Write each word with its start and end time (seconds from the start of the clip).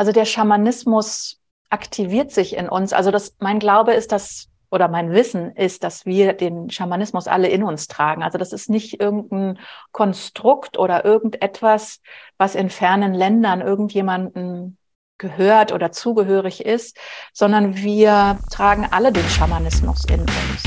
Also 0.00 0.12
der 0.12 0.24
Schamanismus 0.24 1.42
aktiviert 1.68 2.32
sich 2.32 2.56
in 2.56 2.70
uns. 2.70 2.94
Also 2.94 3.10
das, 3.10 3.36
mein 3.38 3.58
Glaube 3.58 3.92
ist, 3.92 4.12
dass 4.12 4.48
oder 4.70 4.88
mein 4.88 5.12
Wissen 5.12 5.54
ist, 5.54 5.84
dass 5.84 6.06
wir 6.06 6.32
den 6.32 6.70
Schamanismus 6.70 7.26
alle 7.26 7.48
in 7.48 7.62
uns 7.62 7.86
tragen. 7.86 8.22
Also 8.22 8.38
das 8.38 8.54
ist 8.54 8.70
nicht 8.70 8.98
irgendein 8.98 9.58
Konstrukt 9.92 10.78
oder 10.78 11.04
irgendetwas, 11.04 12.00
was 12.38 12.54
in 12.54 12.70
fernen 12.70 13.12
Ländern 13.12 13.60
irgendjemanden 13.60 14.78
gehört 15.18 15.70
oder 15.70 15.92
zugehörig 15.92 16.64
ist, 16.64 16.96
sondern 17.34 17.76
wir 17.76 18.38
tragen 18.50 18.88
alle 18.90 19.12
den 19.12 19.28
Schamanismus 19.28 20.06
in 20.06 20.20
uns. 20.20 20.62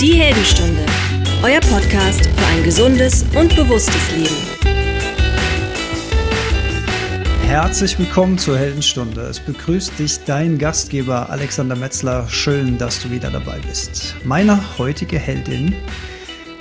Die 0.00 0.14
Heldenstunde, 0.14 0.84
euer 1.44 1.60
Podcast 1.60 2.26
für 2.26 2.46
ein 2.48 2.64
gesundes 2.64 3.22
und 3.36 3.54
bewusstes 3.54 4.10
Leben. 4.10 4.67
Herzlich 7.48 7.98
willkommen 7.98 8.36
zur 8.36 8.58
Heldenstunde. 8.58 9.22
Es 9.22 9.40
begrüßt 9.40 9.98
dich 9.98 10.22
dein 10.26 10.58
Gastgeber 10.58 11.30
Alexander 11.30 11.76
Metzler. 11.76 12.28
Schön, 12.28 12.76
dass 12.76 13.02
du 13.02 13.10
wieder 13.10 13.30
dabei 13.30 13.58
bist. 13.60 14.16
Meine 14.22 14.76
heutige 14.76 15.18
Heldin, 15.18 15.74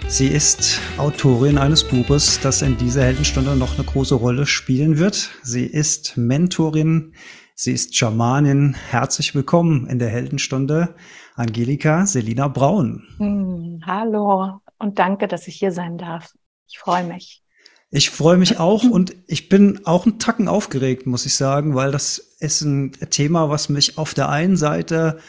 sie 0.07 0.27
ist 0.27 0.79
Autorin 0.97 1.57
eines 1.57 1.85
Buches, 1.85 2.39
das 2.39 2.61
in 2.61 2.77
dieser 2.77 3.03
Heldenstunde 3.03 3.57
noch 3.57 3.75
eine 3.75 3.83
große 3.83 4.15
Rolle 4.15 4.45
spielen 4.45 4.97
wird. 4.97 5.29
Sie 5.43 5.65
ist 5.65 6.15
Mentorin, 6.15 7.13
sie 7.53 7.73
ist 7.73 7.97
Schamanin. 7.97 8.73
Herzlich 8.89 9.35
willkommen 9.35 9.87
in 9.87 9.99
der 9.99 10.09
Heldenstunde, 10.09 10.95
Angelika 11.35 12.05
Selina 12.05 12.47
Braun. 12.47 13.03
Hm, 13.17 13.81
hallo 13.85 14.61
und 14.79 14.99
danke, 14.99 15.27
dass 15.27 15.49
ich 15.49 15.57
hier 15.57 15.73
sein 15.73 15.97
darf. 15.97 16.31
Ich 16.65 16.79
freue 16.79 17.03
mich. 17.03 17.43
Ich 17.89 18.09
freue 18.09 18.37
mich 18.37 18.59
auch 18.59 18.83
und 18.83 19.15
ich 19.27 19.47
bin 19.47 19.85
auch 19.85 20.05
ein 20.05 20.19
Tacken 20.19 20.49
aufgeregt, 20.49 21.07
muss 21.07 21.25
ich 21.25 21.35
sagen, 21.35 21.73
weil 21.73 21.91
das 21.91 22.17
ist 22.39 22.61
ein 22.61 22.91
Thema, 23.09 23.49
was 23.49 23.69
mich 23.69 23.97
auf 23.97 24.13
der 24.13 24.29
einen 24.29 24.57
Seite 24.57 25.19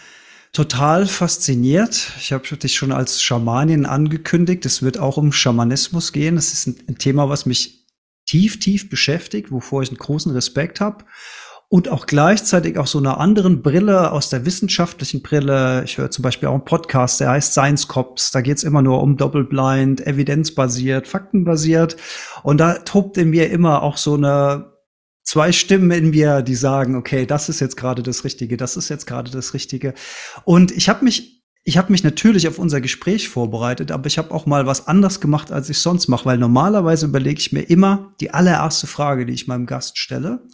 total 0.53 1.06
fasziniert. 1.06 2.12
Ich 2.19 2.33
habe 2.33 2.56
dich 2.56 2.75
schon 2.75 2.91
als 2.91 3.23
Schamanin 3.23 3.87
angekündigt. 3.87 4.67
Es 4.67 4.83
wird 4.83 4.98
auch 4.98 5.17
um 5.19 5.33
Schamanismus 5.33 6.12
gehen. 6.12 6.37
Es 6.37 6.53
ist 6.53 6.67
ein, 6.67 6.77
ein 6.89 6.98
Thema, 6.98 7.28
was 7.28 7.47
mich 7.47 7.87
tief, 8.27 8.59
tief 8.59 8.91
beschäftigt, 8.91 9.53
wovor 9.53 9.83
ich 9.83 9.91
einen 9.91 9.98
großen 9.98 10.33
Respekt 10.33 10.81
habe 10.81 11.05
und 11.70 11.91
auch 11.91 12.06
gleichzeitig 12.06 12.78
auch 12.78 12.86
so 12.86 12.98
einer 12.98 13.20
anderen 13.20 13.62
Brille 13.62 14.12
aus 14.12 14.30
der 14.30 14.47
wissenschaftlichen 14.47 15.22
Brille. 15.22 15.84
Ich 15.84 15.98
höre 15.98 16.10
zum 16.10 16.22
Beispiel 16.22 16.48
auch 16.48 16.55
einen 16.55 16.64
Podcast, 16.64 17.20
der 17.20 17.30
heißt 17.30 17.52
Science 17.52 17.88
Cops. 17.88 18.30
Da 18.30 18.41
geht's 18.41 18.62
immer 18.62 18.80
nur 18.80 19.02
um 19.02 19.19
Doppelblind, 19.19 20.06
evidenzbasiert, 20.06 21.06
faktenbasiert. 21.06 21.97
Und 22.42 22.58
da 22.58 22.75
tobt 22.78 23.19
in 23.19 23.28
mir 23.28 23.50
immer 23.50 23.83
auch 23.83 23.98
so 23.98 24.14
eine 24.14 24.72
zwei 25.25 25.52
Stimmen 25.52 25.91
in 25.91 26.10
mir, 26.10 26.41
die 26.41 26.55
sagen, 26.55 26.97
okay, 26.97 27.27
das 27.27 27.50
ist 27.50 27.60
jetzt 27.60 27.77
gerade 27.77 28.03
das 28.03 28.25
Richtige, 28.25 28.56
das 28.56 28.78
ist 28.78 28.88
jetzt 28.88 29.06
gerade 29.06 29.30
das 29.30 29.53
Richtige. 29.53 29.92
Und 30.44 30.70
ich 30.70 30.88
habe 30.88 31.05
mich 31.05 31.38
ich 31.69 31.77
habe 31.77 31.92
mich 31.92 32.02
natürlich 32.02 32.48
auf 32.48 32.58
unser 32.58 32.80
Gespräch 32.80 33.28
vorbereitet, 33.28 33.92
aber 33.92 34.06
ich 34.06 34.16
habe 34.16 34.30
auch 34.30 34.47
mal 34.47 34.64
was 34.64 34.86
anderes 34.86 35.20
gemacht, 35.20 35.52
als 35.52 35.69
ich 35.69 35.77
sonst 35.77 36.08
mache, 36.08 36.25
weil 36.25 36.38
normalerweise 36.38 37.05
überlege 37.05 37.38
ich 37.38 37.52
mir 37.52 37.60
immer 37.60 38.14
die 38.22 38.30
allererste 38.30 38.86
Frage, 38.86 39.27
die 39.27 39.34
ich 39.34 39.48
meinem 39.48 39.66
Gast 39.66 39.98
stelle. 39.98 40.48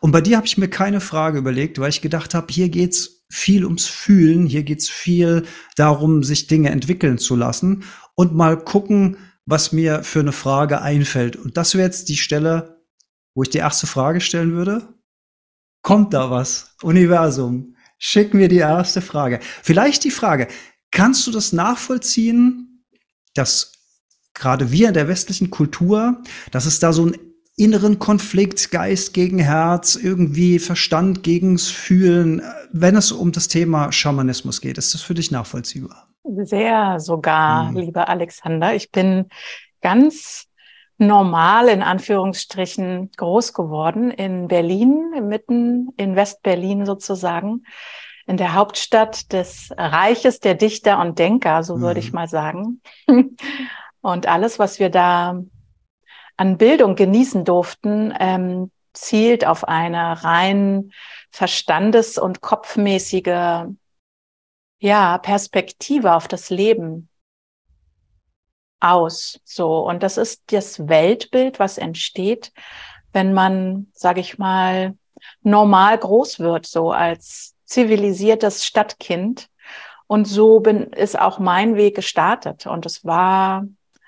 Und 0.00 0.12
bei 0.12 0.20
dir 0.20 0.36
habe 0.36 0.46
ich 0.46 0.58
mir 0.58 0.68
keine 0.68 1.00
Frage 1.00 1.38
überlegt, 1.38 1.80
weil 1.80 1.88
ich 1.88 2.02
gedacht 2.02 2.34
habe, 2.34 2.52
hier 2.52 2.68
geht's 2.68 3.24
viel 3.28 3.64
ums 3.64 3.88
Fühlen, 3.88 4.46
hier 4.46 4.62
geht's 4.62 4.88
viel 4.88 5.42
darum, 5.74 6.22
sich 6.22 6.46
Dinge 6.46 6.70
entwickeln 6.70 7.18
zu 7.18 7.34
lassen 7.34 7.82
und 8.14 8.36
mal 8.36 8.56
gucken, 8.56 9.16
was 9.46 9.72
mir 9.72 10.04
für 10.04 10.20
eine 10.20 10.30
Frage 10.30 10.82
einfällt. 10.82 11.34
Und 11.34 11.56
das 11.56 11.74
wäre 11.74 11.86
jetzt 11.86 12.08
die 12.08 12.16
Stelle, 12.16 12.80
wo 13.34 13.42
ich 13.42 13.50
die 13.50 13.58
erste 13.58 13.88
Frage 13.88 14.20
stellen 14.20 14.52
würde. 14.52 14.86
Kommt 15.82 16.14
da 16.14 16.30
was? 16.30 16.76
Universum, 16.80 17.74
schick 18.00 18.34
mir 18.34 18.48
die 18.48 18.58
erste 18.58 19.00
Frage. 19.00 19.38
Vielleicht 19.62 20.02
die 20.02 20.10
Frage, 20.10 20.48
kannst 20.90 21.24
du 21.28 21.30
das 21.30 21.52
nachvollziehen, 21.52 22.84
dass 23.34 23.72
gerade 24.34 24.72
wir 24.72 24.88
in 24.88 24.94
der 24.94 25.06
westlichen 25.06 25.50
Kultur, 25.50 26.20
dass 26.50 26.66
es 26.66 26.80
da 26.80 26.92
so 26.92 27.06
ein 27.06 27.16
inneren 27.56 27.98
Konflikt, 27.98 28.70
Geist 28.70 29.12
gegen 29.12 29.38
Herz, 29.38 29.94
irgendwie 29.94 30.58
Verstand 30.58 31.22
gegens 31.22 31.68
Fühlen, 31.68 32.42
wenn 32.72 32.96
es 32.96 33.12
um 33.12 33.32
das 33.32 33.48
Thema 33.48 33.92
Schamanismus 33.92 34.62
geht. 34.62 34.78
Ist 34.78 34.94
das 34.94 35.02
für 35.02 35.14
dich 35.14 35.30
nachvollziehbar? 35.30 36.08
Sehr 36.24 36.98
sogar, 37.00 37.68
hm. 37.68 37.76
lieber 37.76 38.08
Alexander. 38.08 38.74
Ich 38.74 38.90
bin 38.90 39.26
ganz 39.82 40.46
normal 41.00 41.68
in 41.68 41.82
Anführungsstrichen 41.82 43.10
groß 43.16 43.54
geworden 43.54 44.10
in 44.10 44.48
Berlin, 44.48 45.26
mitten 45.26 45.88
in 45.96 46.14
Westberlin 46.14 46.84
sozusagen, 46.86 47.64
in 48.26 48.36
der 48.36 48.54
Hauptstadt 48.54 49.32
des 49.32 49.70
Reiches 49.76 50.40
der 50.40 50.54
Dichter 50.54 51.00
und 51.00 51.18
Denker, 51.18 51.64
so 51.64 51.80
würde 51.80 52.00
ich 52.00 52.08
hm. 52.08 52.14
mal 52.14 52.28
sagen. 52.28 52.80
Und 54.02 54.26
alles, 54.26 54.58
was 54.58 54.78
wir 54.78 54.88
da 54.88 55.42
an 56.38 56.56
Bildung 56.56 56.94
genießen 56.94 57.44
durften, 57.44 58.14
ähm, 58.18 58.70
zielt 58.94 59.46
auf 59.46 59.68
eine 59.68 60.24
rein 60.24 60.92
verstandes- 61.30 62.16
und 62.16 62.40
kopfmäßige 62.40 63.66
ja, 64.78 65.18
Perspektive 65.18 66.14
auf 66.14 66.28
das 66.28 66.48
Leben 66.48 67.09
aus. 68.80 69.40
So. 69.44 69.86
Und 69.86 70.02
das 70.02 70.16
ist 70.16 70.52
das 70.52 70.88
Weltbild, 70.88 71.58
was 71.58 71.78
entsteht, 71.78 72.52
wenn 73.12 73.32
man, 73.32 73.88
sage 73.92 74.20
ich 74.20 74.38
mal, 74.38 74.94
normal 75.42 75.98
groß 75.98 76.40
wird, 76.40 76.66
so 76.66 76.90
als 76.90 77.54
zivilisiertes 77.64 78.64
Stadtkind. 78.64 79.48
Und 80.06 80.24
so 80.26 80.60
bin, 80.60 80.92
ist 80.92 81.18
auch 81.18 81.38
mein 81.38 81.76
Weg 81.76 81.94
gestartet. 81.94 82.66
Und 82.66 82.84
es 82.84 83.04
war 83.04 83.64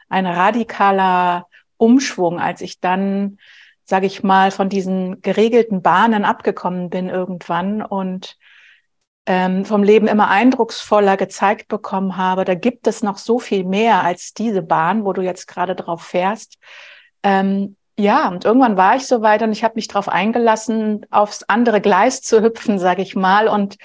ein 0.09 0.27
radikaler 0.27 1.47
Umschwung, 1.77 2.41
als 2.41 2.61
ich 2.61 2.81
dann, 2.81 3.39
sage 3.85 4.07
ich 4.07 4.23
mal, 4.23 4.51
von 4.51 4.69
diesen 4.69 5.23
geregelten 5.23 5.81
Bahnen 5.81 6.25
abgekommen 6.25 6.91
bin 6.91 7.09
irgendwann 7.09 7.83
und 7.83 8.37
ähm, 9.27 9.65
vom 9.65 9.83
Leben 9.83 10.09
immer 10.09 10.29
eindrucksvoller 10.29 11.17
gezeigt 11.17 11.69
bekommen 11.69 12.17
habe, 12.17 12.45
da 12.45 12.55
gibt 12.55 12.87
es 12.87 13.03
noch 13.03 13.19
so 13.19 13.39
viel 13.39 13.65
mehr 13.65 14.03
als 14.03 14.35
diese 14.35 14.63
Bahn, 14.63 15.05
wo 15.05 15.13
du 15.13 15.23
jetzt 15.23 15.47
gerade 15.47 15.77
drauf 15.77 16.03
fährst. 16.03 16.59
Ähm, 17.23 17.77
ja, 17.99 18.29
und 18.29 18.45
irgendwann 18.45 18.77
war 18.77 18.97
ich 18.97 19.07
so 19.07 19.23
weit 19.23 19.43
und 19.43 19.53
ich 19.53 19.65
habe 19.65 19.75
mich 19.77 19.87
darauf 19.87 20.09
eingelassen, 20.09 21.07
aufs 21.11 21.45
andere 21.45 21.81
Gleis 21.81 22.23
zu 22.23 22.43
hüpfen, 22.43 22.79
sage 22.79 23.03
ich 23.03 23.15
mal, 23.15 23.49
und 23.49 23.77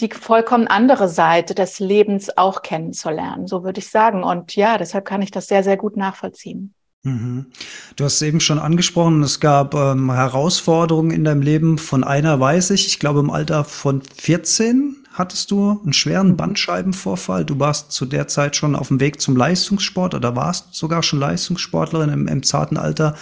die 0.00 0.08
vollkommen 0.08 0.66
andere 0.66 1.08
Seite 1.08 1.54
des 1.54 1.78
Lebens 1.78 2.36
auch 2.36 2.62
kennenzulernen, 2.62 3.46
so 3.46 3.62
würde 3.62 3.78
ich 3.78 3.90
sagen. 3.90 4.24
Und 4.24 4.56
ja, 4.56 4.78
deshalb 4.78 5.04
kann 5.04 5.22
ich 5.22 5.30
das 5.30 5.46
sehr, 5.46 5.62
sehr 5.62 5.76
gut 5.76 5.96
nachvollziehen. 5.96 6.74
Mhm. 7.04 7.46
Du 7.96 8.04
hast 8.04 8.20
eben 8.22 8.40
schon 8.40 8.58
angesprochen, 8.58 9.22
es 9.22 9.38
gab 9.38 9.74
ähm, 9.74 10.10
Herausforderungen 10.10 11.10
in 11.10 11.24
deinem 11.24 11.42
Leben. 11.42 11.78
Von 11.78 12.02
einer 12.02 12.40
weiß 12.40 12.70
ich, 12.70 12.86
ich 12.86 12.98
glaube 12.98 13.20
im 13.20 13.30
Alter 13.30 13.64
von 13.64 14.00
14 14.02 14.96
hattest 15.12 15.50
du 15.50 15.80
einen 15.82 15.92
schweren 15.92 16.30
mhm. 16.30 16.36
Bandscheibenvorfall. 16.36 17.44
Du 17.44 17.60
warst 17.60 17.92
zu 17.92 18.06
der 18.06 18.26
Zeit 18.26 18.56
schon 18.56 18.74
auf 18.74 18.88
dem 18.88 19.00
Weg 19.00 19.20
zum 19.20 19.36
Leistungssport 19.36 20.14
oder 20.14 20.34
warst 20.34 20.74
sogar 20.74 21.02
schon 21.02 21.20
Leistungssportlerin 21.20 22.08
im, 22.08 22.26
im 22.26 22.42
zarten 22.42 22.78
Alter 22.78 23.14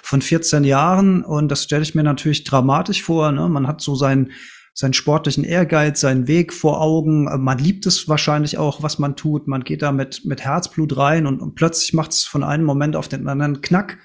von 0.00 0.22
14 0.22 0.62
Jahren. 0.62 1.24
Und 1.24 1.48
das 1.48 1.64
stelle 1.64 1.82
ich 1.82 1.96
mir 1.96 2.04
natürlich 2.04 2.44
dramatisch 2.44 3.02
vor. 3.02 3.32
Ne? 3.32 3.48
Man 3.48 3.66
hat 3.66 3.80
so 3.80 3.96
sein 3.96 4.30
seinen 4.74 4.92
sportlichen 4.92 5.44
Ehrgeiz, 5.44 6.00
seinen 6.00 6.26
Weg 6.26 6.52
vor 6.52 6.80
Augen. 6.80 7.24
Man 7.42 7.58
liebt 7.58 7.86
es 7.86 8.08
wahrscheinlich 8.08 8.58
auch, 8.58 8.82
was 8.82 8.98
man 8.98 9.14
tut. 9.14 9.46
Man 9.46 9.62
geht 9.62 9.82
da 9.82 9.92
mit, 9.92 10.24
mit 10.24 10.42
Herzblut 10.42 10.96
rein 10.96 11.26
und, 11.26 11.40
und 11.40 11.54
plötzlich 11.54 11.94
macht 11.94 12.10
es 12.10 12.24
von 12.24 12.42
einem 12.42 12.64
Moment 12.64 12.96
auf 12.96 13.06
den 13.06 13.26
anderen 13.28 13.62
Knack. 13.62 13.98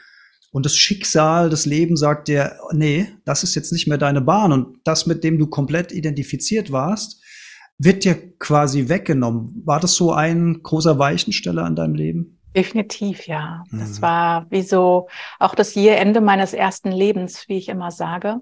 Und 0.52 0.66
das 0.66 0.76
Schicksal, 0.76 1.50
das 1.50 1.66
Leben 1.66 1.98
sagt 1.98 2.28
dir, 2.28 2.58
nee, 2.72 3.08
das 3.26 3.44
ist 3.44 3.56
jetzt 3.56 3.72
nicht 3.72 3.88
mehr 3.88 3.98
deine 3.98 4.22
Bahn. 4.22 4.52
Und 4.52 4.78
das, 4.84 5.08
mit 5.08 5.24
dem 5.24 5.40
du 5.40 5.48
komplett 5.48 5.92
identifiziert 5.92 6.72
warst, 6.72 7.22
wird 7.80 8.04
dir 8.04 8.38
quasi 8.38 8.90
weggenommen. 8.90 9.64
War 9.66 9.80
das 9.80 9.96
so 9.96 10.14
ein 10.14 10.62
großer 10.62 11.00
Weichensteller 11.00 11.66
an 11.66 11.76
deinem 11.76 11.96
Leben? 11.96 12.40
Definitiv, 12.56 13.26
ja. 13.28 13.64
Mhm. 13.72 13.80
Das 13.80 14.02
war 14.02 14.46
wie 14.50 14.64
so 14.64 15.08
auch 15.40 15.56
das 15.56 15.76
Ende 15.76 16.22
meines 16.22 16.54
ersten 16.54 16.92
Lebens, 16.92 17.46
wie 17.48 17.58
ich 17.58 17.70
immer 17.70 17.90
sage 17.90 18.42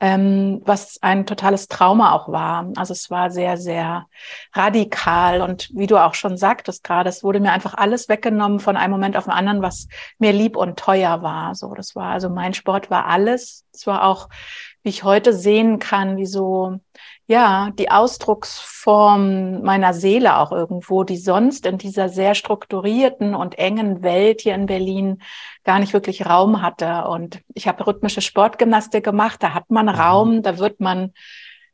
ähm, 0.00 0.60
was 0.64 0.98
ein 1.02 1.26
totales 1.26 1.68
Trauma 1.68 2.12
auch 2.12 2.28
war. 2.28 2.70
Also 2.76 2.92
es 2.92 3.10
war 3.10 3.30
sehr, 3.30 3.56
sehr 3.56 4.06
radikal 4.52 5.40
und 5.40 5.70
wie 5.74 5.86
du 5.86 5.96
auch 5.96 6.14
schon 6.14 6.36
sagtest 6.36 6.84
gerade, 6.84 7.08
es 7.08 7.24
wurde 7.24 7.40
mir 7.40 7.52
einfach 7.52 7.74
alles 7.74 8.08
weggenommen 8.08 8.60
von 8.60 8.76
einem 8.76 8.92
Moment 8.92 9.16
auf 9.16 9.24
den 9.24 9.32
anderen, 9.32 9.62
was 9.62 9.88
mir 10.18 10.32
lieb 10.32 10.56
und 10.56 10.78
teuer 10.78 11.22
war. 11.22 11.54
So, 11.54 11.74
das 11.74 11.96
war 11.96 12.10
also 12.10 12.28
mein 12.28 12.54
Sport 12.54 12.90
war 12.90 13.06
alles. 13.06 13.64
Es 13.72 13.86
war 13.86 14.04
auch 14.04 14.28
wie 14.86 14.90
ich 14.90 15.02
heute 15.02 15.32
sehen 15.32 15.80
kann, 15.80 16.16
wie 16.16 16.26
so, 16.26 16.78
ja, 17.26 17.70
die 17.76 17.90
Ausdrucksform 17.90 19.62
meiner 19.62 19.92
Seele 19.92 20.38
auch 20.38 20.52
irgendwo, 20.52 21.02
die 21.02 21.16
sonst 21.16 21.66
in 21.66 21.76
dieser 21.76 22.08
sehr 22.08 22.36
strukturierten 22.36 23.34
und 23.34 23.58
engen 23.58 24.04
Welt 24.04 24.42
hier 24.42 24.54
in 24.54 24.66
Berlin 24.66 25.22
gar 25.66 25.78
nicht 25.78 25.92
wirklich 25.92 26.24
Raum 26.24 26.62
hatte. 26.62 27.04
Und 27.08 27.42
ich 27.52 27.68
habe 27.68 27.86
rhythmische 27.86 28.22
Sportgymnastik 28.22 29.04
gemacht, 29.04 29.42
da 29.42 29.52
hat 29.52 29.70
man 29.70 29.86
mhm. 29.86 29.92
Raum, 29.92 30.42
da 30.42 30.58
wird 30.58 30.80
man 30.80 31.12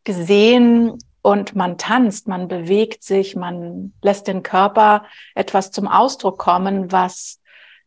gesehen 0.03 0.99
und 1.21 1.55
man 1.55 1.79
tanzt, 1.79 2.27
man 2.27 2.49
bewegt 2.49 3.05
sich, 3.05 3.37
man 3.37 3.93
lässt 4.03 4.27
den 4.27 4.43
Körper 4.43 5.05
etwas 5.37 5.71
zum 5.71 5.87
Ausdruck 5.87 6.39
kommen, 6.39 6.91
was 6.91 7.39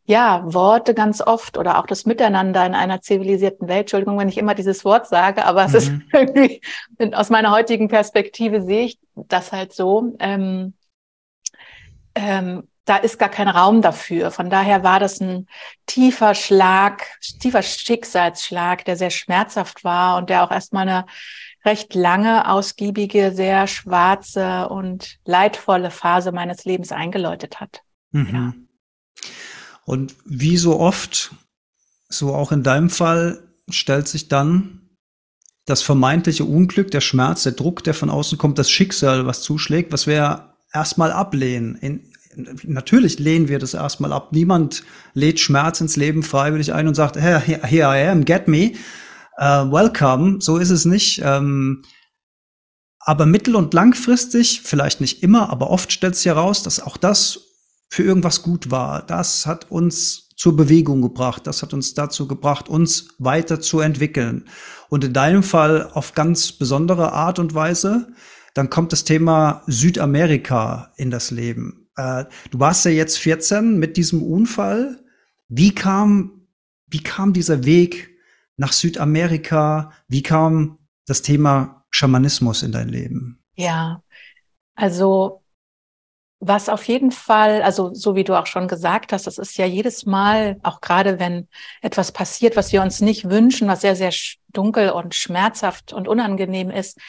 ja, 0.07 0.43
Worte 0.45 0.93
ganz 0.93 1.19
oft 1.19 1.57
oder 1.57 1.79
auch 1.79 1.87
das 1.87 2.05
Miteinander 2.05 2.63
in 2.63 2.75
einer 2.75 3.01
zivilisierten 3.01 3.67
Welt. 3.67 3.81
Entschuldigung, 3.81 4.19
wenn 4.19 4.29
ich 4.29 4.37
immer 4.37 4.53
dieses 4.53 4.85
Wort 4.85 5.07
sage, 5.07 5.43
aber 5.45 5.65
es 5.65 5.73
ist 5.73 5.91
mhm. 5.91 6.03
irgendwie, 6.13 6.61
aus 7.13 7.31
meiner 7.31 7.51
heutigen 7.51 7.87
Perspektive 7.87 8.61
sehe 8.61 8.85
ich 8.85 8.99
das 9.15 9.51
halt 9.51 9.73
so. 9.73 10.15
Ähm, 10.19 10.75
ähm, 12.13 12.67
da 12.85 12.97
ist 12.97 13.17
gar 13.17 13.29
kein 13.29 13.47
Raum 13.47 13.81
dafür. 13.81 14.31
Von 14.31 14.49
daher 14.49 14.83
war 14.83 14.99
das 14.99 15.19
ein 15.19 15.47
tiefer 15.87 16.35
Schlag, 16.35 17.03
tiefer 17.39 17.63
Schicksalsschlag, 17.63 18.85
der 18.85 18.95
sehr 18.95 19.09
schmerzhaft 19.09 19.83
war 19.83 20.17
und 20.17 20.29
der 20.29 20.43
auch 20.43 20.51
erstmal 20.51 20.87
eine 20.87 21.05
recht 21.65 21.95
lange, 21.95 22.47
ausgiebige, 22.47 23.31
sehr 23.33 23.65
schwarze 23.65 24.69
und 24.69 25.17
leidvolle 25.25 25.89
Phase 25.89 26.31
meines 26.31 26.63
Lebens 26.63 26.91
eingeläutet 26.91 27.59
hat. 27.59 27.81
Mhm. 28.11 28.29
Ja. 28.33 28.53
Und 29.85 30.15
wie 30.25 30.57
so 30.57 30.79
oft, 30.79 31.31
so 32.07 32.33
auch 32.35 32.51
in 32.51 32.63
deinem 32.63 32.91
Fall, 32.91 33.41
stellt 33.69 34.07
sich 34.07 34.27
dann 34.27 34.81
das 35.65 35.81
vermeintliche 35.81 36.45
Unglück, 36.45 36.91
der 36.91 37.01
Schmerz, 37.01 37.41
der 37.43 37.53
Druck, 37.53 37.83
der 37.83 37.95
von 37.95 38.11
außen 38.11 38.37
kommt, 38.37 38.59
das 38.59 38.69
Schicksal, 38.69 39.25
was 39.25 39.41
zuschlägt, 39.41 39.91
was 39.91 40.05
wir 40.05 40.53
erstmal 40.71 41.11
ablehnen. 41.11 41.75
In, 41.77 42.11
natürlich 42.63 43.19
lehnen 43.19 43.47
wir 43.47 43.59
das 43.59 43.73
erstmal 43.73 44.13
ab. 44.13 44.29
Niemand 44.31 44.83
lädt 45.13 45.39
Schmerz 45.39 45.81
ins 45.81 45.95
Leben 45.95 46.23
freiwillig 46.23 46.73
ein 46.73 46.87
und 46.87 46.95
sagt, 46.95 47.17
hey, 47.17 47.39
here 47.41 47.95
I 47.95 48.07
am, 48.07 48.25
get 48.25 48.47
me, 48.47 48.73
uh, 49.39 49.71
welcome. 49.71 50.37
So 50.41 50.57
ist 50.57 50.69
es 50.69 50.85
nicht. 50.85 51.21
Ähm, 51.23 51.83
aber 52.99 53.25
mittel- 53.25 53.55
und 53.55 53.73
langfristig, 53.73 54.61
vielleicht 54.63 54.99
nicht 54.99 55.21
immer, 55.21 55.49
aber 55.49 55.69
oft 55.69 55.91
stellt 55.91 56.15
sich 56.15 56.25
heraus, 56.25 56.63
dass 56.63 56.79
auch 56.79 56.97
das 56.97 57.39
für 57.89 58.03
irgendwas 58.03 58.41
gut 58.41 58.71
war. 58.71 59.05
Das 59.05 59.45
hat 59.45 59.69
uns 59.69 60.29
zur 60.35 60.55
Bewegung 60.55 61.01
gebracht. 61.01 61.47
Das 61.47 61.61
hat 61.61 61.73
uns 61.73 61.93
dazu 61.93 62.27
gebracht, 62.27 62.67
uns 62.67 63.09
weiter 63.19 63.61
zu 63.61 63.79
entwickeln. 63.79 64.45
Und 64.89 65.03
in 65.03 65.13
deinem 65.13 65.43
Fall 65.43 65.89
auf 65.93 66.13
ganz 66.13 66.51
besondere 66.51 67.13
Art 67.13 67.39
und 67.39 67.53
Weise. 67.53 68.07
Dann 68.53 68.69
kommt 68.69 68.91
das 68.91 69.03
Thema 69.03 69.63
Südamerika 69.67 70.91
in 70.97 71.11
das 71.11 71.31
Leben. 71.31 71.84
Äh, 71.95 72.25
du 72.51 72.59
warst 72.59 72.85
ja 72.85 72.91
jetzt 72.91 73.17
14 73.17 73.77
mit 73.77 73.97
diesem 73.97 74.21
Unfall. 74.23 75.03
Wie 75.47 75.73
kam, 75.73 76.47
wie 76.87 77.03
kam 77.03 77.33
dieser 77.33 77.65
Weg 77.65 78.17
nach 78.57 78.71
Südamerika? 78.71 79.91
Wie 80.07 80.23
kam 80.23 80.79
das 81.05 81.21
Thema 81.21 81.85
Schamanismus 81.91 82.63
in 82.63 82.71
dein 82.71 82.89
Leben? 82.89 83.43
Ja, 83.55 84.03
also 84.75 85.41
was 86.39 86.69
auf 86.69 86.83
jeden 86.83 87.11
Fall, 87.11 87.61
also 87.63 87.93
so 87.93 88.15
wie 88.15 88.23
du 88.23 88.37
auch 88.37 88.45
schon 88.45 88.67
gesagt 88.67 89.13
hast, 89.13 89.25
das 89.25 89.37
ist 89.37 89.57
ja 89.57 89.65
jedes 89.65 90.05
Mal, 90.05 90.59
auch 90.63 90.81
gerade 90.81 91.19
wenn 91.19 91.47
etwas 91.81 92.11
passiert, 92.11 92.55
was 92.55 92.71
wir 92.71 92.81
uns 92.81 93.01
nicht 93.01 93.29
wünschen, 93.29 93.67
was 93.67 93.81
sehr, 93.81 93.95
sehr 93.95 94.13
dunkel 94.49 94.91
und 94.91 95.15
schmerzhaft 95.15 95.93
und 95.93 96.07
unangenehm 96.07 96.69
ist, 96.69 96.99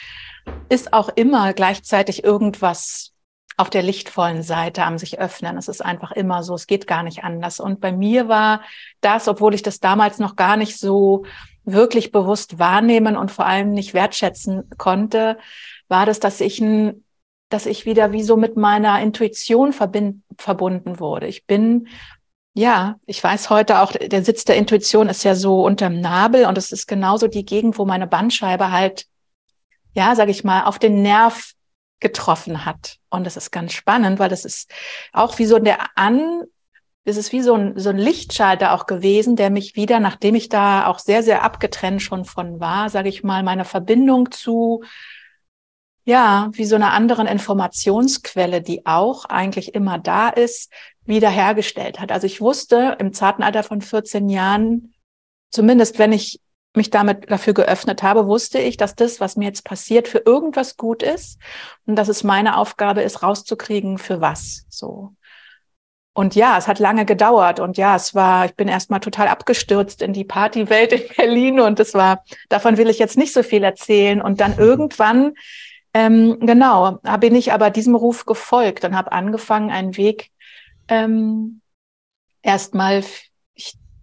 ist 0.69 0.93
auch 0.93 1.09
immer 1.09 1.53
gleichzeitig 1.53 2.23
irgendwas 2.23 3.13
auf 3.57 3.69
der 3.69 3.83
lichtvollen 3.83 4.43
Seite 4.43 4.83
am 4.83 4.97
sich 4.97 5.19
öffnen. 5.19 5.57
Es 5.57 5.67
ist 5.67 5.83
einfach 5.83 6.11
immer 6.11 6.43
so, 6.43 6.53
es 6.53 6.67
geht 6.67 6.87
gar 6.87 7.03
nicht 7.03 7.23
anders. 7.23 7.59
Und 7.59 7.81
bei 7.81 7.91
mir 7.91 8.29
war 8.29 8.61
das, 9.01 9.27
obwohl 9.27 9.53
ich 9.53 9.63
das 9.63 9.79
damals 9.79 10.19
noch 10.19 10.35
gar 10.35 10.57
nicht 10.57 10.77
so 10.79 11.25
wirklich 11.63 12.11
bewusst 12.11 12.59
wahrnehmen 12.59 13.17
und 13.17 13.31
vor 13.31 13.45
allem 13.45 13.71
nicht 13.71 13.93
wertschätzen 13.93 14.69
konnte, 14.77 15.37
war 15.87 16.05
das, 16.05 16.19
dass 16.19 16.39
ich 16.39 16.61
ein 16.61 17.03
dass 17.49 17.65
ich 17.65 17.85
wieder 17.85 18.11
wie 18.11 18.23
so 18.23 18.35
mit 18.37 18.57
meiner 18.57 19.01
Intuition 19.01 19.73
verbind, 19.73 20.23
verbunden 20.37 20.99
wurde. 20.99 21.27
Ich 21.27 21.45
bin, 21.45 21.87
ja, 22.53 22.99
ich 23.05 23.23
weiß 23.23 23.49
heute 23.49 23.79
auch, 23.79 23.91
der 23.93 24.23
Sitz 24.23 24.43
der 24.43 24.57
Intuition 24.57 25.09
ist 25.09 25.23
ja 25.23 25.35
so 25.35 25.63
unterm 25.65 26.01
Nabel 26.01 26.45
und 26.45 26.57
es 26.57 26.71
ist 26.71 26.87
genauso 26.87 27.27
die 27.27 27.45
Gegend, 27.45 27.77
wo 27.77 27.85
meine 27.85 28.07
Bandscheibe 28.07 28.71
halt, 28.71 29.05
ja, 29.93 30.15
sag 30.15 30.29
ich 30.29 30.43
mal, 30.43 30.65
auf 30.65 30.79
den 30.79 31.01
Nerv 31.01 31.53
getroffen 31.99 32.65
hat. 32.65 32.97
Und 33.09 33.25
das 33.25 33.37
ist 33.37 33.51
ganz 33.51 33.73
spannend, 33.73 34.19
weil 34.19 34.29
das 34.29 34.45
ist 34.45 34.71
auch 35.13 35.37
wie 35.39 35.45
so 35.45 35.59
der 35.59 35.97
An, 35.97 36.43
es 37.03 37.15
ist 37.15 37.31
wie 37.31 37.41
so 37.41 37.53
ein, 37.53 37.79
so 37.79 37.89
ein 37.89 37.97
Lichtschalter 37.97 38.73
auch 38.73 38.85
gewesen, 38.85 39.37
der 39.37 39.49
mich 39.49 39.75
wieder, 39.75 39.99
nachdem 39.99 40.35
ich 40.35 40.49
da 40.49 40.87
auch 40.87 40.99
sehr, 40.99 41.23
sehr 41.23 41.43
abgetrennt 41.43 42.01
schon 42.01 42.25
von 42.25 42.59
war, 42.59 42.89
sage 42.89 43.07
ich 43.07 43.23
mal, 43.23 43.43
meine 43.43 43.63
Verbindung 43.63 44.31
zu 44.31 44.83
ja, 46.07 46.49
wie 46.53 46.63
so 46.63 46.77
einer 46.77 46.93
anderen 46.93 47.27
Informationsquelle, 47.27 48.61
die 48.61 48.85
auch 48.85 49.25
eigentlich 49.25 49.75
immer 49.75 49.99
da 49.99 50.29
ist, 50.29 50.71
wiederhergestellt 51.03 51.99
hat. 51.99 52.13
Also 52.13 52.25
ich 52.25 52.39
wusste 52.39 52.95
im 52.99 53.11
zarten 53.11 53.43
Alter 53.43 53.61
von 53.61 53.81
14 53.81 54.29
Jahren, 54.29 54.93
zumindest 55.51 55.99
wenn 55.99 56.13
ich 56.13 56.39
mich 56.77 56.89
damit 56.89 57.29
dafür 57.29 57.53
geöffnet 57.53 58.03
habe, 58.03 58.27
wusste 58.27 58.59
ich, 58.59 58.77
dass 58.77 58.95
das, 58.95 59.19
was 59.19 59.35
mir 59.35 59.45
jetzt 59.45 59.65
passiert, 59.65 60.07
für 60.07 60.19
irgendwas 60.19 60.77
gut 60.77 61.03
ist 61.03 61.39
und 61.85 61.97
dass 61.97 62.07
es 62.07 62.23
meine 62.23 62.57
Aufgabe 62.57 63.01
ist, 63.01 63.21
rauszukriegen, 63.23 63.97
für 63.97 64.21
was. 64.21 64.65
So. 64.69 65.13
Und 66.13 66.33
ja, 66.33 66.57
es 66.57 66.67
hat 66.67 66.79
lange 66.79 67.05
gedauert 67.05 67.59
und 67.59 67.77
ja, 67.77 67.95
es 67.95 68.15
war, 68.15 68.45
ich 68.45 68.55
bin 68.55 68.67
erstmal 68.67 69.01
total 69.01 69.27
abgestürzt 69.27 70.01
in 70.01 70.13
die 70.13 70.23
Partywelt 70.23 70.93
in 70.93 71.03
Berlin 71.15 71.59
und 71.59 71.79
es 71.79 71.93
war, 71.93 72.23
davon 72.49 72.77
will 72.77 72.89
ich 72.89 72.97
jetzt 72.97 73.17
nicht 73.17 73.33
so 73.33 73.43
viel 73.43 73.63
erzählen. 73.63 74.21
Und 74.21 74.39
dann 74.39 74.57
irgendwann 74.57 75.33
ähm, 75.93 76.37
genau, 76.41 76.99
bin 77.19 77.33
ich 77.33 77.53
aber 77.53 77.71
diesem 77.71 77.95
Ruf 77.95 78.25
gefolgt 78.25 78.85
und 78.85 78.95
habe 78.95 79.11
angefangen, 79.11 79.71
einen 79.71 79.97
Weg 79.97 80.29
ähm, 80.89 81.61
erstmal 82.43 83.03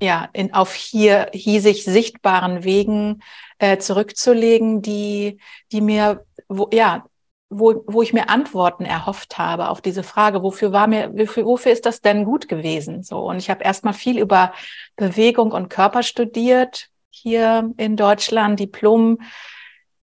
ja, 0.05 0.29
in, 0.33 0.55
auf 0.55 0.75
hier 0.75 1.29
hiesig 1.33 1.85
sichtbaren 1.85 2.65
Wegen 2.65 3.23
äh, 3.59 3.79
zurückzulegen, 3.79 4.83
die, 4.83 5.39
die 5.73 5.81
mir, 5.81 6.25
wo, 6.49 6.69
ja, 6.73 7.05
wo, 7.51 7.85
wo 7.87 8.03
ich 8.03 8.12
mir 8.12 8.29
Antworten 8.29 8.85
erhofft 8.85 9.39
habe 9.39 9.69
auf 9.69 9.81
diese 9.81 10.03
Frage, 10.03 10.43
wofür 10.43 10.73
war 10.73 10.87
mir, 10.87 11.12
wofür, 11.17 11.45
wofür 11.45 11.73
ist 11.73 11.87
das 11.87 12.01
denn 12.01 12.25
gut 12.25 12.49
gewesen? 12.49 13.03
So 13.03 13.19
und 13.19 13.37
ich 13.37 13.51
habe 13.51 13.65
erstmal 13.65 13.95
viel 13.95 14.19
über 14.19 14.53
Bewegung 14.97 15.53
und 15.53 15.69
Körper 15.71 16.03
studiert 16.03 16.89
hier 17.11 17.73
in 17.77 17.96
Deutschland, 17.96 18.58
Diplom 18.58 19.19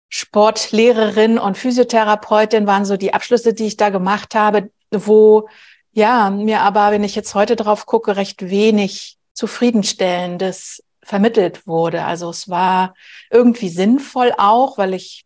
Sportlehrerin 0.08 1.38
und 1.38 1.58
Physiotherapeutin 1.58 2.66
waren 2.66 2.84
so 2.84 2.96
die 2.96 3.12
Abschlüsse, 3.12 3.52
die 3.54 3.66
ich 3.66 3.76
da 3.76 3.90
gemacht 3.90 4.34
habe, 4.34 4.70
wo 4.90 5.48
ja 5.92 6.30
mir 6.30 6.60
aber, 6.60 6.90
wenn 6.90 7.04
ich 7.04 7.16
jetzt 7.16 7.34
heute 7.34 7.56
drauf 7.56 7.86
gucke, 7.86 8.16
recht 8.16 8.48
wenig 8.48 9.18
zufriedenstellendes 9.36 10.82
vermittelt 11.02 11.66
wurde. 11.66 12.04
Also 12.04 12.30
es 12.30 12.48
war 12.48 12.94
irgendwie 13.30 13.68
sinnvoll 13.68 14.32
auch, 14.36 14.76
weil 14.78 14.94
ich 14.94 15.24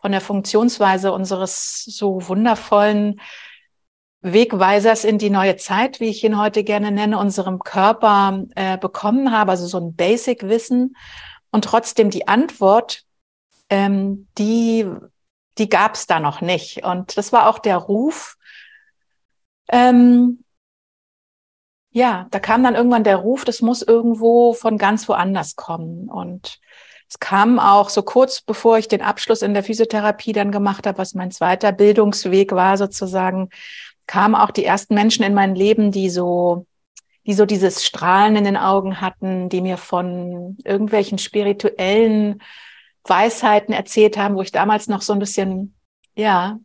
von 0.00 0.12
der 0.12 0.20
Funktionsweise 0.20 1.12
unseres 1.12 1.84
so 1.84 2.28
wundervollen 2.28 3.20
Wegweisers 4.20 5.04
in 5.04 5.18
die 5.18 5.30
neue 5.30 5.56
Zeit, 5.56 6.00
wie 6.00 6.08
ich 6.08 6.24
ihn 6.24 6.38
heute 6.38 6.64
gerne 6.64 6.90
nenne, 6.90 7.18
unserem 7.18 7.58
Körper 7.60 8.44
äh, 8.54 8.76
bekommen 8.76 9.32
habe, 9.32 9.52
also 9.52 9.66
so 9.66 9.78
ein 9.78 9.94
Basic-Wissen 9.94 10.96
und 11.50 11.64
trotzdem 11.64 12.10
die 12.10 12.28
Antwort 12.28 13.04
ähm, 13.70 14.28
die, 14.36 14.86
die 15.58 15.68
gab 15.68 15.94
es 15.94 16.06
da 16.06 16.20
noch 16.20 16.40
nicht. 16.40 16.84
Und 16.84 17.16
das 17.16 17.32
war 17.32 17.48
auch 17.48 17.58
der 17.58 17.76
Ruf. 17.76 18.36
Ähm, 19.68 20.43
ja, 21.94 22.26
da 22.32 22.40
kam 22.40 22.64
dann 22.64 22.74
irgendwann 22.74 23.04
der 23.04 23.16
Ruf, 23.16 23.44
das 23.44 23.62
muss 23.62 23.80
irgendwo 23.80 24.52
von 24.52 24.78
ganz 24.78 25.08
woanders 25.08 25.54
kommen. 25.54 26.08
Und 26.10 26.58
es 27.08 27.20
kam 27.20 27.60
auch 27.60 27.88
so 27.88 28.02
kurz 28.02 28.40
bevor 28.40 28.78
ich 28.78 28.88
den 28.88 29.00
Abschluss 29.00 29.42
in 29.42 29.54
der 29.54 29.62
Physiotherapie 29.62 30.32
dann 30.32 30.50
gemacht 30.50 30.88
habe, 30.88 30.98
was 30.98 31.14
mein 31.14 31.30
zweiter 31.30 31.70
Bildungsweg 31.70 32.50
war 32.50 32.76
sozusagen, 32.76 33.48
kamen 34.08 34.34
auch 34.34 34.50
die 34.50 34.64
ersten 34.64 34.94
Menschen 34.94 35.24
in 35.24 35.34
mein 35.34 35.54
Leben, 35.54 35.92
die 35.92 36.10
so 36.10 36.66
die 37.26 37.32
so 37.32 37.46
dieses 37.46 37.84
Strahlen 37.84 38.36
in 38.36 38.44
den 38.44 38.56
Augen 38.56 39.00
hatten, 39.00 39.48
die 39.48 39.60
mir 39.60 39.76
von 39.78 40.58
irgendwelchen 40.64 41.18
spirituellen 41.18 42.42
Weisheiten 43.04 43.72
erzählt 43.72 44.18
haben, 44.18 44.34
wo 44.34 44.42
ich 44.42 44.52
damals 44.52 44.88
noch 44.88 45.00
so 45.00 45.12
ein 45.12 45.20
bisschen, 45.20 45.74
ja, 46.16 46.58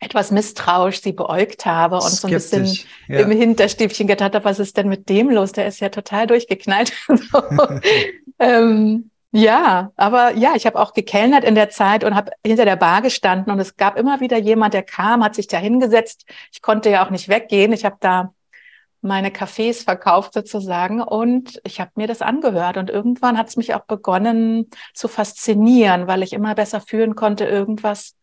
etwas 0.00 0.30
misstrauisch 0.30 1.02
sie 1.02 1.12
beäugt 1.12 1.66
habe 1.66 1.96
und 1.96 2.02
Skeptisch, 2.02 2.42
so 2.42 2.56
ein 2.56 2.62
bisschen 2.62 2.88
ja. 3.08 3.20
im 3.20 3.30
Hinterstübchen 3.30 4.06
gedacht 4.06 4.34
habe, 4.34 4.44
was 4.44 4.58
ist 4.58 4.76
denn 4.76 4.88
mit 4.88 5.08
dem 5.08 5.30
los? 5.30 5.52
Der 5.52 5.66
ist 5.66 5.80
ja 5.80 5.88
total 5.88 6.26
durchgeknallt. 6.26 6.92
so. 7.08 7.42
ähm, 8.38 9.10
Ja, 9.30 9.92
aber 9.96 10.34
ja, 10.34 10.54
ich 10.54 10.66
habe 10.66 10.78
auch 10.78 10.94
gekellnert 10.94 11.44
in 11.44 11.54
der 11.54 11.68
Zeit 11.68 12.02
und 12.04 12.14
habe 12.14 12.32
hinter 12.44 12.64
der 12.64 12.76
Bar 12.76 13.02
gestanden 13.02 13.52
und 13.52 13.60
es 13.60 13.76
gab 13.76 13.98
immer 13.98 14.20
wieder 14.20 14.38
jemand, 14.38 14.72
der 14.72 14.82
kam, 14.82 15.22
hat 15.22 15.34
sich 15.34 15.48
da 15.48 15.58
hingesetzt. 15.58 16.24
Ich 16.52 16.62
konnte 16.62 16.90
ja 16.90 17.04
auch 17.04 17.10
nicht 17.10 17.28
weggehen. 17.28 17.72
Ich 17.72 17.84
habe 17.84 17.96
da 18.00 18.32
meine 19.00 19.30
Cafés 19.30 19.84
verkauft 19.84 20.34
sozusagen 20.34 21.00
und 21.02 21.60
ich 21.64 21.80
habe 21.80 21.92
mir 21.96 22.06
das 22.06 22.22
angehört 22.22 22.76
und 22.78 22.90
irgendwann 22.90 23.38
hat 23.38 23.48
es 23.48 23.56
mich 23.56 23.74
auch 23.74 23.84
begonnen 23.84 24.70
zu 24.94 25.08
faszinieren, 25.08 26.06
weil 26.08 26.22
ich 26.22 26.32
immer 26.32 26.54
besser 26.54 26.80
fühlen 26.80 27.14
konnte, 27.14 27.44
irgendwas 27.44 28.16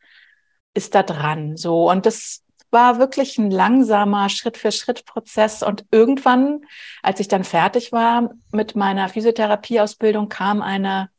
ist 0.75 0.93
da 0.93 1.01
dran, 1.01 1.57
so. 1.57 1.89
Und 1.89 2.05
das 2.05 2.43
war 2.69 2.99
wirklich 2.99 3.37
ein 3.37 3.49
langsamer 3.49 4.29
Schritt 4.29 4.57
für 4.57 4.71
Schritt 4.71 5.05
Prozess 5.05 5.63
und 5.63 5.85
irgendwann, 5.91 6.61
als 7.01 7.19
ich 7.19 7.27
dann 7.27 7.43
fertig 7.43 7.91
war 7.91 8.31
mit 8.51 8.75
meiner 8.75 9.09
Physiotherapieausbildung, 9.09 10.29
kam 10.29 10.61
eine 10.61 11.09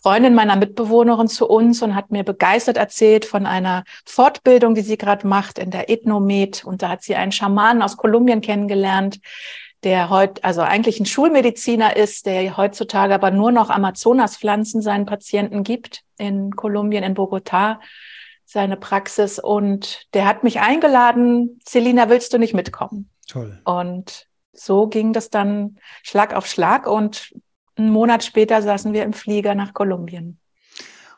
Freundin 0.00 0.34
meiner 0.34 0.54
Mitbewohnerin 0.54 1.26
zu 1.26 1.48
uns 1.48 1.82
und 1.82 1.96
hat 1.96 2.12
mir 2.12 2.22
begeistert 2.22 2.76
erzählt 2.76 3.24
von 3.24 3.46
einer 3.46 3.82
Fortbildung, 4.04 4.76
die 4.76 4.82
sie 4.82 4.96
gerade 4.96 5.26
macht 5.26 5.58
in 5.58 5.72
der 5.72 5.90
Ethnomed. 5.90 6.64
Und 6.64 6.82
da 6.82 6.90
hat 6.90 7.02
sie 7.02 7.16
einen 7.16 7.32
Schamanen 7.32 7.82
aus 7.82 7.96
Kolumbien 7.96 8.40
kennengelernt, 8.40 9.18
der 9.82 10.08
heute, 10.08 10.44
also 10.44 10.60
eigentlich 10.60 11.00
ein 11.00 11.06
Schulmediziner 11.06 11.96
ist, 11.96 12.26
der 12.26 12.56
heutzutage 12.56 13.14
aber 13.14 13.32
nur 13.32 13.50
noch 13.50 13.68
Amazonaspflanzen 13.68 14.80
seinen 14.80 15.06
Patienten 15.06 15.64
gibt 15.64 16.02
in 16.18 16.54
Kolumbien, 16.54 17.02
in 17.02 17.14
Bogotá 17.14 17.78
seine 18.46 18.76
Praxis 18.76 19.38
und 19.38 20.06
der 20.14 20.24
hat 20.26 20.44
mich 20.44 20.60
eingeladen, 20.60 21.60
Selina, 21.68 22.08
willst 22.08 22.32
du 22.32 22.38
nicht 22.38 22.54
mitkommen? 22.54 23.10
Toll. 23.26 23.60
Und 23.64 24.28
so 24.52 24.86
ging 24.86 25.12
das 25.12 25.30
dann 25.30 25.78
Schlag 26.02 26.32
auf 26.32 26.46
Schlag 26.46 26.86
und 26.86 27.34
einen 27.76 27.90
Monat 27.90 28.24
später 28.24 28.62
saßen 28.62 28.92
wir 28.92 29.02
im 29.02 29.12
Flieger 29.12 29.54
nach 29.54 29.74
Kolumbien. 29.74 30.38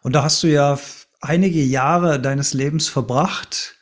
Und 0.02 0.14
da 0.14 0.24
hast 0.24 0.42
du 0.42 0.48
ja 0.48 0.78
einige 1.20 1.62
Jahre 1.62 2.18
deines 2.18 2.54
Lebens 2.54 2.88
verbracht 2.88 3.76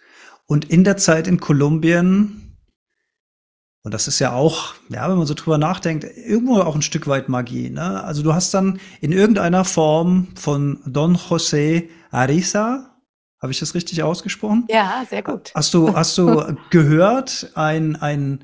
und 0.47 0.65
in 0.67 0.85
der 0.85 0.97
Zeit 0.97 1.27
in 1.27 1.41
Kolumbien 1.41 2.47
und 3.87 3.95
das 3.95 4.09
ist 4.09 4.19
ja 4.19 4.33
auch, 4.33 4.75
ja, 4.89 5.09
wenn 5.09 5.17
man 5.17 5.29
so 5.29 5.35
drüber 5.35 5.59
nachdenkt, 5.59 6.03
irgendwo 6.03 6.57
auch 6.57 6.75
ein 6.75 6.83
Stück 6.83 7.07
weit 7.07 7.29
Magie. 7.29 7.71
Ne? 7.71 8.03
Also 8.03 8.25
du 8.25 8.35
hast 8.35 8.53
dann 8.53 8.81
in 9.01 9.13
irgendeiner 9.13 9.65
Form 9.65 10.27
von 10.35 10.81
Don 10.87 11.17
José 11.17 11.89
Ariza, 12.11 12.96
habe 13.47 13.53
ich 13.53 13.61
das 13.61 13.77
richtig 13.77 14.03
ausgesprochen? 14.03 14.65
Ja, 14.69 15.07
sehr 15.09 15.23
gut. 15.23 15.53
Hast 15.55 15.73
du, 15.73 15.95
hast 15.95 16.19
du 16.19 16.57
gehört, 16.71 17.53
ein, 17.55 17.95
ein, 17.95 18.43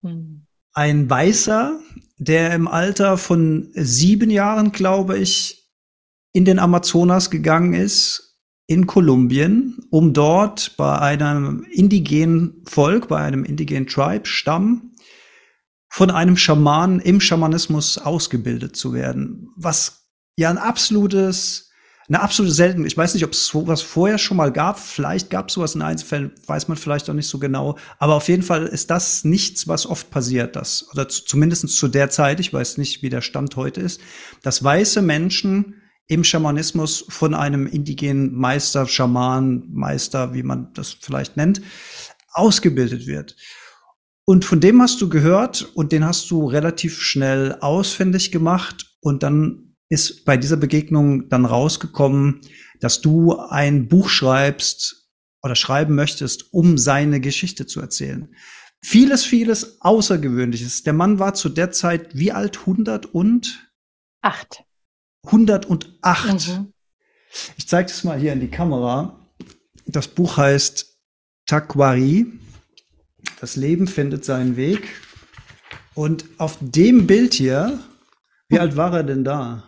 hm. 0.00 0.46
ein 0.72 1.10
Weißer, 1.10 1.78
der 2.16 2.54
im 2.54 2.66
Alter 2.66 3.18
von 3.18 3.68
sieben 3.74 4.30
Jahren, 4.30 4.72
glaube 4.72 5.18
ich, 5.18 5.70
in 6.32 6.46
den 6.46 6.58
Amazonas 6.58 7.28
gegangen 7.28 7.74
ist, 7.74 8.38
in 8.66 8.86
Kolumbien, 8.86 9.84
um 9.90 10.14
dort 10.14 10.78
bei 10.78 10.98
einem 10.98 11.66
indigenen 11.70 12.62
Volk, 12.66 13.08
bei 13.08 13.18
einem 13.18 13.44
indigenen 13.44 13.86
Tribe, 13.86 14.26
Stamm, 14.26 14.92
von 15.90 16.10
einem 16.10 16.38
Schaman 16.38 17.00
im 17.00 17.20
Schamanismus 17.20 17.98
ausgebildet 17.98 18.76
zu 18.76 18.94
werden. 18.94 19.50
Was 19.56 20.08
ja 20.36 20.48
ein 20.48 20.58
absolutes 20.58 21.67
eine 22.08 22.20
absolute 22.20 22.54
Selten. 22.54 22.86
Ich 22.86 22.96
weiß 22.96 23.12
nicht, 23.14 23.24
ob 23.24 23.32
es 23.32 23.46
sowas 23.46 23.82
vorher 23.82 24.16
schon 24.16 24.38
mal 24.38 24.50
gab. 24.50 24.78
Vielleicht 24.78 25.28
gab 25.28 25.48
es 25.48 25.54
sowas 25.54 25.74
in 25.74 25.82
Einzelfällen, 25.82 26.32
weiß 26.46 26.68
man 26.68 26.78
vielleicht 26.78 27.08
auch 27.10 27.14
nicht 27.14 27.28
so 27.28 27.38
genau. 27.38 27.76
Aber 27.98 28.14
auf 28.14 28.28
jeden 28.28 28.42
Fall 28.42 28.66
ist 28.66 28.90
das 28.90 29.24
nichts, 29.24 29.68
was 29.68 29.86
oft 29.86 30.10
passiert, 30.10 30.56
das, 30.56 30.88
oder 30.92 31.08
zu, 31.08 31.24
zumindest 31.24 31.68
zu 31.68 31.88
der 31.88 32.08
Zeit, 32.08 32.40
ich 32.40 32.52
weiß 32.52 32.78
nicht, 32.78 33.02
wie 33.02 33.10
der 33.10 33.20
Stand 33.20 33.56
heute 33.56 33.82
ist, 33.82 34.00
dass 34.42 34.64
weiße 34.64 35.02
Menschen 35.02 35.82
im 36.06 36.24
Schamanismus 36.24 37.04
von 37.10 37.34
einem 37.34 37.66
indigenen 37.66 38.34
Meister, 38.34 38.86
Schaman, 38.86 39.64
Meister, 39.70 40.32
wie 40.32 40.42
man 40.42 40.72
das 40.72 40.96
vielleicht 40.98 41.36
nennt, 41.36 41.60
ausgebildet 42.32 43.06
wird. 43.06 43.36
Und 44.24 44.46
von 44.46 44.60
dem 44.60 44.80
hast 44.80 45.00
du 45.02 45.10
gehört 45.10 45.70
und 45.74 45.92
den 45.92 46.06
hast 46.06 46.30
du 46.30 46.46
relativ 46.46 47.00
schnell 47.00 47.56
ausfindig 47.60 48.32
gemacht 48.32 48.96
und 49.00 49.22
dann 49.22 49.67
ist 49.88 50.24
bei 50.24 50.36
dieser 50.36 50.56
Begegnung 50.56 51.28
dann 51.28 51.44
rausgekommen, 51.44 52.40
dass 52.80 53.00
du 53.00 53.36
ein 53.38 53.88
Buch 53.88 54.08
schreibst 54.08 55.08
oder 55.42 55.54
schreiben 55.54 55.94
möchtest, 55.94 56.52
um 56.52 56.78
seine 56.78 57.20
Geschichte 57.20 57.66
zu 57.66 57.80
erzählen. 57.80 58.34
Vieles, 58.82 59.24
vieles 59.24 59.80
Außergewöhnliches. 59.80 60.84
Der 60.84 60.92
Mann 60.92 61.18
war 61.18 61.34
zu 61.34 61.48
der 61.48 61.72
Zeit 61.72 62.16
wie 62.16 62.32
alt? 62.32 62.60
100 62.60 63.06
und? 63.06 63.68
Acht. 64.20 64.62
108. 65.24 66.48
Mhm. 66.48 66.72
Ich 67.56 67.68
zeige 67.68 67.90
es 67.90 68.04
mal 68.04 68.18
hier 68.18 68.32
in 68.32 68.40
die 68.40 68.50
Kamera. 68.50 69.18
Das 69.86 70.08
Buch 70.08 70.36
heißt 70.36 70.98
Taquari. 71.46 72.26
Das 73.40 73.56
Leben 73.56 73.88
findet 73.88 74.24
seinen 74.24 74.56
Weg. 74.56 74.88
Und 75.94 76.24
auf 76.38 76.58
dem 76.60 77.06
Bild 77.06 77.34
hier, 77.34 77.80
wie 78.48 78.60
alt 78.60 78.76
war 78.76 78.94
er 78.94 79.02
denn 79.02 79.24
da? 79.24 79.67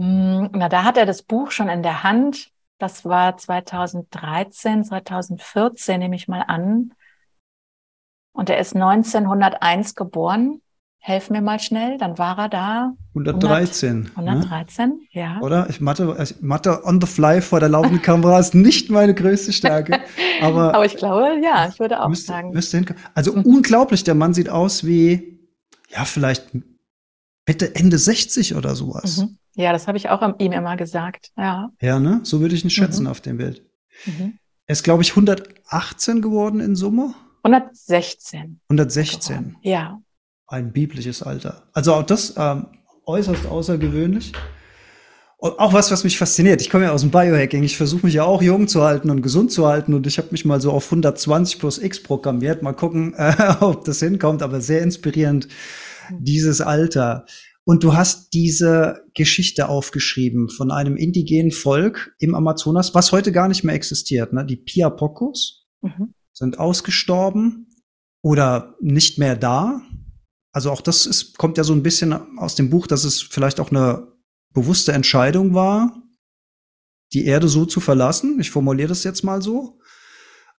Hm, 0.00 0.48
na, 0.52 0.70
da 0.70 0.84
hat 0.84 0.96
er 0.96 1.04
das 1.04 1.22
Buch 1.22 1.50
schon 1.50 1.68
in 1.68 1.82
der 1.82 2.02
Hand. 2.02 2.48
Das 2.78 3.04
war 3.04 3.36
2013, 3.36 4.84
2014 4.84 5.98
nehme 5.98 6.16
ich 6.16 6.26
mal 6.26 6.40
an. 6.40 6.94
Und 8.32 8.48
er 8.48 8.58
ist 8.58 8.74
1901 8.74 9.94
geboren. 9.94 10.62
Helf 11.02 11.28
mir 11.28 11.42
mal 11.42 11.58
schnell, 11.58 11.98
dann 11.98 12.16
war 12.16 12.38
er 12.38 12.48
da. 12.48 12.92
113. 13.10 14.10
113, 14.16 14.88
ne? 14.88 14.98
ja. 15.10 15.40
Oder? 15.40 15.68
Ich 15.68 15.80
Mathe, 15.82 16.16
Mathe 16.40 16.82
on 16.84 17.00
the 17.00 17.06
fly 17.06 17.42
vor 17.42 17.60
der 17.60 17.68
laufenden 17.68 18.02
Kamera 18.02 18.38
ist 18.38 18.54
nicht 18.54 18.90
meine 18.90 19.14
größte 19.14 19.52
Stärke. 19.52 20.00
Aber, 20.40 20.74
aber 20.74 20.84
ich 20.86 20.96
glaube, 20.96 21.38
ja, 21.42 21.68
ich 21.68 21.78
würde 21.78 22.02
auch 22.02 22.08
müsste, 22.08 22.26
sagen. 22.26 22.50
Müsste 22.52 22.84
also 23.14 23.34
mhm. 23.34 23.42
unglaublich, 23.42 24.04
der 24.04 24.14
Mann 24.14 24.32
sieht 24.32 24.48
aus 24.48 24.84
wie, 24.84 25.38
ja, 25.88 26.06
vielleicht 26.06 26.50
Mitte, 27.46 27.74
Ende 27.74 27.98
60 27.98 28.54
oder 28.54 28.74
sowas. 28.74 29.18
Mhm. 29.18 29.38
Ja, 29.54 29.72
das 29.72 29.88
habe 29.88 29.98
ich 29.98 30.08
auch 30.08 30.22
ihm 30.38 30.52
immer 30.52 30.76
gesagt. 30.76 31.30
Ja. 31.36 31.70
Ja, 31.80 31.98
ne? 31.98 32.20
So 32.22 32.40
würde 32.40 32.54
ich 32.54 32.64
ihn 32.64 32.70
schätzen 32.70 33.04
mhm. 33.04 33.10
auf 33.10 33.20
dem 33.20 33.38
Bild. 33.38 33.64
Mhm. 34.06 34.38
Er 34.66 34.72
ist, 34.72 34.84
glaube 34.84 35.02
ich, 35.02 35.10
118 35.10 36.22
geworden 36.22 36.60
in 36.60 36.76
Summe. 36.76 37.14
116. 37.42 38.60
116. 38.68 39.36
Geworden. 39.36 39.56
Ja. 39.62 40.00
Ein 40.46 40.72
biblisches 40.72 41.22
Alter. 41.22 41.64
Also 41.72 41.94
auch 41.94 42.04
das 42.04 42.34
ähm, 42.36 42.66
äußerst 43.06 43.46
außergewöhnlich. 43.46 44.32
Und 45.40 45.58
auch 45.58 45.72
was, 45.72 45.90
was 45.90 46.04
mich 46.04 46.18
fasziniert. 46.18 46.60
Ich 46.60 46.68
komme 46.68 46.84
ja 46.84 46.92
aus 46.92 47.00
dem 47.00 47.10
Biohacking. 47.10 47.62
Ich 47.62 47.78
versuche 47.78 48.04
mich 48.04 48.14
ja 48.14 48.24
auch 48.24 48.42
jung 48.42 48.68
zu 48.68 48.82
halten 48.82 49.08
und 49.08 49.22
gesund 49.22 49.50
zu 49.50 49.66
halten. 49.66 49.94
Und 49.94 50.06
ich 50.06 50.18
habe 50.18 50.28
mich 50.32 50.44
mal 50.44 50.60
so 50.60 50.70
auf 50.70 50.84
120 50.84 51.58
plus 51.58 51.78
X 51.78 52.02
programmiert. 52.02 52.62
Mal 52.62 52.74
gucken, 52.74 53.14
äh, 53.16 53.54
ob 53.60 53.84
das 53.86 54.00
hinkommt. 54.00 54.42
Aber 54.42 54.60
sehr 54.60 54.82
inspirierend, 54.82 55.48
mhm. 56.10 56.24
dieses 56.24 56.60
Alter. 56.60 57.24
Und 57.70 57.84
du 57.84 57.94
hast 57.94 58.34
diese 58.34 59.04
Geschichte 59.14 59.68
aufgeschrieben 59.68 60.48
von 60.48 60.72
einem 60.72 60.96
indigenen 60.96 61.52
Volk 61.52 62.12
im 62.18 62.34
Amazonas, 62.34 62.96
was 62.96 63.12
heute 63.12 63.30
gar 63.30 63.46
nicht 63.46 63.62
mehr 63.62 63.76
existiert. 63.76 64.32
Ne? 64.32 64.44
Die 64.44 64.56
Piapocos 64.56 65.68
mhm. 65.80 66.12
sind 66.32 66.58
ausgestorben 66.58 67.68
oder 68.22 68.74
nicht 68.80 69.20
mehr 69.20 69.36
da. 69.36 69.82
Also 70.50 70.72
auch 70.72 70.80
das 70.80 71.06
ist, 71.06 71.38
kommt 71.38 71.58
ja 71.58 71.62
so 71.62 71.72
ein 71.72 71.84
bisschen 71.84 72.12
aus 72.40 72.56
dem 72.56 72.70
Buch, 72.70 72.88
dass 72.88 73.04
es 73.04 73.22
vielleicht 73.22 73.60
auch 73.60 73.70
eine 73.70 74.08
bewusste 74.52 74.90
Entscheidung 74.90 75.54
war, 75.54 76.02
die 77.12 77.24
Erde 77.24 77.46
so 77.46 77.66
zu 77.66 77.78
verlassen. 77.78 78.40
Ich 78.40 78.50
formuliere 78.50 78.88
das 78.88 79.04
jetzt 79.04 79.22
mal 79.22 79.42
so. 79.42 79.78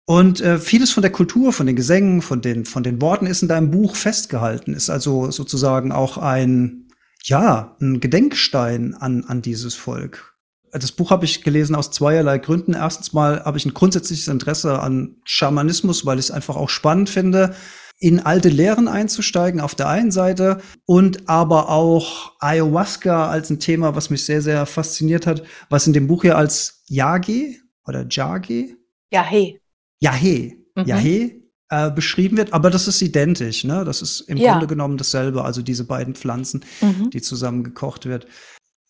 Und 0.05 0.41
äh, 0.43 0.61
vieles 0.61 0.93
von 0.93 1.03
der 1.03 1.11
Kultur, 1.11 1.53
von 1.53 1.67
den 1.67 1.75
Gesängen, 1.75 2.23
von 2.23 2.41
den, 2.41 2.65
von 2.67 2.85
den 2.85 3.03
Worten 3.03 3.27
ist 3.27 3.43
in 3.43 3.49
deinem 3.49 3.73
Buch 3.73 3.97
festgehalten, 3.97 4.75
ist 4.75 4.91
also 4.91 5.33
sozusagen 5.33 5.91
auch 5.91 6.17
ein, 6.17 6.87
ja, 7.25 7.77
ein 7.81 8.01
Gedenkstein 8.01 8.95
an, 8.95 9.25
an 9.25 9.43
dieses 9.43 9.75
Volk. 9.75 10.37
Das 10.73 10.93
Buch 10.93 11.11
habe 11.11 11.25
ich 11.25 11.43
gelesen 11.43 11.75
aus 11.75 11.91
zweierlei 11.91 12.39
Gründen. 12.39 12.75
Erstens 12.75 13.13
mal 13.13 13.45
habe 13.45 13.59
ich 13.59 13.67
ein 13.67 13.75
grundsätzliches 13.75 14.29
Interesse 14.29 14.81
an 14.81 15.17
Schamanismus, 15.25 16.07
weil 16.07 16.19
ich 16.19 16.27
es 16.27 16.31
einfach 16.31 16.57
auch 16.57 16.69
spannend 16.69 17.11
finde, 17.11 17.55
in 17.99 18.21
alte 18.21 18.49
Lehren 18.49 18.89
einzusteigen 18.89 19.61
auf 19.61 19.75
der 19.75 19.89
einen 19.89 20.11
Seite 20.11 20.63
und 20.87 21.29
aber 21.29 21.69
auch 21.69 22.33
Ayahuasca 22.41 23.29
als 23.29 23.51
ein 23.51 23.59
Thema, 23.59 23.95
was 23.95 24.11
mich 24.11 24.25
sehr, 24.25 24.41
sehr 24.41 24.65
fasziniert 24.65 25.27
hat, 25.27 25.43
was 25.69 25.87
in 25.87 25.93
dem 25.93 26.07
Buch 26.07 26.23
hier 26.23 26.39
als 26.39 26.83
Yage 26.87 27.57
oder 27.87 28.07
Jage? 28.09 28.77
Yahe. 29.11 29.61
Yahe. 29.99 30.53
Mhm. 30.77 30.85
Yahe 30.87 31.40
äh, 31.71 31.91
beschrieben 31.91 32.37
wird, 32.37 32.53
aber 32.53 32.69
das 32.71 32.89
ist 32.89 33.01
identisch, 33.01 33.65
ne? 33.65 33.85
Das 33.85 34.03
ist 34.03 34.21
im 34.23 34.37
ja. 34.37 34.53
Grunde 34.53 34.67
genommen 34.67 34.97
dasselbe, 34.97 35.45
also 35.45 35.63
diese 35.63 35.85
beiden 35.85 36.15
Pflanzen, 36.15 36.65
mhm. 36.81 37.11
die 37.11 37.23
zusammen 37.23 37.65
gekocht 37.65 38.07
wird. 38.07 38.27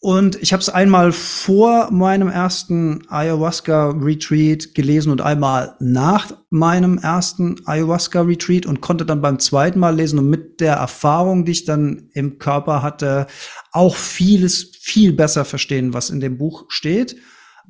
Und 0.03 0.37
ich 0.41 0.55
habe 0.55 0.63
es 0.63 0.71
einmal 0.71 1.13
vor 1.13 1.91
meinem 1.91 2.29
ersten 2.29 3.03
Ayahuasca-Retreat 3.11 4.75
gelesen 4.75 5.13
und 5.13 5.21
einmal 5.21 5.77
nach 5.79 6.33
meinem 6.49 6.97
ersten 6.97 7.57
Ayahuasca-Retreat 7.67 8.65
und 8.65 8.81
konnte 8.81 9.05
dann 9.05 9.21
beim 9.21 9.39
zweiten 9.39 9.79
Mal 9.79 9.95
lesen 9.95 10.19
und 10.19 10.31
mit 10.31 10.63
der 10.63 10.77
Erfahrung, 10.77 11.45
die 11.45 11.53
ich 11.53 11.65
dann 11.67 12.09
im 12.15 12.39
Körper 12.39 12.83
hatte, 12.83 13.27
auch 13.73 13.95
vieles 13.95 14.71
viel 14.81 15.13
besser 15.13 15.45
verstehen, 15.45 15.93
was 15.93 16.09
in 16.09 16.21
dem 16.21 16.39
Buch 16.39 16.65
steht, 16.69 17.17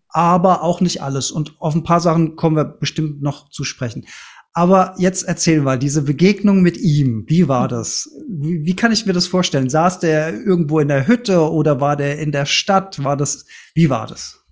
aber 0.09 0.63
auch 0.63 0.81
nicht 0.81 1.03
alles. 1.03 1.33
Und 1.33 1.61
auf 1.61 1.75
ein 1.75 1.83
paar 1.83 2.01
Sachen 2.01 2.37
kommen 2.37 2.55
wir 2.55 2.65
bestimmt 2.65 3.23
noch 3.23 3.51
zu 3.51 3.65
sprechen. 3.65 4.07
Aber 4.53 4.95
jetzt 4.99 5.23
erzähl 5.29 5.61
mal, 5.61 5.79
diese 5.79 6.03
Begegnung 6.03 6.61
mit 6.61 6.77
ihm, 6.77 7.25
wie 7.29 7.47
war 7.47 7.69
das? 7.69 8.11
Wie, 8.29 8.65
wie, 8.65 8.75
kann 8.75 8.91
ich 8.91 9.07
mir 9.07 9.13
das 9.13 9.29
vorstellen? 9.29 9.71
Saß 9.71 10.01
der 10.01 10.35
irgendwo 10.35 10.81
in 10.81 10.89
der 10.89 11.07
Hütte 11.07 11.51
oder 11.51 11.81
war 11.81 11.97
der 11.97 12.19
in 12.19 12.33
der 12.33 12.47
Stadt? 12.47 13.03
War 13.05 13.17
das, 13.17 13.47
wie 13.75 13.91
war 13.91 14.09
das? 14.09 14.45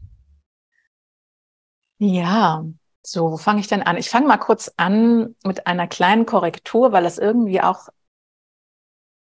Ja, 1.98 2.64
so, 3.02 3.32
wo 3.32 3.36
fange 3.36 3.60
ich 3.60 3.66
denn 3.66 3.82
an? 3.82 3.96
Ich 3.96 4.08
fange 4.08 4.28
mal 4.28 4.36
kurz 4.36 4.72
an 4.76 5.34
mit 5.44 5.66
einer 5.66 5.88
kleinen 5.88 6.26
Korrektur, 6.26 6.92
weil 6.92 7.04
es 7.04 7.18
irgendwie 7.18 7.60
auch 7.60 7.88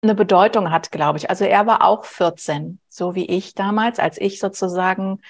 eine 0.01 0.15
Bedeutung 0.15 0.71
hat, 0.71 0.91
glaube 0.91 1.17
ich. 1.17 1.29
Also 1.29 1.45
er 1.45 1.65
war 1.65 1.83
auch 1.83 2.05
14, 2.05 2.79
so 2.89 3.15
wie 3.15 3.25
ich 3.25 3.55
damals, 3.55 3.99
als 3.99 4.19
ich 4.19 4.39
sozusagen 4.39 5.21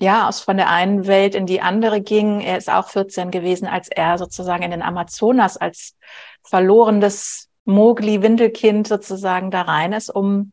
ja, 0.00 0.28
aus 0.28 0.40
von 0.40 0.56
der 0.56 0.70
einen 0.70 1.06
Welt 1.06 1.34
in 1.34 1.46
die 1.46 1.60
andere 1.60 2.00
ging. 2.00 2.40
Er 2.40 2.56
ist 2.56 2.70
auch 2.70 2.88
14 2.88 3.30
gewesen, 3.30 3.68
als 3.68 3.88
er 3.88 4.18
sozusagen 4.18 4.62
in 4.62 4.70
den 4.70 4.82
Amazonas 4.82 5.56
als 5.56 5.96
verlorenes 6.42 7.48
Mogli-Windelkind 7.66 8.88
sozusagen 8.88 9.50
da 9.50 9.62
rein 9.62 9.92
ist, 9.92 10.08
um 10.08 10.52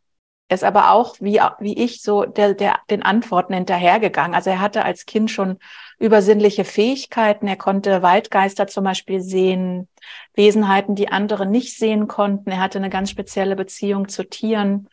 ist 0.49 0.63
aber 0.63 0.91
auch 0.91 1.17
wie, 1.19 1.41
wie 1.59 1.77
ich 1.77 2.01
so 2.01 2.23
der, 2.23 2.53
der, 2.53 2.79
den 2.89 3.03
Antworten 3.03 3.53
hinterhergegangen. 3.53 4.33
Also 4.33 4.49
er 4.49 4.61
hatte 4.61 4.85
als 4.85 5.05
Kind 5.05 5.29
schon 5.29 5.57
übersinnliche 5.99 6.63
Fähigkeiten. 6.63 7.47
Er 7.47 7.57
konnte 7.57 8.01
Waldgeister 8.01 8.67
zum 8.67 8.85
Beispiel 8.85 9.19
sehen, 9.19 9.89
Wesenheiten, 10.35 10.95
die 10.95 11.09
andere 11.09 11.45
nicht 11.45 11.77
sehen 11.77 12.07
konnten. 12.07 12.51
Er 12.51 12.59
hatte 12.59 12.77
eine 12.77 12.89
ganz 12.89 13.09
spezielle 13.09 13.57
Beziehung 13.57 14.07
zu 14.07 14.23
Tieren 14.23 14.87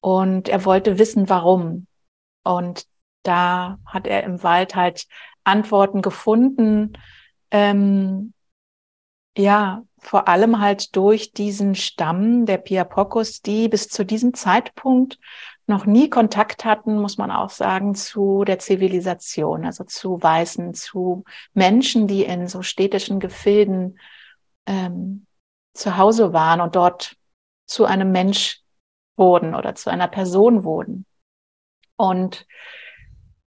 und 0.00 0.48
er 0.48 0.64
wollte 0.64 0.98
wissen, 0.98 1.28
warum. 1.28 1.86
Und 2.42 2.86
da 3.22 3.78
hat 3.86 4.06
er 4.06 4.24
im 4.24 4.42
Wald 4.42 4.74
halt 4.74 5.06
Antworten 5.44 6.02
gefunden. 6.02 6.92
Ähm, 7.50 8.32
ja, 9.36 9.84
vor 9.98 10.28
allem 10.28 10.60
halt 10.60 10.96
durch 10.96 11.32
diesen 11.32 11.74
Stamm 11.74 12.46
der 12.46 12.58
Piapocos, 12.58 13.40
die 13.40 13.68
bis 13.68 13.88
zu 13.88 14.04
diesem 14.04 14.34
Zeitpunkt 14.34 15.18
noch 15.66 15.84
nie 15.84 16.08
Kontakt 16.08 16.64
hatten, 16.64 16.98
muss 16.98 17.18
man 17.18 17.30
auch 17.30 17.50
sagen, 17.50 17.94
zu 17.94 18.44
der 18.44 18.58
Zivilisation, 18.58 19.66
also 19.66 19.84
zu 19.84 20.22
Weißen, 20.22 20.74
zu 20.74 21.24
Menschen, 21.52 22.06
die 22.06 22.24
in 22.24 22.48
so 22.48 22.62
städtischen 22.62 23.20
Gefilden 23.20 23.98
ähm, 24.66 25.26
zu 25.74 25.98
Hause 25.98 26.32
waren 26.32 26.60
und 26.60 26.74
dort 26.74 27.16
zu 27.66 27.84
einem 27.84 28.12
Mensch 28.12 28.62
wurden 29.16 29.54
oder 29.54 29.74
zu 29.74 29.90
einer 29.90 30.08
Person 30.08 30.64
wurden. 30.64 31.04
Und 31.96 32.46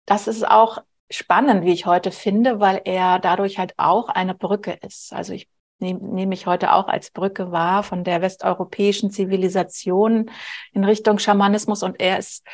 das 0.06 0.28
ist 0.28 0.48
auch 0.48 0.78
spannend, 1.10 1.64
wie 1.64 1.72
ich 1.72 1.86
heute 1.86 2.10
finde, 2.10 2.58
weil 2.60 2.80
er 2.84 3.18
dadurch 3.18 3.58
halt 3.58 3.74
auch 3.76 4.08
eine 4.08 4.34
Brücke 4.34 4.72
ist. 4.72 5.12
Also 5.12 5.34
ich 5.34 5.48
nehme 5.78 6.00
nehm 6.02 6.32
ich 6.32 6.46
heute 6.46 6.72
auch 6.72 6.88
als 6.88 7.10
Brücke 7.10 7.52
wahr 7.52 7.82
von 7.82 8.02
der 8.02 8.22
westeuropäischen 8.22 9.10
Zivilisation 9.10 10.30
in 10.72 10.84
Richtung 10.84 11.18
Schamanismus 11.18 11.82
und 11.82 12.00
er 12.00 12.18
ist, 12.18 12.46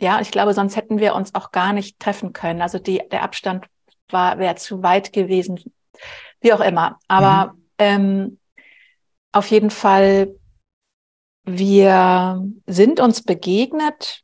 ja, 0.00 0.20
ich 0.20 0.30
glaube, 0.30 0.54
sonst 0.54 0.76
hätten 0.76 0.98
wir 0.98 1.14
uns 1.14 1.34
auch 1.34 1.52
gar 1.52 1.72
nicht 1.72 1.98
treffen 1.98 2.32
können. 2.32 2.60
Also 2.60 2.78
die, 2.78 3.02
der 3.10 3.22
Abstand 3.22 3.66
war, 4.08 4.38
wäre 4.38 4.56
zu 4.56 4.82
weit 4.82 5.12
gewesen, 5.12 5.60
wie 6.40 6.52
auch 6.52 6.60
immer. 6.60 6.98
Aber 7.08 7.52
mhm. 7.52 7.60
ähm, 7.78 8.38
auf 9.32 9.46
jeden 9.50 9.70
Fall, 9.70 10.34
wir 11.44 12.44
sind 12.66 13.00
uns 13.00 13.22
begegnet 13.22 14.22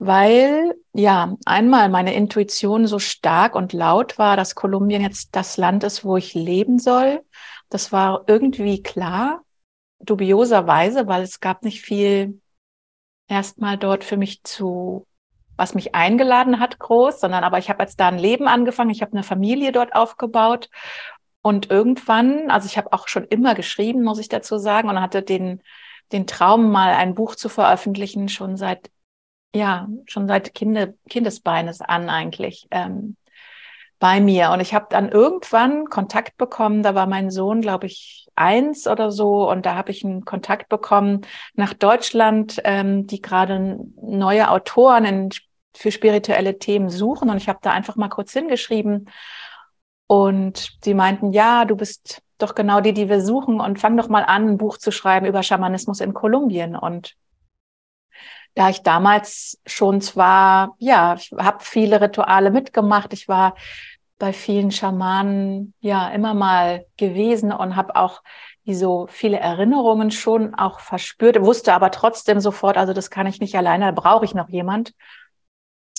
weil 0.00 0.74
ja 0.94 1.36
einmal 1.44 1.90
meine 1.90 2.14
Intuition 2.14 2.86
so 2.86 2.98
stark 2.98 3.54
und 3.54 3.74
laut 3.74 4.18
war, 4.18 4.34
dass 4.34 4.54
Kolumbien 4.54 5.02
jetzt 5.02 5.36
das 5.36 5.58
Land 5.58 5.84
ist, 5.84 6.04
wo 6.06 6.16
ich 6.16 6.32
leben 6.32 6.78
soll. 6.78 7.22
Das 7.68 7.92
war 7.92 8.24
irgendwie 8.26 8.82
klar, 8.82 9.44
dubioserweise, 10.00 11.06
weil 11.06 11.22
es 11.22 11.40
gab 11.40 11.64
nicht 11.64 11.82
viel 11.82 12.40
erstmal 13.28 13.76
dort 13.76 14.02
für 14.02 14.16
mich 14.16 14.42
zu, 14.42 15.06
was 15.58 15.74
mich 15.74 15.94
eingeladen 15.94 16.60
hat, 16.60 16.78
groß, 16.78 17.20
sondern 17.20 17.44
aber 17.44 17.58
ich 17.58 17.68
habe 17.68 17.82
jetzt 17.82 18.00
da 18.00 18.08
ein 18.08 18.18
Leben 18.18 18.48
angefangen, 18.48 18.88
ich 18.88 19.02
habe 19.02 19.12
eine 19.12 19.22
Familie 19.22 19.70
dort 19.70 19.94
aufgebaut 19.94 20.70
und 21.42 21.70
irgendwann, 21.70 22.50
also 22.50 22.64
ich 22.64 22.78
habe 22.78 22.94
auch 22.94 23.06
schon 23.06 23.24
immer 23.24 23.54
geschrieben, 23.54 24.02
muss 24.02 24.18
ich 24.18 24.30
dazu 24.30 24.56
sagen, 24.56 24.88
und 24.88 24.98
hatte 24.98 25.22
den 25.22 25.62
den 26.12 26.26
Traum, 26.26 26.72
mal 26.72 26.94
ein 26.94 27.14
Buch 27.14 27.36
zu 27.36 27.48
veröffentlichen, 27.48 28.28
schon 28.28 28.56
seit 28.56 28.90
ja, 29.54 29.88
schon 30.06 30.28
seit 30.28 30.54
Kinde, 30.54 30.94
Kindesbeines 31.08 31.80
an 31.80 32.08
eigentlich 32.08 32.68
ähm, 32.70 33.16
bei 33.98 34.20
mir. 34.20 34.50
Und 34.50 34.60
ich 34.60 34.74
habe 34.74 34.86
dann 34.90 35.10
irgendwann 35.10 35.86
Kontakt 35.86 36.36
bekommen, 36.38 36.82
da 36.82 36.94
war 36.94 37.06
mein 37.06 37.30
Sohn, 37.30 37.60
glaube 37.60 37.86
ich, 37.86 38.28
eins 38.34 38.86
oder 38.86 39.12
so, 39.12 39.48
und 39.50 39.66
da 39.66 39.74
habe 39.74 39.90
ich 39.90 40.04
einen 40.04 40.24
Kontakt 40.24 40.68
bekommen 40.68 41.20
nach 41.54 41.74
Deutschland, 41.74 42.60
ähm, 42.64 43.06
die 43.06 43.20
gerade 43.20 43.78
neue 44.00 44.50
Autoren 44.50 45.04
in, 45.04 45.28
für 45.74 45.92
spirituelle 45.92 46.58
Themen 46.58 46.88
suchen. 46.88 47.28
Und 47.28 47.36
ich 47.36 47.48
habe 47.48 47.58
da 47.62 47.70
einfach 47.72 47.96
mal 47.96 48.08
kurz 48.08 48.32
hingeschrieben. 48.32 49.10
Und 50.06 50.78
sie 50.82 50.94
meinten, 50.94 51.32
ja, 51.32 51.64
du 51.64 51.76
bist 51.76 52.22
doch 52.38 52.54
genau 52.54 52.80
die, 52.80 52.94
die 52.94 53.08
wir 53.08 53.20
suchen 53.20 53.60
und 53.60 53.78
fang 53.78 53.96
doch 53.96 54.08
mal 54.08 54.24
an, 54.24 54.48
ein 54.48 54.58
Buch 54.58 54.78
zu 54.78 54.90
schreiben 54.90 55.26
über 55.26 55.42
Schamanismus 55.42 56.00
in 56.00 56.14
Kolumbien. 56.14 56.74
Und 56.74 57.14
da 58.54 58.68
ich 58.68 58.82
damals 58.82 59.60
schon 59.66 60.00
zwar, 60.00 60.74
ja, 60.78 61.14
ich 61.14 61.32
habe 61.36 61.58
viele 61.60 62.00
Rituale 62.00 62.50
mitgemacht, 62.50 63.12
ich 63.12 63.28
war 63.28 63.54
bei 64.18 64.32
vielen 64.32 64.70
Schamanen 64.70 65.72
ja 65.80 66.08
immer 66.10 66.34
mal 66.34 66.84
gewesen 66.96 67.52
und 67.52 67.74
habe 67.74 67.96
auch 67.96 68.22
wie 68.64 68.74
so 68.74 69.06
viele 69.08 69.38
Erinnerungen 69.38 70.10
schon 70.10 70.54
auch 70.54 70.80
verspürt, 70.80 71.40
wusste 71.40 71.72
aber 71.72 71.90
trotzdem 71.90 72.38
sofort, 72.40 72.76
also 72.76 72.92
das 72.92 73.10
kann 73.10 73.26
ich 73.26 73.40
nicht 73.40 73.56
alleine, 73.56 73.86
da 73.86 73.92
brauche 73.92 74.24
ich 74.24 74.34
noch 74.34 74.48
jemand. 74.48 74.92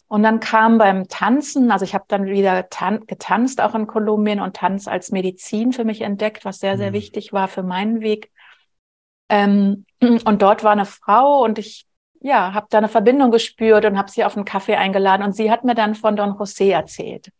Und 0.07 0.23
dann 0.23 0.41
kam 0.41 0.77
beim 0.77 1.07
Tanzen, 1.07 1.71
also 1.71 1.85
ich 1.85 1.93
habe 1.93 2.03
dann 2.09 2.25
wieder 2.25 2.69
tan 2.69 3.05
getanzt 3.07 3.61
auch 3.61 3.73
in 3.73 3.87
Kolumbien 3.87 4.41
und 4.41 4.57
Tanz 4.57 4.87
als 4.87 5.11
Medizin 5.11 5.71
für 5.71 5.85
mich 5.85 6.01
entdeckt, 6.01 6.43
was 6.43 6.59
sehr, 6.59 6.77
sehr 6.77 6.89
mhm. 6.89 6.95
wichtig 6.95 7.31
war 7.31 7.47
für 7.47 7.63
meinen 7.63 8.01
Weg. 8.01 8.29
Ähm, 9.29 9.85
und 10.01 10.41
dort 10.41 10.63
war 10.65 10.73
eine 10.73 10.85
Frau 10.85 11.43
und 11.43 11.57
ich 11.57 11.87
ja, 12.23 12.53
habe 12.53 12.67
da 12.69 12.77
eine 12.77 12.87
Verbindung 12.87 13.31
gespürt 13.31 13.83
und 13.85 13.97
habe 13.97 14.11
sie 14.11 14.23
auf 14.23 14.35
einen 14.35 14.45
Kaffee 14.45 14.75
eingeladen. 14.75 15.23
Und 15.23 15.35
sie 15.35 15.49
hat 15.49 15.63
mir 15.63 15.73
dann 15.73 15.95
von 15.95 16.15
Don 16.15 16.33
José 16.33 16.71
erzählt, 16.71 17.31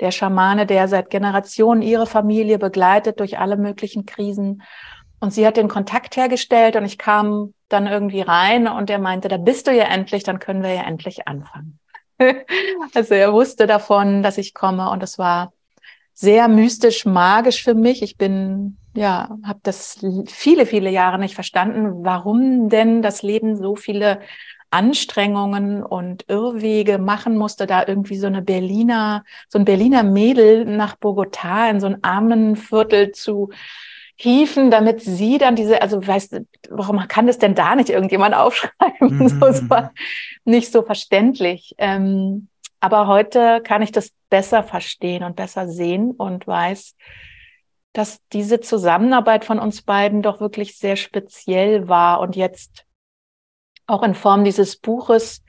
der 0.00 0.10
Schamane, 0.10 0.64
der 0.64 0.88
seit 0.88 1.10
Generationen 1.10 1.82
ihre 1.82 2.06
Familie 2.06 2.58
begleitet 2.58 3.20
durch 3.20 3.38
alle 3.38 3.58
möglichen 3.58 4.06
Krisen. 4.06 4.62
Und 5.20 5.34
sie 5.34 5.46
hat 5.46 5.58
den 5.58 5.68
Kontakt 5.68 6.16
hergestellt 6.16 6.76
und 6.76 6.86
ich 6.86 6.96
kam 6.96 7.52
dann 7.68 7.86
irgendwie 7.86 8.22
rein 8.22 8.66
und 8.66 8.88
er 8.88 8.98
meinte, 8.98 9.28
da 9.28 9.36
bist 9.36 9.66
du 9.66 9.72
ja 9.72 9.84
endlich, 9.84 10.22
dann 10.22 10.38
können 10.38 10.62
wir 10.62 10.72
ja 10.72 10.82
endlich 10.82 11.28
anfangen. 11.28 11.78
also 12.94 13.14
er 13.14 13.32
wusste 13.34 13.66
davon, 13.66 14.22
dass 14.22 14.38
ich 14.38 14.54
komme 14.54 14.90
und 14.90 15.02
es 15.02 15.18
war 15.18 15.52
sehr 16.14 16.48
mystisch, 16.48 17.04
magisch 17.04 17.62
für 17.62 17.74
mich. 17.74 18.02
Ich 18.02 18.16
bin 18.16 18.78
ja, 18.94 19.36
habe 19.44 19.60
das 19.62 20.04
viele, 20.26 20.66
viele 20.66 20.90
Jahre 20.90 21.18
nicht 21.18 21.34
verstanden, 21.34 22.04
warum 22.04 22.68
denn 22.68 23.02
das 23.02 23.22
Leben 23.22 23.56
so 23.56 23.76
viele 23.76 24.20
Anstrengungen 24.70 25.82
und 25.82 26.24
Irrwege 26.28 26.98
machen 26.98 27.36
musste, 27.36 27.66
da 27.66 27.84
irgendwie 27.86 28.16
so 28.16 28.28
eine 28.28 28.42
Berliner, 28.42 29.24
so 29.48 29.58
ein 29.58 29.64
Berliner 29.64 30.02
Mädel 30.02 30.64
nach 30.64 30.96
Bogotá 30.96 31.68
in 31.70 31.80
so 31.80 31.86
ein 31.86 32.02
Armenviertel 32.02 33.10
zu 33.10 33.50
hieven, 34.14 34.70
damit 34.70 35.00
sie 35.00 35.38
dann 35.38 35.56
diese, 35.56 35.82
also 35.82 36.06
weißt 36.06 36.40
warum 36.68 36.98
kann 37.08 37.26
das 37.26 37.38
denn 37.38 37.54
da 37.54 37.74
nicht 37.74 37.90
irgendjemand 37.90 38.34
aufschreiben? 38.36 39.18
Mhm. 39.18 39.28
So, 39.28 39.46
es 39.46 39.68
war 39.68 39.92
nicht 40.44 40.70
so 40.70 40.82
verständlich. 40.82 41.74
Ähm, 41.78 42.48
aber 42.80 43.08
heute 43.08 43.60
kann 43.62 43.82
ich 43.82 43.92
das 43.92 44.12
besser 44.30 44.62
verstehen 44.62 45.24
und 45.24 45.36
besser 45.36 45.68
sehen 45.68 46.12
und 46.12 46.46
weiß, 46.46 46.94
dass 47.92 48.20
diese 48.32 48.60
Zusammenarbeit 48.60 49.44
von 49.44 49.58
uns 49.58 49.82
beiden 49.82 50.22
doch 50.22 50.40
wirklich 50.40 50.76
sehr 50.76 50.96
speziell 50.96 51.88
war 51.88 52.20
und 52.20 52.36
jetzt 52.36 52.86
auch 53.86 54.02
in 54.02 54.14
Form 54.14 54.44
dieses 54.44 54.76
Buches 54.76 55.42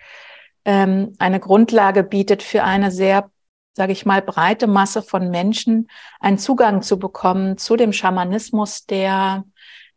ähm, 0.65 1.13
eine 1.19 1.39
Grundlage 1.39 2.04
bietet 2.04 2.41
für 2.41 2.63
eine 2.63 2.91
sehr, 2.91 3.30
sage 3.73 3.91
ich 3.91 4.06
mal, 4.06 4.21
breite 4.21 4.67
Masse 4.67 5.04
von 5.04 5.30
Menschen, 5.30 5.89
einen 6.19 6.39
Zugang 6.39 6.82
zu 6.82 6.97
bekommen 6.97 7.58
zu 7.58 7.75
dem 7.75 7.93
Schamanismus, 7.93 8.86
der 8.86 9.45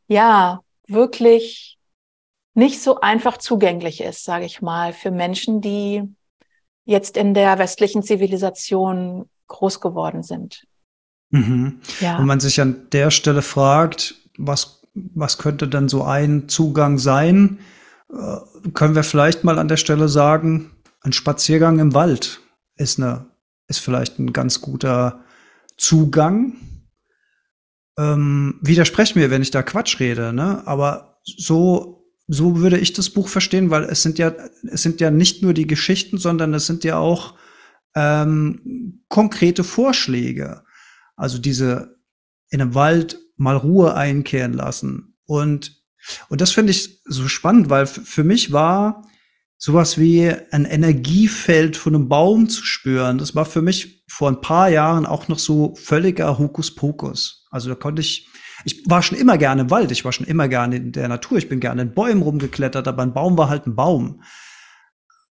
ja 0.06 0.60
wirklich 0.86 1.78
nicht 2.52 2.80
so 2.80 3.00
einfach 3.00 3.38
zugänglich 3.38 4.02
ist, 4.02 4.24
sage 4.24 4.44
ich 4.44 4.62
mal, 4.62 4.92
für 4.92 5.10
Menschen, 5.10 5.60
die 5.60 6.02
jetzt 6.84 7.16
in 7.16 7.34
der 7.34 7.58
westlichen 7.58 8.02
Zivilisation 8.02 9.28
groß 9.48 9.80
geworden 9.80 10.22
sind. 10.22 10.66
Mhm. 11.34 11.80
Ja. 12.00 12.18
Und 12.18 12.26
man 12.26 12.38
sich 12.38 12.60
an 12.60 12.86
der 12.92 13.10
Stelle 13.10 13.42
fragt, 13.42 14.14
was, 14.38 14.82
was 14.94 15.36
könnte 15.38 15.66
denn 15.66 15.88
so 15.88 16.04
ein 16.04 16.48
Zugang 16.48 16.98
sein? 16.98 17.58
Äh, 18.08 18.70
können 18.72 18.94
wir 18.94 19.02
vielleicht 19.02 19.42
mal 19.42 19.58
an 19.58 19.66
der 19.66 19.76
Stelle 19.76 20.08
sagen, 20.08 20.70
ein 21.00 21.12
Spaziergang 21.12 21.80
im 21.80 21.92
Wald 21.92 22.40
ist 22.76 23.00
eine, 23.00 23.26
ist 23.66 23.80
vielleicht 23.80 24.20
ein 24.20 24.32
ganz 24.32 24.60
guter 24.60 25.24
Zugang. 25.76 26.54
Ähm, 27.98 28.60
widersprecht 28.62 29.16
mir, 29.16 29.30
wenn 29.30 29.42
ich 29.42 29.50
da 29.50 29.62
Quatsch 29.64 29.98
rede, 29.98 30.32
ne? 30.32 30.62
Aber 30.66 31.18
so, 31.24 32.06
so 32.28 32.60
würde 32.60 32.78
ich 32.78 32.92
das 32.92 33.10
Buch 33.10 33.26
verstehen, 33.26 33.70
weil 33.70 33.84
es 33.84 34.02
sind 34.02 34.18
ja, 34.18 34.32
es 34.70 34.82
sind 34.82 35.00
ja 35.00 35.10
nicht 35.10 35.42
nur 35.42 35.52
die 35.52 35.66
Geschichten, 35.66 36.18
sondern 36.18 36.54
es 36.54 36.66
sind 36.66 36.84
ja 36.84 36.98
auch 36.98 37.34
ähm, 37.96 39.02
konkrete 39.08 39.64
Vorschläge. 39.64 40.63
Also 41.16 41.38
diese 41.38 41.96
in 42.50 42.60
einem 42.60 42.74
Wald 42.74 43.18
mal 43.36 43.56
Ruhe 43.56 43.94
einkehren 43.94 44.52
lassen. 44.52 45.16
Und, 45.24 45.82
und 46.28 46.40
das 46.40 46.52
finde 46.52 46.70
ich 46.72 47.00
so 47.04 47.28
spannend, 47.28 47.70
weil 47.70 47.86
für 47.86 48.24
mich 48.24 48.52
war 48.52 49.02
sowas 49.56 49.98
wie 49.98 50.30
ein 50.50 50.64
Energiefeld 50.64 51.76
von 51.76 51.94
einem 51.94 52.08
Baum 52.08 52.48
zu 52.48 52.64
spüren. 52.64 53.18
Das 53.18 53.34
war 53.34 53.46
für 53.46 53.62
mich 53.62 54.04
vor 54.08 54.28
ein 54.28 54.40
paar 54.40 54.68
Jahren 54.68 55.06
auch 55.06 55.28
noch 55.28 55.38
so 55.38 55.74
völliger 55.76 56.38
Hokuspokus. 56.38 57.46
Also 57.50 57.70
da 57.70 57.74
konnte 57.74 58.00
ich, 58.00 58.28
ich 58.64 58.82
war 58.86 59.02
schon 59.02 59.18
immer 59.18 59.38
gerne 59.38 59.62
im 59.62 59.70
Wald, 59.70 59.90
ich 59.90 60.04
war 60.04 60.12
schon 60.12 60.26
immer 60.26 60.48
gerne 60.48 60.76
in 60.76 60.92
der 60.92 61.08
Natur, 61.08 61.38
ich 61.38 61.48
bin 61.48 61.60
gerne 61.60 61.82
in 61.82 61.94
Bäumen 61.94 62.22
rumgeklettert, 62.22 62.86
aber 62.86 63.02
ein 63.02 63.14
Baum 63.14 63.38
war 63.38 63.48
halt 63.48 63.66
ein 63.66 63.74
Baum. 63.74 64.22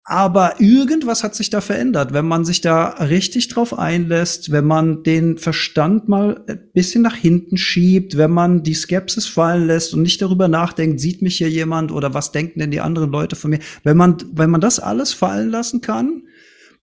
Aber 0.04 0.60
irgendwas 0.60 1.24
hat 1.24 1.36
sich 1.36 1.52
da 1.52 1.62
verändert, 1.62 2.14
wenn 2.14 2.26
man 2.26 2.44
sich 2.44 2.62
da 2.62 2.88
richtig 2.88 3.48
drauf 3.48 3.78
einlässt, 3.78 4.52
wenn 4.52 4.66
man 4.66 5.04
den 5.04 5.38
Verstand 5.38 6.10
mal 6.10 6.44
ein 6.48 6.72
bisschen 6.74 7.04
nach 7.04 7.16
hinten 7.16 7.58
schiebt, 7.58 8.18
wenn 8.18 8.32
man 8.32 8.64
die 8.64 8.74
Skepsis 8.74 9.28
fallen 9.28 9.68
lässt 9.68 9.94
und 9.94 10.02
nicht 10.02 10.22
darüber 10.22 10.48
nachdenkt, 10.48 11.00
sieht 11.00 11.22
mich 11.22 11.38
hier 11.38 11.50
jemand 11.50 11.92
oder 11.92 12.14
was 12.14 12.32
denken 12.32 12.60
denn 12.60 12.72
die 12.72 12.82
anderen 12.82 13.12
Leute 13.12 13.36
von 13.36 13.52
mir. 13.52 13.60
Wenn 13.84 13.98
man, 13.98 14.18
wenn 14.34 14.50
man 14.50 14.62
das 14.62 14.80
alles 14.80 15.14
fallen 15.14 15.50
lassen 15.50 15.82
kann, 15.82 16.24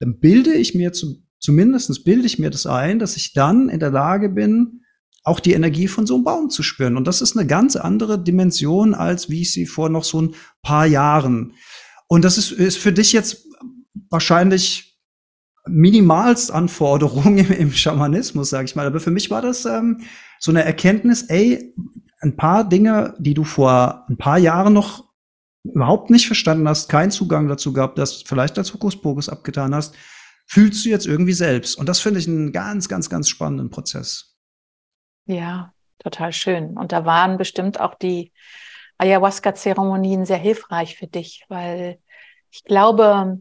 dann 0.01 0.18
bilde 0.18 0.55
ich 0.55 0.75
mir 0.75 0.92
zu, 0.92 1.22
zumindestens 1.38 2.03
bilde 2.03 2.27
ich 2.27 2.40
mir 2.40 2.51
das 2.51 2.66
ein, 2.66 2.98
dass 2.98 3.16
ich 3.16 3.35
dann 3.35 3.68
in 3.68 3.79
der 3.79 3.90
Lage 3.90 4.31
bin, 4.31 4.81
auch 5.25 5.38
die 5.38 5.53
Energie 5.53 5.87
von 5.87 6.07
so 6.07 6.16
einem 6.16 6.25
Baum 6.25 6.51
zu 6.51 6.64
spüren. 6.64 6.96
Und 6.96 7.07
das 7.07 7.22
ist 7.22 7.37
eine 7.37 7.46
ganz 7.46 7.77
andere 7.77 8.22
Dimension, 8.22 8.94
als 8.94 9.31
wie 9.31 9.42
ich 9.42 9.53
sie 9.53 9.66
vor 9.66 9.88
noch 9.88 10.03
so 10.03 10.20
ein 10.20 10.35
paar 10.62 10.87
Jahren 10.87 11.53
und 12.12 12.27
das 12.27 12.37
ist, 12.37 12.53
ist 12.53 12.77
für 12.77 12.92
dich 12.92 13.14
jetzt 13.14 13.46
wahrscheinlich 14.11 15.01
minimalst 15.64 16.53
Anforderung 16.53 17.38
im, 17.38 17.51
im 17.51 17.72
Schamanismus, 17.72 18.51
sage 18.51 18.66
ich 18.66 18.77
mal. 18.77 18.87
Aber 18.87 19.01
für 19.01 19.11
mich 19.11 19.31
war 19.31 19.40
das 19.40 19.64
ähm, 19.64 20.03
so 20.38 20.51
eine 20.51 20.62
Erkenntnis, 20.62 21.22
ey, 21.31 21.75
ein 22.20 22.37
paar 22.37 22.68
Dinge, 22.68 23.14
die 23.18 23.33
du 23.33 23.44
vor 23.44 24.05
ein 24.11 24.18
paar 24.18 24.37
Jahren 24.37 24.75
noch 24.75 25.09
überhaupt 25.64 26.11
nicht 26.11 26.27
verstanden 26.27 26.68
hast, 26.68 26.90
keinen 26.90 27.11
Zugang 27.11 27.48
dazu 27.48 27.72
gehabt 27.72 27.98
hast, 27.98 28.29
vielleicht 28.29 28.59
als 28.59 28.75
Hokuspokus 28.75 29.31
abgetan 29.31 29.75
hast, 29.75 29.94
fühlst 30.44 30.85
du 30.85 30.90
jetzt 30.90 31.07
irgendwie 31.07 31.33
selbst. 31.33 31.79
Und 31.79 31.88
das 31.88 32.01
finde 32.01 32.20
ich 32.20 32.29
einen 32.29 32.53
ganz, 32.53 32.90
ganz, 32.90 33.09
ganz 33.09 33.31
spannenden 33.31 33.70
Prozess. 33.70 34.37
Ja, 35.25 35.72
total 35.98 36.35
schön. 36.35 36.77
Und 36.77 36.92
da 36.92 37.07
waren 37.07 37.38
bestimmt 37.38 37.81
auch 37.81 37.94
die 37.94 38.33
Ayahuasca-Zeremonien 39.02 40.24
sehr 40.24 40.36
hilfreich 40.36 40.96
für 40.96 41.08
dich, 41.08 41.44
weil 41.48 41.98
ich 42.50 42.62
glaube, 42.64 43.40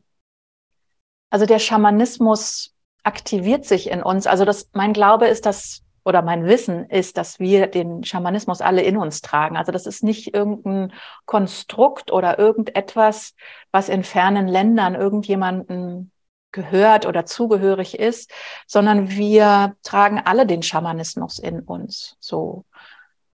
also 1.30 1.45
der 1.45 1.60
Schamanismus 1.60 2.74
aktiviert 3.04 3.65
sich 3.65 3.89
in 3.89 4.02
uns. 4.02 4.26
Also 4.26 4.43
das, 4.43 4.69
mein 4.74 4.93
Glaube 4.93 5.28
ist, 5.28 5.45
dass, 5.45 5.84
oder 6.04 6.24
mein 6.24 6.45
Wissen 6.45 6.89
ist, 6.89 7.17
dass 7.17 7.39
wir 7.39 7.67
den 7.67 8.04
Schamanismus 8.04 8.62
alle 8.62 8.82
in 8.82 8.97
uns 8.97 9.21
tragen. 9.21 9.56
Also 9.56 9.71
das 9.71 9.86
ist 9.86 10.04
nicht 10.04 10.34
irgendein 10.34 10.93
Konstrukt 11.26 12.12
oder 12.12 12.39
irgendetwas, 12.39 13.36
was 13.71 13.88
in 13.88 14.04
fernen 14.04 14.47
Ländern 14.47 14.95
irgendjemanden 14.95 16.12
gehört 16.52 17.06
oder 17.06 17.26
zugehörig 17.26 18.00
ist, 18.00 18.32
sondern 18.67 19.10
wir 19.12 19.76
tragen 19.84 20.19
alle 20.24 20.45
den 20.45 20.63
Schamanismus 20.63 21.39
in 21.39 21.62
uns. 21.62 22.17
So 22.19 22.65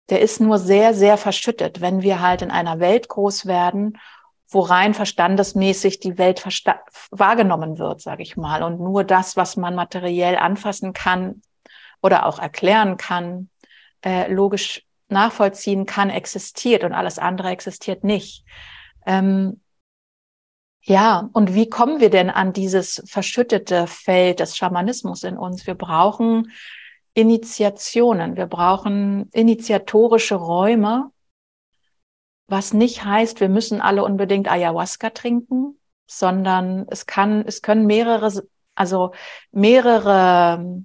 der 0.09 0.21
ist 0.21 0.39
nur 0.39 0.57
sehr, 0.57 0.93
sehr 0.93 1.17
verschüttet, 1.17 1.81
wenn 1.81 2.01
wir 2.01 2.21
halt 2.21 2.41
in 2.41 2.51
einer 2.51 2.79
Welt 2.79 3.09
groß 3.09 3.45
werden, 3.45 3.97
wo 4.49 4.61
rein 4.61 4.93
verstandesmäßig 4.93 5.99
die 5.99 6.17
Welt 6.17 6.45
wahrgenommen 7.11 7.77
wird, 7.79 8.01
sage 8.01 8.23
ich 8.23 8.37
mal. 8.37 8.63
Und 8.63 8.79
nur 8.79 9.03
das, 9.03 9.35
was 9.35 9.57
man 9.57 9.75
materiell 9.75 10.37
anfassen 10.37 10.93
kann 10.93 11.41
oder 12.01 12.25
auch 12.25 12.39
erklären 12.39 12.95
kann, 12.95 13.49
äh, 14.05 14.31
logisch 14.31 14.85
nachvollziehen 15.09 15.85
kann, 15.85 16.09
existiert 16.09 16.83
und 16.83 16.93
alles 16.93 17.19
andere 17.19 17.49
existiert 17.49 18.03
nicht. 18.03 18.45
Ähm, 19.05 19.61
ja, 20.81 21.29
und 21.33 21.53
wie 21.53 21.69
kommen 21.69 21.99
wir 21.99 22.09
denn 22.09 22.29
an 22.29 22.53
dieses 22.53 23.03
verschüttete 23.05 23.87
Feld 23.87 24.39
des 24.39 24.55
Schamanismus 24.55 25.23
in 25.23 25.37
uns? 25.37 25.67
Wir 25.67 25.75
brauchen 25.75 26.53
Initiationen. 27.17 28.35
Wir 28.35 28.45
brauchen 28.45 29.27
initiatorische 29.33 30.35
Räume, 30.35 31.09
was 32.47 32.73
nicht 32.73 33.05
heißt, 33.05 33.39
wir 33.39 33.49
müssen 33.49 33.81
alle 33.81 34.03
unbedingt 34.03 34.47
Ayahuasca 34.47 35.09
trinken, 35.09 35.79
sondern 36.05 36.85
es 36.91 37.07
kann, 37.07 37.43
es 37.47 37.63
können 37.63 37.87
mehrere, 37.87 38.43
also 38.75 39.13
mehrere 39.51 40.83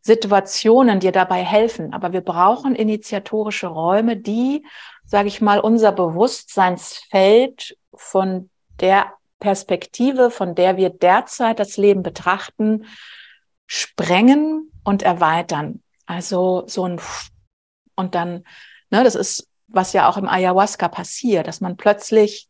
Situationen 0.00 0.98
dir 0.98 1.12
dabei 1.12 1.44
helfen. 1.44 1.92
Aber 1.92 2.12
wir 2.12 2.22
brauchen 2.22 2.74
initiatorische 2.74 3.68
Räume, 3.68 4.16
die, 4.16 4.66
sage 5.04 5.28
ich 5.28 5.40
mal, 5.40 5.60
unser 5.60 5.92
Bewusstseinsfeld 5.92 7.78
von 7.94 8.50
der 8.80 9.12
Perspektive, 9.38 10.32
von 10.32 10.56
der 10.56 10.76
wir 10.76 10.90
derzeit 10.90 11.60
das 11.60 11.76
Leben 11.76 12.02
betrachten, 12.02 12.84
sprengen 13.68 14.72
und 14.88 15.02
erweitern. 15.02 15.82
Also 16.06 16.64
so 16.66 16.84
ein 16.86 16.98
und 17.94 18.14
dann, 18.14 18.44
ne, 18.90 19.04
das 19.04 19.14
ist, 19.14 19.48
was 19.66 19.92
ja 19.92 20.08
auch 20.08 20.16
im 20.16 20.28
Ayahuasca 20.28 20.88
passiert, 20.88 21.46
dass 21.46 21.60
man 21.60 21.76
plötzlich 21.76 22.48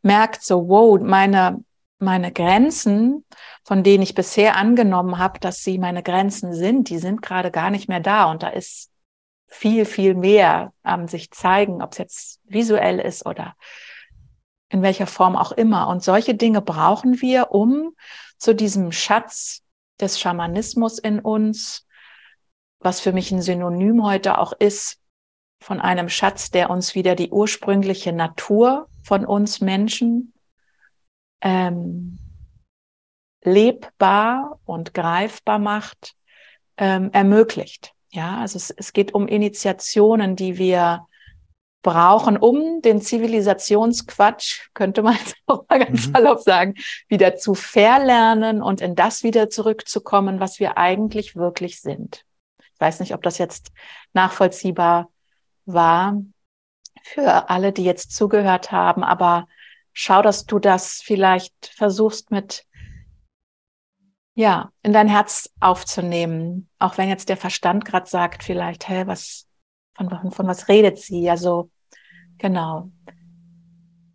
merkt, 0.00 0.42
so, 0.42 0.68
wow, 0.68 0.98
meine, 0.98 1.62
meine 1.98 2.32
Grenzen, 2.32 3.26
von 3.64 3.82
denen 3.82 4.02
ich 4.02 4.14
bisher 4.14 4.56
angenommen 4.56 5.18
habe, 5.18 5.40
dass 5.40 5.62
sie 5.62 5.78
meine 5.78 6.02
Grenzen 6.02 6.54
sind, 6.54 6.88
die 6.88 6.98
sind 6.98 7.20
gerade 7.20 7.50
gar 7.50 7.68
nicht 7.68 7.88
mehr 7.88 8.00
da. 8.00 8.30
Und 8.30 8.42
da 8.42 8.48
ist 8.48 8.90
viel, 9.46 9.84
viel 9.84 10.14
mehr 10.14 10.72
am 10.82 11.06
sich 11.06 11.32
zeigen, 11.32 11.82
ob 11.82 11.92
es 11.92 11.98
jetzt 11.98 12.40
visuell 12.44 12.98
ist 12.98 13.26
oder 13.26 13.56
in 14.70 14.80
welcher 14.80 15.06
Form 15.06 15.36
auch 15.36 15.52
immer. 15.52 15.88
Und 15.88 16.02
solche 16.02 16.34
Dinge 16.34 16.62
brauchen 16.62 17.20
wir, 17.20 17.50
um 17.50 17.94
zu 18.38 18.54
diesem 18.54 18.90
Schatz 18.90 19.63
des 20.00 20.20
Schamanismus 20.20 20.98
in 20.98 21.18
uns, 21.20 21.86
was 22.78 23.00
für 23.00 23.12
mich 23.12 23.30
ein 23.32 23.42
Synonym 23.42 24.04
heute 24.04 24.38
auch 24.38 24.52
ist 24.52 25.00
von 25.60 25.80
einem 25.80 26.08
Schatz, 26.08 26.50
der 26.50 26.70
uns 26.70 26.94
wieder 26.94 27.14
die 27.14 27.30
ursprüngliche 27.30 28.12
Natur 28.12 28.88
von 29.02 29.24
uns 29.24 29.60
Menschen 29.60 30.34
ähm, 31.40 32.18
lebbar 33.42 34.60
und 34.64 34.94
greifbar 34.94 35.58
macht, 35.58 36.14
ähm, 36.76 37.10
ermöglicht. 37.12 37.92
Ja, 38.10 38.38
also 38.38 38.56
es, 38.56 38.70
es 38.70 38.92
geht 38.92 39.14
um 39.14 39.26
Initiationen, 39.26 40.36
die 40.36 40.58
wir 40.58 41.06
brauchen, 41.84 42.36
um 42.36 42.82
den 42.82 43.00
Zivilisationsquatsch, 43.00 44.70
könnte 44.74 45.02
man 45.02 45.16
auch 45.46 45.64
mal 45.68 45.78
ganz 45.78 46.08
mhm. 46.08 46.12
salopp 46.12 46.40
sagen, 46.40 46.74
wieder 47.06 47.36
zu 47.36 47.54
verlernen 47.54 48.60
und 48.60 48.80
in 48.80 48.96
das 48.96 49.22
wieder 49.22 49.48
zurückzukommen, 49.50 50.40
was 50.40 50.58
wir 50.58 50.76
eigentlich 50.76 51.36
wirklich 51.36 51.80
sind. 51.80 52.24
Ich 52.58 52.80
weiß 52.80 52.98
nicht, 52.98 53.14
ob 53.14 53.22
das 53.22 53.38
jetzt 53.38 53.70
nachvollziehbar 54.14 55.10
war 55.66 56.20
für 57.04 57.48
alle, 57.50 57.72
die 57.72 57.84
jetzt 57.84 58.12
zugehört 58.16 58.72
haben, 58.72 59.04
aber 59.04 59.46
schau, 59.92 60.22
dass 60.22 60.46
du 60.46 60.58
das 60.58 61.02
vielleicht 61.04 61.72
versuchst 61.76 62.32
mit 62.32 62.64
ja, 64.36 64.72
in 64.82 64.92
dein 64.92 65.06
Herz 65.06 65.50
aufzunehmen, 65.60 66.68
auch 66.80 66.98
wenn 66.98 67.08
jetzt 67.08 67.28
der 67.28 67.36
Verstand 67.36 67.84
gerade 67.84 68.08
sagt, 68.08 68.42
vielleicht, 68.42 68.88
hä, 68.88 69.04
was, 69.06 69.46
von, 69.94 70.30
von 70.30 70.46
was 70.46 70.68
redet 70.68 70.98
sie? 70.98 71.28
Also 71.30 71.70
Genau. 72.38 72.90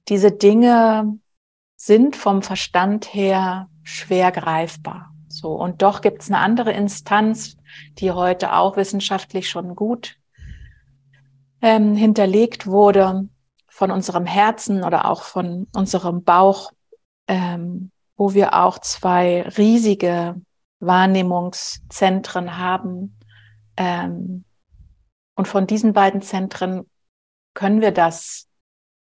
Diese 0.08 0.32
Dinge 0.32 1.20
sind 1.76 2.16
vom 2.16 2.42
Verstand 2.42 3.14
her 3.14 3.70
schwer 3.84 4.32
greifbar. 4.32 5.14
So. 5.28 5.54
Und 5.54 5.82
doch 5.82 6.02
gibt 6.02 6.22
es 6.22 6.30
eine 6.30 6.40
andere 6.40 6.72
Instanz, 6.72 7.58
die 8.00 8.12
heute 8.12 8.54
auch 8.54 8.76
wissenschaftlich 8.76 9.50
schon 9.50 9.76
gut 9.76 10.18
ähm, 11.62 11.96
hinterlegt 11.96 12.68
wurde 12.68 13.30
von 13.68 13.92
unserem 13.92 14.26
Herzen 14.26 14.84
oder 14.84 15.06
auch 15.06 15.24
von 15.24 15.68
unserem 15.76 16.24
Bauch, 16.24 16.72
ähm, 17.28 17.92
wo 18.18 18.34
wir 18.34 18.54
auch 18.56 18.80
zwei 18.80 19.44
riesige 19.58 20.42
Wahrnehmungszentren 20.80 22.58
haben. 22.58 23.18
Ähm, 23.78 24.44
und 25.40 25.48
von 25.48 25.66
diesen 25.68 25.94
beiden 25.94 26.22
Zentren 26.22 26.86
können 27.54 27.80
wir 27.80 27.92
das, 27.92 28.50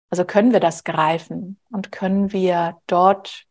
also 0.09 0.25
können 0.25 0.51
wir 0.51 0.59
das 0.59 0.83
greifen 0.83 1.59
und 1.69 1.91
können 1.91 2.31
wir 2.31 2.77
dort 2.87 3.43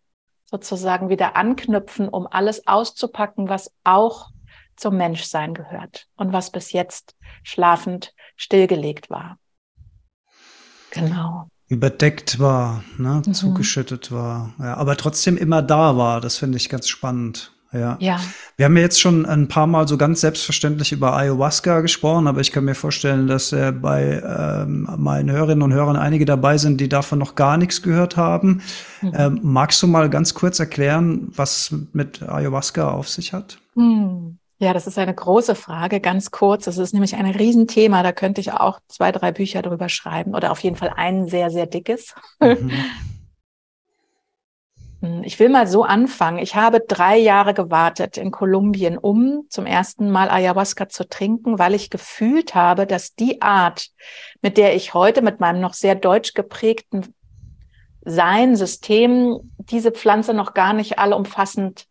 sozusagen 0.47 1.09
wieder 1.09 1.37
anknüpfen, 1.37 2.09
um 2.09 2.27
alles 2.27 2.66
auszupacken, 2.66 3.49
was 3.49 3.71
auch 3.85 4.31
zum 4.75 4.97
Menschsein 4.97 5.55
gehört 5.55 6.09
und 6.16 6.33
was 6.33 6.51
bis 6.51 6.73
jetzt 6.73 7.14
schlafend 7.45 8.16
stillgelegt 8.35 9.11
war. 9.11 9.38
Genau. 10.90 11.47
Überdeckt 11.68 12.40
war, 12.40 12.83
ne? 12.99 13.23
Mhm. 13.25 13.33
zugeschüttet 13.33 14.11
war, 14.11 14.55
ja, 14.59 14.75
aber 14.75 14.97
trotzdem 14.97 15.37
immer 15.37 15.62
da 15.62 15.97
war. 15.97 16.21
Das 16.21 16.37
finde 16.37 16.57
ich 16.57 16.68
ganz 16.68 16.88
spannend. 16.88 17.53
Ja. 17.73 17.97
ja. 18.01 18.21
Wir 18.57 18.67
haben 18.67 18.77
ja 18.77 18.83
jetzt 18.83 19.01
schon 19.01 19.25
ein 19.25 19.49
paar 19.49 19.67
Mal 19.67 19.89
so 19.89 19.97
ganz 19.97 20.21
selbstverständlich 20.21 20.93
über 20.93 21.15
Ayahuasca 21.15 21.81
gesprochen, 21.81 22.27
aber 22.27 22.41
ich 22.41 22.53
kann 22.53 22.65
mir 22.65 22.75
vorstellen, 22.75 23.27
dass 23.27 23.53
äh, 23.53 23.73
bei 23.73 24.23
ähm, 24.25 24.89
meinen 24.99 25.31
Hörerinnen 25.31 25.63
und 25.63 25.73
Hörern 25.73 25.97
einige 25.97 26.25
dabei 26.25 26.59
sind, 26.59 26.81
die 26.81 26.89
davon 26.89 27.19
noch 27.19 27.35
gar 27.35 27.57
nichts 27.57 27.83
gehört 27.83 28.17
haben. 28.17 28.63
Mhm. 29.01 29.13
Ähm, 29.17 29.41
magst 29.43 29.83
du 29.83 29.87
mal 29.87 30.11
ganz 30.11 30.35
kurz 30.35 30.61
erklären, 30.61 31.29
was 31.35 31.75
mit 31.93 32.23
Ayahuasca 32.23 32.91
auf 32.91 33.09
sich 33.09 33.33
hat? 33.33 33.59
Mhm. 33.75 34.39
Ja, 34.59 34.73
das 34.73 34.87
ist 34.87 34.97
eine 34.97 35.13
große 35.13 35.57
Frage, 35.57 35.99
ganz 35.99 36.31
kurz. 36.31 36.67
Das 36.67 36.79
ist 36.79 36.93
nämlich 36.93 37.17
ein 37.17 37.27
Riesenthema. 37.27 38.05
Da 38.05 38.13
könnte 38.13 38.41
ich 38.41 38.53
auch 38.53 38.79
zwei, 38.87 39.11
drei 39.11 39.33
Bücher 39.33 39.61
drüber 39.61 39.89
schreiben 39.89 40.37
oder 40.37 40.53
auf 40.53 40.61
jeden 40.61 40.77
Fall 40.77 40.93
ein 40.95 41.27
sehr, 41.27 41.51
sehr 41.51 41.67
dickes. 41.67 42.15
Mhm. 42.39 42.71
Hm, 45.03 45.23
ich 45.25 45.38
will 45.38 45.49
mal 45.49 45.67
so 45.67 45.83
anfangen. 45.83 46.38
Ich 46.38 46.55
habe 46.55 46.81
drei 46.81 47.19
Jahre 47.19 47.53
gewartet 47.53 48.17
in 48.17 48.31
Kolumbien, 48.31 48.97
um 48.97 49.43
zum 49.51 49.67
ersten 49.67 50.11
Mal 50.11 50.31
Ayahuasca 50.31 50.88
zu 50.88 51.09
trinken, 51.09 51.59
weil 51.59 51.75
ich 51.75 51.91
gefühlt 51.91 52.55
habe, 52.55 52.87
dass 52.87 53.15
die 53.15 53.43
Art, 53.43 53.88
mit 54.41 54.57
der 54.57 54.75
ich 54.75 54.95
heute 54.95 55.21
mit 55.21 55.41
meinem 55.41 55.61
noch 55.61 55.75
sehr 55.75 55.97
deutsch 55.97 56.33
geprägten 56.35 57.15
Sein, 58.05 58.57
System, 58.57 59.53
diese 59.59 59.93
Pflanze 59.93 60.35
noch 60.35 60.55
gar 60.55 60.73
nicht 60.73 60.99
allumfassend 60.99 61.87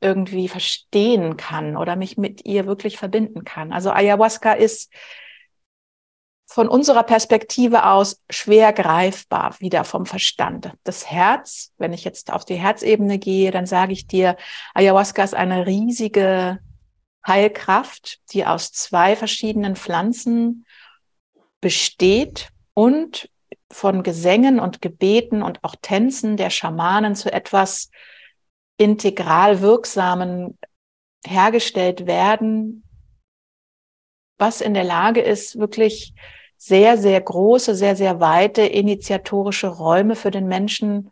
irgendwie 0.00 0.48
verstehen 0.48 1.36
kann 1.36 1.76
oder 1.76 1.96
mich 1.96 2.18
mit 2.18 2.44
ihr 2.44 2.66
wirklich 2.66 2.98
verbinden 2.98 3.44
kann. 3.44 3.72
Also 3.72 3.90
Ayahuasca 3.90 4.52
ist 4.52 4.92
von 6.46 6.68
unserer 6.68 7.02
Perspektive 7.02 7.86
aus 7.86 8.22
schwer 8.30 8.72
greifbar, 8.72 9.56
wieder 9.60 9.84
vom 9.84 10.06
Verstand. 10.06 10.72
Das 10.84 11.10
Herz, 11.10 11.72
wenn 11.78 11.92
ich 11.92 12.04
jetzt 12.04 12.32
auf 12.32 12.44
die 12.44 12.56
Herzebene 12.56 13.18
gehe, 13.18 13.50
dann 13.50 13.66
sage 13.66 13.92
ich 13.92 14.06
dir, 14.06 14.36
Ayahuasca 14.74 15.24
ist 15.24 15.34
eine 15.34 15.66
riesige 15.66 16.58
Heilkraft, 17.26 18.20
die 18.32 18.44
aus 18.44 18.72
zwei 18.72 19.16
verschiedenen 19.16 19.76
Pflanzen 19.76 20.66
besteht 21.60 22.50
und 22.74 23.30
von 23.70 24.02
Gesängen 24.02 24.60
und 24.60 24.82
Gebeten 24.82 25.42
und 25.42 25.64
auch 25.64 25.74
Tänzen 25.80 26.36
der 26.36 26.50
Schamanen 26.50 27.16
zu 27.16 27.32
etwas 27.32 27.90
integral 28.76 29.60
wirksamen 29.62 30.58
hergestellt 31.26 32.06
werden, 32.06 32.83
was 34.38 34.60
in 34.60 34.74
der 34.74 34.84
Lage 34.84 35.20
ist, 35.20 35.58
wirklich 35.58 36.14
sehr, 36.56 36.96
sehr 36.96 37.20
große, 37.20 37.74
sehr, 37.74 37.96
sehr 37.96 38.20
weite 38.20 38.62
initiatorische 38.62 39.68
Räume 39.68 40.16
für 40.16 40.30
den 40.30 40.46
Menschen 40.46 41.10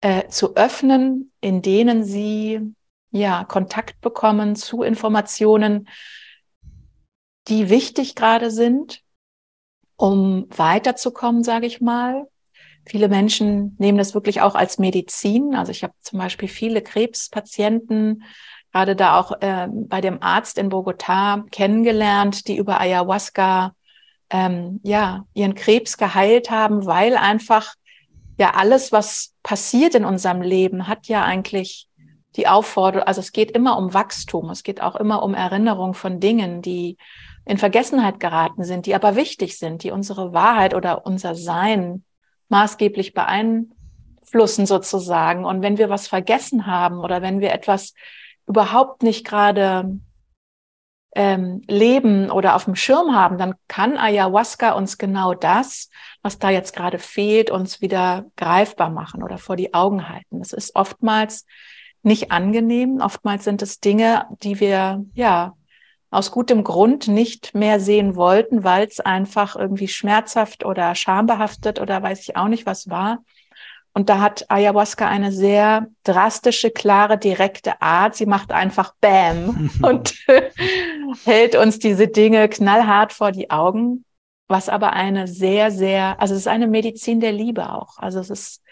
äh, 0.00 0.28
zu 0.28 0.56
öffnen, 0.56 1.32
in 1.40 1.62
denen 1.62 2.04
sie 2.04 2.74
ja 3.10 3.44
Kontakt 3.44 4.00
bekommen 4.00 4.56
zu 4.56 4.82
Informationen, 4.82 5.88
die 7.48 7.68
wichtig 7.70 8.14
gerade 8.14 8.50
sind, 8.50 9.02
um 9.96 10.46
weiterzukommen, 10.50 11.44
sage 11.44 11.66
ich 11.66 11.80
mal. 11.80 12.26
Viele 12.86 13.08
Menschen 13.08 13.76
nehmen 13.78 13.98
das 13.98 14.14
wirklich 14.14 14.40
auch 14.40 14.54
als 14.54 14.78
Medizin. 14.78 15.54
Also 15.54 15.70
ich 15.70 15.82
habe 15.82 15.92
zum 16.00 16.18
Beispiel 16.18 16.48
viele 16.48 16.82
Krebspatienten, 16.82 18.24
gerade 18.72 18.96
da 18.96 19.18
auch 19.18 19.32
äh, 19.40 19.68
bei 19.70 20.00
dem 20.00 20.22
Arzt 20.22 20.58
in 20.58 20.70
Bogotá 20.70 21.48
kennengelernt, 21.50 22.46
die 22.48 22.56
über 22.56 22.80
Ayahuasca 22.80 23.74
ähm, 24.30 24.80
ja, 24.82 25.24
ihren 25.34 25.54
Krebs 25.54 25.96
geheilt 25.96 26.50
haben, 26.50 26.86
weil 26.86 27.16
einfach 27.16 27.74
ja 28.38 28.54
alles, 28.54 28.92
was 28.92 29.34
passiert 29.42 29.94
in 29.94 30.04
unserem 30.04 30.40
Leben, 30.40 30.86
hat 30.86 31.08
ja 31.08 31.24
eigentlich 31.24 31.88
die 32.36 32.46
Aufforderung, 32.46 33.06
also 33.06 33.20
es 33.20 33.32
geht 33.32 33.50
immer 33.50 33.76
um 33.76 33.92
Wachstum, 33.92 34.50
es 34.50 34.62
geht 34.62 34.80
auch 34.80 34.96
immer 34.96 35.22
um 35.22 35.34
Erinnerung 35.34 35.94
von 35.94 36.20
Dingen, 36.20 36.62
die 36.62 36.96
in 37.44 37.58
Vergessenheit 37.58 38.20
geraten 38.20 38.62
sind, 38.62 38.86
die 38.86 38.94
aber 38.94 39.16
wichtig 39.16 39.58
sind, 39.58 39.82
die 39.82 39.90
unsere 39.90 40.32
Wahrheit 40.32 40.74
oder 40.74 41.04
unser 41.06 41.34
Sein 41.34 42.04
maßgeblich 42.48 43.14
beeinflussen 43.14 44.66
sozusagen. 44.66 45.44
Und 45.44 45.60
wenn 45.60 45.76
wir 45.76 45.88
was 45.88 46.06
vergessen 46.06 46.66
haben 46.66 46.98
oder 47.00 47.22
wenn 47.22 47.40
wir 47.40 47.52
etwas 47.52 47.94
überhaupt 48.50 49.04
nicht 49.04 49.24
gerade 49.24 50.00
ähm, 51.14 51.62
leben 51.68 52.30
oder 52.30 52.56
auf 52.56 52.64
dem 52.64 52.74
Schirm 52.74 53.14
haben, 53.14 53.38
dann 53.38 53.54
kann 53.68 53.96
Ayahuasca 53.96 54.72
uns 54.72 54.98
genau 54.98 55.34
das, 55.34 55.88
was 56.22 56.38
da 56.38 56.50
jetzt 56.50 56.74
gerade 56.74 56.98
fehlt, 56.98 57.50
uns 57.50 57.80
wieder 57.80 58.26
greifbar 58.36 58.90
machen 58.90 59.22
oder 59.22 59.38
vor 59.38 59.56
die 59.56 59.72
Augen 59.72 60.08
halten. 60.08 60.40
Das 60.40 60.52
ist 60.52 60.74
oftmals 60.74 61.46
nicht 62.02 62.32
angenehm. 62.32 63.00
Oftmals 63.00 63.44
sind 63.44 63.62
es 63.62 63.78
Dinge, 63.78 64.26
die 64.42 64.58
wir 64.58 65.04
ja 65.14 65.54
aus 66.10 66.32
gutem 66.32 66.64
Grund 66.64 67.06
nicht 67.06 67.54
mehr 67.54 67.78
sehen 67.78 68.16
wollten, 68.16 68.64
weil 68.64 68.86
es 68.86 68.98
einfach 68.98 69.54
irgendwie 69.54 69.86
schmerzhaft 69.86 70.64
oder 70.64 70.96
schambehaftet 70.96 71.80
oder 71.80 72.02
weiß 72.02 72.20
ich 72.20 72.36
auch 72.36 72.48
nicht 72.48 72.66
was 72.66 72.90
war. 72.90 73.18
Und 73.92 74.08
da 74.08 74.20
hat 74.20 74.50
Ayahuasca 74.50 75.08
eine 75.08 75.32
sehr 75.32 75.88
drastische, 76.04 76.70
klare, 76.70 77.18
direkte 77.18 77.82
Art. 77.82 78.14
Sie 78.14 78.26
macht 78.26 78.52
einfach 78.52 78.94
Bam 79.00 79.70
und 79.82 80.14
hält 81.24 81.56
uns 81.56 81.78
diese 81.78 82.08
Dinge 82.08 82.48
knallhart 82.48 83.12
vor 83.12 83.32
die 83.32 83.50
Augen, 83.50 84.04
was 84.48 84.68
aber 84.68 84.92
eine 84.92 85.26
sehr, 85.26 85.70
sehr, 85.70 86.20
also 86.20 86.34
es 86.34 86.40
ist 86.40 86.48
eine 86.48 86.68
Medizin 86.68 87.20
der 87.20 87.32
Liebe 87.32 87.72
auch. 87.72 87.98
Also 87.98 88.20
es 88.20 88.30
ist 88.30 88.62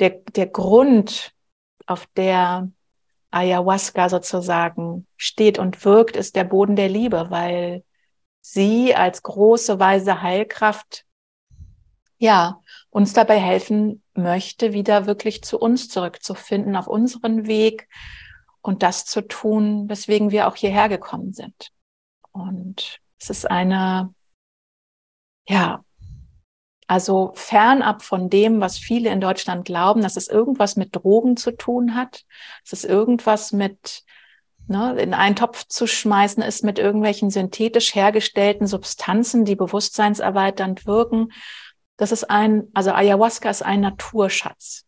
der, 0.00 0.10
der 0.34 0.46
Grund, 0.46 1.32
auf 1.88 2.06
der 2.16 2.70
Ayahuasca 3.30 4.08
sozusagen 4.08 5.06
steht 5.16 5.58
und 5.58 5.84
wirkt, 5.84 6.16
ist 6.16 6.36
der 6.36 6.44
Boden 6.44 6.76
der 6.76 6.88
Liebe, 6.88 7.26
weil 7.30 7.82
sie 8.40 8.94
als 8.94 9.22
große, 9.22 9.78
weise 9.78 10.22
Heilkraft, 10.22 11.04
ja, 12.18 12.60
uns 12.90 13.12
dabei 13.12 13.38
helfen 13.38 14.02
möchte, 14.18 14.72
wieder 14.72 15.06
wirklich 15.06 15.42
zu 15.42 15.58
uns 15.58 15.88
zurückzufinden, 15.88 16.76
auf 16.76 16.86
unseren 16.86 17.46
Weg 17.46 17.88
und 18.60 18.82
das 18.82 19.04
zu 19.04 19.22
tun, 19.26 19.88
weswegen 19.88 20.30
wir 20.30 20.48
auch 20.48 20.56
hierher 20.56 20.88
gekommen 20.88 21.32
sind. 21.32 21.70
Und 22.32 23.00
es 23.18 23.30
ist 23.30 23.50
eine, 23.50 24.14
ja, 25.48 25.84
also 26.86 27.32
fernab 27.34 28.02
von 28.02 28.30
dem, 28.30 28.60
was 28.60 28.78
viele 28.78 29.10
in 29.10 29.20
Deutschland 29.20 29.64
glauben, 29.64 30.02
dass 30.02 30.16
es 30.16 30.28
irgendwas 30.28 30.76
mit 30.76 30.96
Drogen 30.96 31.36
zu 31.36 31.52
tun 31.52 31.94
hat, 31.94 32.24
dass 32.62 32.72
es 32.72 32.84
irgendwas 32.84 33.52
mit 33.52 34.04
ne, 34.68 34.98
in 35.00 35.14
einen 35.14 35.36
Topf 35.36 35.66
zu 35.66 35.86
schmeißen 35.86 36.42
ist 36.42 36.64
mit 36.64 36.78
irgendwelchen 36.78 37.30
synthetisch 37.30 37.94
hergestellten 37.94 38.66
Substanzen, 38.66 39.44
die 39.44 39.56
bewusstseinserweiternd 39.56 40.86
wirken. 40.86 41.32
Das 41.98 42.12
ist 42.12 42.30
ein, 42.30 42.68
also 42.72 42.92
Ayahuasca 42.92 43.50
ist 43.50 43.62
ein 43.62 43.80
Naturschatz, 43.80 44.86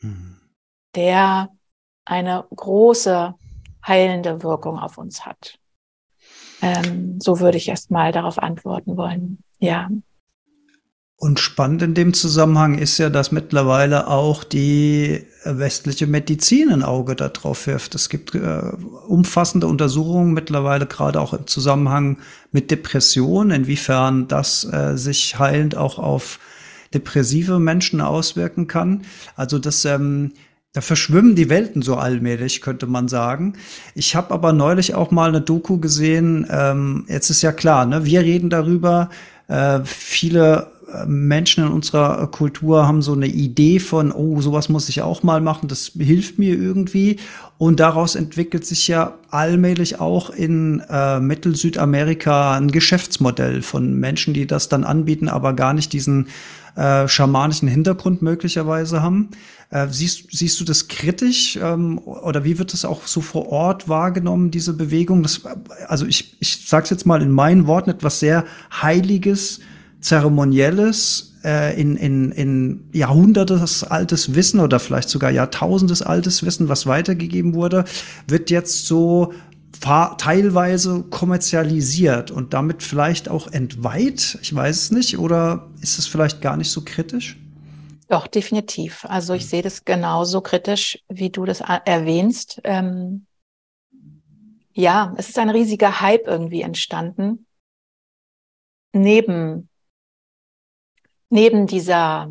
mhm. 0.00 0.40
der 0.94 1.48
eine 2.04 2.44
große 2.54 3.34
heilende 3.86 4.42
Wirkung 4.42 4.78
auf 4.78 4.98
uns 4.98 5.24
hat. 5.24 5.58
Ähm, 6.60 7.18
so 7.20 7.40
würde 7.40 7.56
ich 7.56 7.68
erst 7.68 7.90
mal 7.90 8.12
darauf 8.12 8.38
antworten 8.38 8.98
wollen. 8.98 9.42
Ja. 9.58 9.88
Und 11.20 11.38
spannend 11.38 11.82
in 11.82 11.92
dem 11.92 12.14
Zusammenhang 12.14 12.78
ist 12.78 12.96
ja, 12.96 13.10
dass 13.10 13.30
mittlerweile 13.30 14.06
auch 14.06 14.42
die 14.42 15.26
westliche 15.44 16.06
Medizin 16.06 16.70
ein 16.70 16.82
Auge 16.82 17.14
darauf 17.14 17.66
wirft. 17.66 17.94
Es 17.94 18.08
gibt 18.08 18.34
äh, 18.34 18.62
umfassende 19.06 19.66
Untersuchungen 19.66 20.32
mittlerweile 20.32 20.86
gerade 20.86 21.20
auch 21.20 21.34
im 21.34 21.46
Zusammenhang 21.46 22.16
mit 22.52 22.70
Depression, 22.70 23.50
inwiefern 23.50 24.28
das 24.28 24.64
äh, 24.64 24.96
sich 24.96 25.38
heilend 25.38 25.76
auch 25.76 25.98
auf 25.98 26.40
depressive 26.94 27.58
Menschen 27.58 28.00
auswirken 28.00 28.66
kann. 28.66 29.02
Also 29.36 29.58
das 29.58 29.84
ähm, 29.84 30.32
da 30.72 30.80
verschwimmen 30.80 31.34
die 31.34 31.50
Welten 31.50 31.82
so 31.82 31.96
allmählich, 31.96 32.62
könnte 32.62 32.86
man 32.86 33.08
sagen. 33.08 33.58
Ich 33.94 34.16
habe 34.16 34.32
aber 34.32 34.54
neulich 34.54 34.94
auch 34.94 35.10
mal 35.10 35.28
eine 35.28 35.42
Doku 35.42 35.76
gesehen. 35.76 36.46
Ähm, 36.48 37.04
jetzt 37.08 37.28
ist 37.28 37.42
ja 37.42 37.52
klar, 37.52 37.84
ne, 37.84 38.06
wir 38.06 38.22
reden 38.22 38.48
darüber. 38.48 39.10
Äh, 39.48 39.80
viele 39.84 40.70
Menschen 41.06 41.64
in 41.64 41.72
unserer 41.72 42.26
Kultur 42.28 42.86
haben 42.86 43.02
so 43.02 43.12
eine 43.12 43.26
Idee 43.26 43.78
von, 43.78 44.12
oh, 44.12 44.40
sowas 44.40 44.68
muss 44.68 44.88
ich 44.88 45.02
auch 45.02 45.22
mal 45.22 45.40
machen, 45.40 45.68
das 45.68 45.92
hilft 45.96 46.38
mir 46.38 46.54
irgendwie. 46.54 47.18
Und 47.58 47.78
daraus 47.80 48.14
entwickelt 48.14 48.64
sich 48.64 48.88
ja 48.88 49.18
allmählich 49.30 50.00
auch 50.00 50.30
in 50.30 50.80
äh, 50.88 51.20
Mittel-Südamerika 51.20 52.56
ein 52.56 52.70
Geschäftsmodell 52.70 53.62
von 53.62 53.94
Menschen, 53.94 54.34
die 54.34 54.46
das 54.46 54.68
dann 54.68 54.84
anbieten, 54.84 55.28
aber 55.28 55.52
gar 55.52 55.74
nicht 55.74 55.92
diesen 55.92 56.28
äh, 56.76 57.06
schamanischen 57.08 57.68
Hintergrund 57.68 58.22
möglicherweise 58.22 59.02
haben. 59.02 59.30
Äh, 59.70 59.88
siehst, 59.90 60.28
siehst 60.30 60.60
du 60.60 60.64
das 60.64 60.88
kritisch 60.88 61.58
ähm, 61.60 61.98
oder 61.98 62.44
wie 62.44 62.58
wird 62.58 62.72
das 62.72 62.84
auch 62.84 63.06
so 63.06 63.20
vor 63.20 63.48
Ort 63.50 63.88
wahrgenommen, 63.88 64.50
diese 64.50 64.72
Bewegung? 64.72 65.22
Das, 65.22 65.42
also 65.86 66.06
ich, 66.06 66.36
ich 66.40 66.66
sage 66.66 66.84
es 66.84 66.90
jetzt 66.90 67.06
mal 67.06 67.22
in 67.22 67.30
meinen 67.30 67.66
Worten, 67.66 67.90
etwas 67.90 68.20
sehr 68.20 68.44
Heiliges, 68.82 69.60
Zeremonielles, 70.00 71.34
äh, 71.44 71.80
in, 71.80 71.96
in, 71.96 72.32
in 72.32 72.88
Jahrhundertes 72.92 73.84
altes 73.84 74.34
Wissen 74.34 74.60
oder 74.60 74.80
vielleicht 74.80 75.08
sogar 75.08 75.30
Jahrtausendes 75.30 76.02
altes 76.02 76.44
Wissen, 76.44 76.68
was 76.68 76.86
weitergegeben 76.86 77.54
wurde, 77.54 77.84
wird 78.26 78.50
jetzt 78.50 78.86
so 78.86 79.32
teilweise 79.80 81.04
kommerzialisiert 81.04 82.30
und 82.30 82.52
damit 82.52 82.82
vielleicht 82.82 83.28
auch 83.28 83.46
entweiht. 83.46 84.38
Ich 84.42 84.54
weiß 84.54 84.76
es 84.76 84.90
nicht. 84.90 85.18
Oder 85.18 85.68
ist 85.80 85.98
es 85.98 86.06
vielleicht 86.06 86.42
gar 86.42 86.56
nicht 86.56 86.70
so 86.70 86.82
kritisch? 86.84 87.38
Doch, 88.08 88.26
definitiv. 88.26 89.06
Also 89.08 89.34
ich 89.34 89.46
sehe 89.46 89.62
das 89.62 89.84
genauso 89.84 90.40
kritisch, 90.40 90.98
wie 91.08 91.30
du 91.30 91.44
das 91.44 91.60
erwähnst. 91.60 92.60
Ähm, 92.64 93.26
ja, 94.72 95.14
es 95.16 95.30
ist 95.30 95.38
ein 95.38 95.48
riesiger 95.48 96.00
Hype 96.00 96.26
irgendwie 96.26 96.62
entstanden. 96.62 97.46
Neben, 98.92 99.69
neben 101.30 101.66
dieser, 101.66 102.30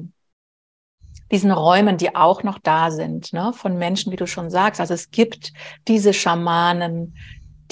diesen 1.31 1.51
Räumen, 1.51 1.97
die 1.97 2.15
auch 2.15 2.43
noch 2.43 2.59
da 2.59 2.91
sind, 2.91 3.33
ne, 3.33 3.53
von 3.53 3.77
Menschen, 3.77 4.11
wie 4.11 4.17
du 4.17 4.27
schon 4.27 4.49
sagst. 4.49 4.79
Also 4.79 4.93
es 4.93 5.09
gibt 5.09 5.53
diese 5.87 6.13
Schamanen, 6.13 7.17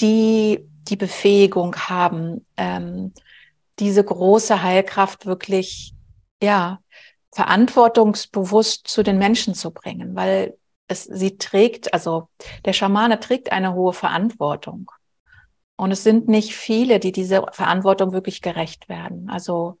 die 0.00 0.66
die 0.88 0.96
Befähigung 0.96 1.76
haben, 1.76 2.46
ähm, 2.56 3.12
diese 3.78 4.02
große 4.02 4.62
Heilkraft 4.62 5.26
wirklich, 5.26 5.94
ja, 6.42 6.80
verantwortungsbewusst 7.32 8.88
zu 8.88 9.02
den 9.02 9.18
Menschen 9.18 9.54
zu 9.54 9.70
bringen, 9.70 10.16
weil 10.16 10.56
es 10.88 11.04
sie 11.04 11.36
trägt, 11.36 11.92
also 11.92 12.28
der 12.64 12.72
Schamane 12.72 13.20
trägt 13.20 13.52
eine 13.52 13.74
hohe 13.74 13.92
Verantwortung. 13.92 14.90
Und 15.76 15.92
es 15.92 16.02
sind 16.02 16.26
nicht 16.26 16.56
viele, 16.56 16.98
die 16.98 17.12
diese 17.12 17.44
Verantwortung 17.52 18.12
wirklich 18.12 18.42
gerecht 18.42 18.88
werden. 18.88 19.28
Also 19.30 19.78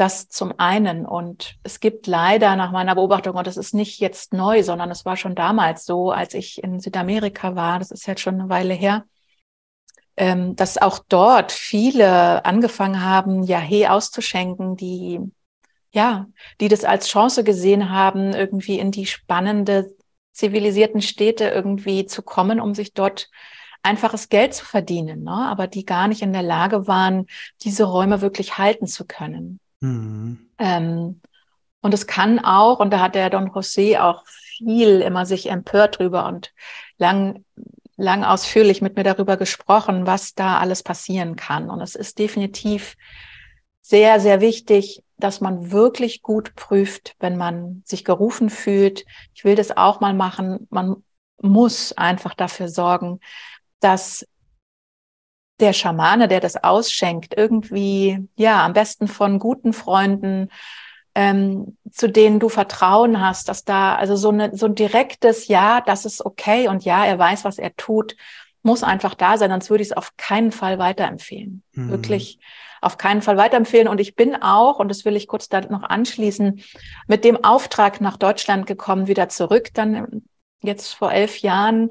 das 0.00 0.28
zum 0.28 0.54
einen. 0.58 1.06
Und 1.06 1.56
es 1.62 1.80
gibt 1.80 2.06
leider 2.06 2.56
nach 2.56 2.72
meiner 2.72 2.94
Beobachtung, 2.94 3.36
und 3.36 3.46
das 3.46 3.56
ist 3.56 3.74
nicht 3.74 4.00
jetzt 4.00 4.32
neu, 4.32 4.62
sondern 4.62 4.90
es 4.90 5.04
war 5.04 5.16
schon 5.16 5.34
damals 5.34 5.84
so, 5.84 6.10
als 6.10 6.34
ich 6.34 6.62
in 6.62 6.80
Südamerika 6.80 7.54
war, 7.54 7.78
das 7.78 7.90
ist 7.90 8.06
jetzt 8.06 8.22
schon 8.22 8.40
eine 8.40 8.48
Weile 8.48 8.74
her, 8.74 9.04
ähm, 10.16 10.56
dass 10.56 10.78
auch 10.78 11.00
dort 11.08 11.52
viele 11.52 12.44
angefangen 12.44 13.04
haben, 13.04 13.42
ja, 13.42 13.58
he 13.58 13.86
auszuschenken, 13.86 14.76
die 14.76 15.20
ja, 15.92 16.26
die 16.60 16.68
das 16.68 16.84
als 16.84 17.08
Chance 17.08 17.44
gesehen 17.44 17.90
haben, 17.90 18.32
irgendwie 18.32 18.78
in 18.78 18.92
die 18.92 19.06
spannende, 19.06 19.94
zivilisierten 20.32 21.02
Städte 21.02 21.48
irgendwie 21.48 22.06
zu 22.06 22.22
kommen, 22.22 22.60
um 22.60 22.74
sich 22.74 22.94
dort 22.94 23.28
einfaches 23.82 24.28
Geld 24.28 24.54
zu 24.54 24.64
verdienen, 24.64 25.24
ne? 25.24 25.32
aber 25.32 25.66
die 25.66 25.84
gar 25.84 26.08
nicht 26.08 26.22
in 26.22 26.32
der 26.32 26.42
Lage 26.42 26.86
waren, 26.86 27.26
diese 27.62 27.84
Räume 27.84 28.20
wirklich 28.20 28.58
halten 28.58 28.86
zu 28.86 29.06
können. 29.06 29.59
Mhm. 29.80 30.50
Ähm, 30.58 31.20
und 31.80 31.94
es 31.94 32.06
kann 32.06 32.38
auch, 32.38 32.78
und 32.78 32.90
da 32.90 33.00
hat 33.00 33.14
der 33.14 33.30
Don 33.30 33.50
José 33.50 34.00
auch 34.00 34.24
viel 34.26 35.00
immer 35.00 35.24
sich 35.24 35.48
empört 35.48 35.98
drüber 35.98 36.26
und 36.26 36.52
lang, 36.98 37.44
lang 37.96 38.24
ausführlich 38.24 38.82
mit 38.82 38.96
mir 38.96 39.04
darüber 39.04 39.36
gesprochen, 39.36 40.06
was 40.06 40.34
da 40.34 40.58
alles 40.58 40.82
passieren 40.82 41.36
kann. 41.36 41.70
Und 41.70 41.80
es 41.80 41.94
ist 41.94 42.18
definitiv 42.18 42.96
sehr, 43.80 44.20
sehr 44.20 44.40
wichtig, 44.40 45.02
dass 45.16 45.40
man 45.40 45.70
wirklich 45.70 46.22
gut 46.22 46.54
prüft, 46.54 47.14
wenn 47.18 47.36
man 47.36 47.82
sich 47.86 48.04
gerufen 48.04 48.50
fühlt. 48.50 49.04
Ich 49.34 49.44
will 49.44 49.54
das 49.54 49.76
auch 49.76 50.00
mal 50.00 50.14
machen. 50.14 50.66
Man 50.70 51.02
muss 51.40 51.92
einfach 51.92 52.34
dafür 52.34 52.68
sorgen, 52.68 53.20
dass 53.80 54.26
der 55.60 55.72
Schamane, 55.72 56.28
der 56.28 56.40
das 56.40 56.62
ausschenkt, 56.62 57.34
irgendwie, 57.36 58.28
ja, 58.36 58.64
am 58.64 58.72
besten 58.72 59.08
von 59.08 59.38
guten 59.38 59.72
Freunden, 59.72 60.48
ähm, 61.14 61.76
zu 61.90 62.08
denen 62.08 62.38
du 62.38 62.48
Vertrauen 62.48 63.20
hast, 63.20 63.48
dass 63.48 63.64
da 63.64 63.94
also 63.96 64.16
so, 64.16 64.30
eine, 64.30 64.56
so 64.56 64.66
ein 64.66 64.74
direktes 64.74 65.48
Ja, 65.48 65.80
das 65.80 66.04
ist 66.04 66.24
okay 66.24 66.68
und 66.68 66.84
ja, 66.84 67.04
er 67.04 67.18
weiß, 67.18 67.44
was 67.44 67.58
er 67.58 67.74
tut, 67.76 68.16
muss 68.62 68.82
einfach 68.82 69.14
da 69.14 69.38
sein, 69.38 69.50
sonst 69.50 69.70
würde 69.70 69.82
ich 69.82 69.90
es 69.90 69.96
auf 69.96 70.16
keinen 70.16 70.52
Fall 70.52 70.78
weiterempfehlen. 70.78 71.62
Mhm. 71.72 71.90
Wirklich 71.90 72.38
auf 72.80 72.96
keinen 72.96 73.22
Fall 73.22 73.36
weiterempfehlen. 73.36 73.88
Und 73.88 74.00
ich 74.00 74.14
bin 74.14 74.36
auch, 74.36 74.78
und 74.78 74.88
das 74.88 75.04
will 75.04 75.16
ich 75.16 75.28
kurz 75.28 75.48
da 75.48 75.60
noch 75.60 75.82
anschließen, 75.82 76.62
mit 77.06 77.24
dem 77.24 77.44
Auftrag 77.44 78.00
nach 78.00 78.16
Deutschland 78.16 78.66
gekommen, 78.66 79.06
wieder 79.06 79.28
zurück, 79.28 79.68
dann 79.74 80.22
jetzt 80.62 80.94
vor 80.94 81.12
elf 81.12 81.38
Jahren, 81.38 81.90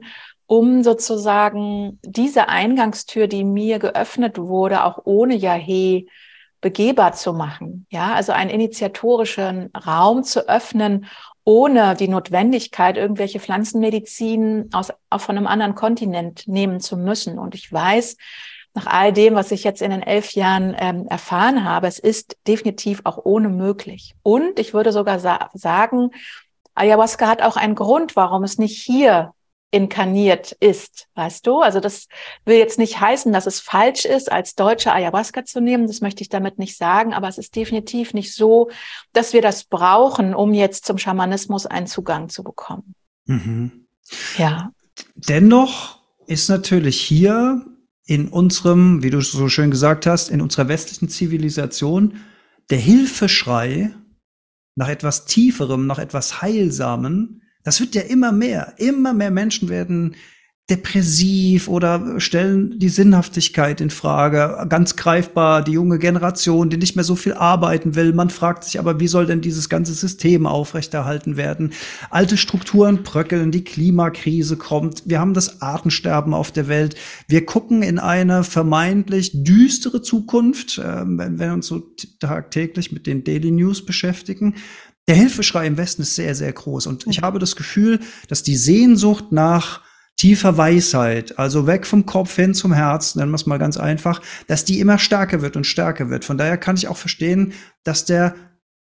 um 0.49 0.81
sozusagen 0.81 1.99
diese 2.01 2.49
Eingangstür, 2.49 3.27
die 3.27 3.43
mir 3.43 3.77
geöffnet 3.77 4.39
wurde, 4.39 4.83
auch 4.83 5.01
ohne 5.03 5.35
Yahe 5.35 6.05
begehbar 6.59 7.13
zu 7.13 7.33
machen. 7.33 7.85
Ja, 7.91 8.13
also 8.13 8.31
einen 8.31 8.49
initiatorischen 8.49 9.69
Raum 9.75 10.23
zu 10.23 10.49
öffnen, 10.49 11.05
ohne 11.43 11.95
die 11.95 12.07
Notwendigkeit, 12.07 12.97
irgendwelche 12.97 13.39
Pflanzenmedizin 13.39 14.71
aus, 14.73 14.91
auch 15.12 15.21
von 15.21 15.38
einem 15.38 15.45
anderen 15.45 15.75
Kontinent 15.75 16.47
nehmen 16.47 16.79
zu 16.79 16.97
müssen. 16.97 17.38
Und 17.38 17.53
ich 17.53 17.71
weiß, 17.71 18.17
nach 18.73 18.88
all 18.88 19.13
dem, 19.13 19.35
was 19.35 19.51
ich 19.51 19.63
jetzt 19.63 19.83
in 19.83 19.91
den 19.91 20.01
elf 20.01 20.31
Jahren 20.31 20.75
ähm, 20.79 21.05
erfahren 21.09 21.63
habe, 21.63 21.85
es 21.85 21.99
ist 21.99 22.38
definitiv 22.47 23.01
auch 23.03 23.19
ohne 23.23 23.49
möglich. 23.49 24.15
Und 24.23 24.57
ich 24.57 24.73
würde 24.73 24.93
sogar 24.93 25.19
sa 25.19 25.51
sagen, 25.53 26.09
Ayahuasca 26.73 27.27
hat 27.27 27.43
auch 27.43 27.55
einen 27.55 27.75
Grund, 27.75 28.15
warum 28.15 28.43
es 28.43 28.57
nicht 28.57 28.81
hier 28.81 29.31
inkarniert 29.71 30.53
ist, 30.53 31.08
weißt 31.15 31.45
du? 31.45 31.60
Also 31.60 31.79
das 31.79 32.08
will 32.45 32.58
jetzt 32.58 32.79
nicht 32.79 32.99
heißen, 32.99 33.32
dass 33.32 33.45
es 33.45 33.60
falsch 33.60 34.05
ist, 34.05 34.32
als 34.32 34.55
Deutsche 34.55 34.91
Ayahuasca 34.91 35.45
zu 35.45 35.62
nehmen. 35.62 35.88
Das 35.88 36.01
möchte 36.01 36.21
ich 36.21 36.29
damit 36.29 36.58
nicht 36.58 36.75
sagen, 36.75 37.13
aber 37.13 37.27
es 37.27 37.38
ist 37.38 37.55
definitiv 37.55 38.13
nicht 38.13 38.34
so, 38.34 38.69
dass 39.13 39.34
wir 39.34 39.41
das 39.41 39.65
brauchen, 39.65 40.34
um 40.34 40.53
jetzt 40.53 40.86
zum 40.86 40.97
Schamanismus 40.97 41.65
einen 41.65 41.88
Zugang 41.88 42.29
zu 42.29 42.43
bekommen. 42.43 42.95
Mhm. 43.25 43.86
Ja. 44.38 44.71
Dennoch 45.15 45.99
ist 46.25 46.49
natürlich 46.49 46.99
hier 46.99 47.65
in 48.05 48.27
unserem, 48.27 49.03
wie 49.03 49.12
du 49.12 49.21
so 49.21 49.49
schön 49.49 49.69
gesagt 49.69 50.08
hast, 50.08 50.29
in 50.29 50.41
unserer 50.41 50.67
westlichen 50.67 51.10
Zivilisation 51.10 52.17
der 52.71 52.79
Hilfeschrei 52.79 53.93
nach 54.75 54.89
etwas 54.89 55.25
Tieferem, 55.25 55.86
nach 55.86 55.99
etwas 55.99 56.41
Heilsamen, 56.41 57.38
das 57.63 57.80
wird 57.80 57.95
ja 57.95 58.02
immer 58.02 58.32
mehr. 58.32 58.74
Immer 58.78 59.13
mehr 59.13 59.32
Menschen 59.32 59.69
werden 59.69 60.15
depressiv 60.69 61.67
oder 61.67 62.19
stellen 62.19 62.78
die 62.78 62.89
Sinnhaftigkeit 62.89 63.82
in 63.82 63.89
Frage. 63.89 64.65
Ganz 64.69 64.95
greifbar 64.95 65.63
die 65.63 65.72
junge 65.72 65.98
Generation, 65.98 66.69
die 66.69 66.78
nicht 66.78 66.95
mehr 66.95 67.04
so 67.04 67.15
viel 67.15 67.34
arbeiten 67.34 67.95
will. 67.95 68.13
Man 68.13 68.30
fragt 68.30 68.63
sich 68.63 68.80
aber, 68.80 69.00
wie 69.00 69.08
soll 69.08 69.26
denn 69.26 69.41
dieses 69.41 69.69
ganze 69.69 69.93
System 69.93 70.45
aufrechterhalten 70.45 71.38
werden? 71.38 71.74
Alte 72.12 72.38
Strukturen 72.38 73.04
bröckeln, 73.04 73.52
die 73.52 73.63
Klimakrise 73.63 74.58
kommt. 74.58 75.04
Wir 75.06 75.19
haben 75.19 75.34
das 75.34 75.62
Artensterben 75.62 76.34
auf 76.34 76.52
der 76.52 76.67
Welt. 76.67 76.95
Wir 77.28 77.45
gucken 77.45 77.82
in 77.82 77.98
eine 77.98 78.43
vermeintlich 78.43 79.32
düstere 79.34 80.02
Zukunft, 80.02 80.78
äh, 80.78 81.04
wenn 81.06 81.39
wir 81.39 81.54
uns 81.54 81.67
so 81.67 81.82
tagtäglich 82.19 82.91
mit 82.91 83.08
den 83.08 83.24
Daily 83.24 83.52
News 83.52 83.86
beschäftigen. 83.86 84.56
Der 85.10 85.15
Hilfeschrei 85.15 85.65
im 85.65 85.76
Westen 85.76 86.04
ist 86.04 86.13
sehr, 86.13 86.36
sehr 86.36 86.54
groß. 86.54 86.86
Und 86.86 87.08
ich 87.08 87.24
habe 87.24 87.39
das 87.39 87.56
Gefühl, 87.56 88.00
dass 88.28 88.43
die 88.43 88.56
Sehnsucht 88.56 89.32
nach 89.32 89.82
tiefer 90.17 90.56
Weisheit, 90.56 91.39
also 91.39 91.65
weg 91.65 91.88
vom 91.88 92.06
Kopf 92.06 92.36
hin 92.36 92.54
zum 92.54 92.74
Herz, 92.74 93.15
nennen 93.15 93.32
wir 93.32 93.36
es 93.36 93.48
mal 93.48 93.58
ganz 93.58 93.78
einfach, 93.78 94.22
dass 94.45 94.65
die 94.65 94.80
immer 94.80 95.00
stärker 95.00 95.41
wird 95.41 95.58
und 95.58 95.65
stärker 95.65 96.12
wird. 96.12 96.26
Von 96.26 96.38
daher 96.38 96.60
kann 96.60 96.76
ich 96.76 96.88
auch 96.88 96.98
verstehen, 96.98 97.54
dass 97.84 98.06
der 98.06 98.36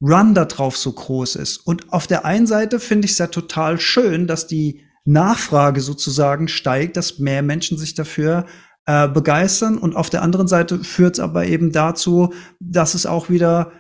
Run 0.01 0.35
da 0.35 0.45
drauf 0.45 0.77
so 0.77 0.91
groß 0.91 1.37
ist. 1.37 1.59
Und 1.59 1.93
auf 1.93 2.09
der 2.09 2.25
einen 2.25 2.49
Seite 2.49 2.81
finde 2.81 3.05
ich 3.05 3.13
es 3.13 3.19
ja 3.19 3.29
total 3.29 3.79
schön, 3.79 4.27
dass 4.27 4.49
die 4.49 4.81
Nachfrage 5.05 5.81
sozusagen 5.81 6.49
steigt, 6.49 6.97
dass 6.97 7.21
mehr 7.21 7.43
Menschen 7.43 7.79
sich 7.79 7.95
dafür 7.95 8.45
äh, 8.87 9.07
begeistern. 9.07 9.79
Und 9.79 9.95
auf 9.95 10.11
der 10.11 10.23
anderen 10.23 10.49
Seite 10.49 10.83
führt 10.83 11.15
es 11.15 11.21
aber 11.21 11.47
eben 11.47 11.71
dazu, 11.71 12.33
dass 12.59 12.95
es 12.95 13.07
auch 13.07 13.31
wieder 13.31 13.71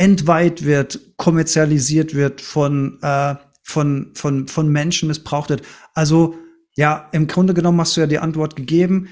entweiht 0.00 0.64
wird, 0.64 0.98
kommerzialisiert 1.18 2.14
wird, 2.14 2.40
von, 2.40 2.98
äh, 3.02 3.34
von, 3.62 4.12
von, 4.14 4.48
von 4.48 4.68
Menschen 4.72 5.08
missbraucht 5.08 5.50
wird. 5.50 5.60
Also 5.92 6.36
ja, 6.74 7.10
im 7.12 7.26
Grunde 7.26 7.52
genommen 7.52 7.78
hast 7.82 7.98
du 7.98 8.00
ja 8.00 8.06
die 8.06 8.18
Antwort 8.18 8.56
gegeben. 8.56 9.08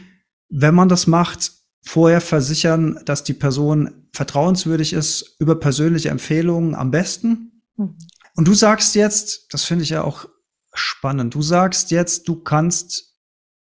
Wenn 0.49 0.75
man 0.75 0.89
das 0.89 1.07
macht, 1.07 1.53
vorher 1.85 2.23
versichern, 2.23 2.99
dass 3.05 3.23
die 3.23 3.35
Person 3.35 4.09
vertrauenswürdig 4.15 4.95
ist 4.95 5.37
über 5.39 5.61
persönliche 5.61 6.09
Empfehlungen 6.09 6.75
am 6.75 6.91
besten. 6.91 7.63
Mhm. 7.77 7.99
Und 8.35 8.49
du 8.49 8.55
sagst 8.55 8.95
jetzt, 8.95 9.53
das 9.53 9.65
finde 9.65 9.85
ich 9.85 9.91
ja 9.91 10.03
auch 10.03 10.27
spannend, 10.73 11.35
du 11.35 11.43
sagst 11.43 11.91
jetzt, 11.91 12.29
du 12.29 12.37
kannst 12.37 13.15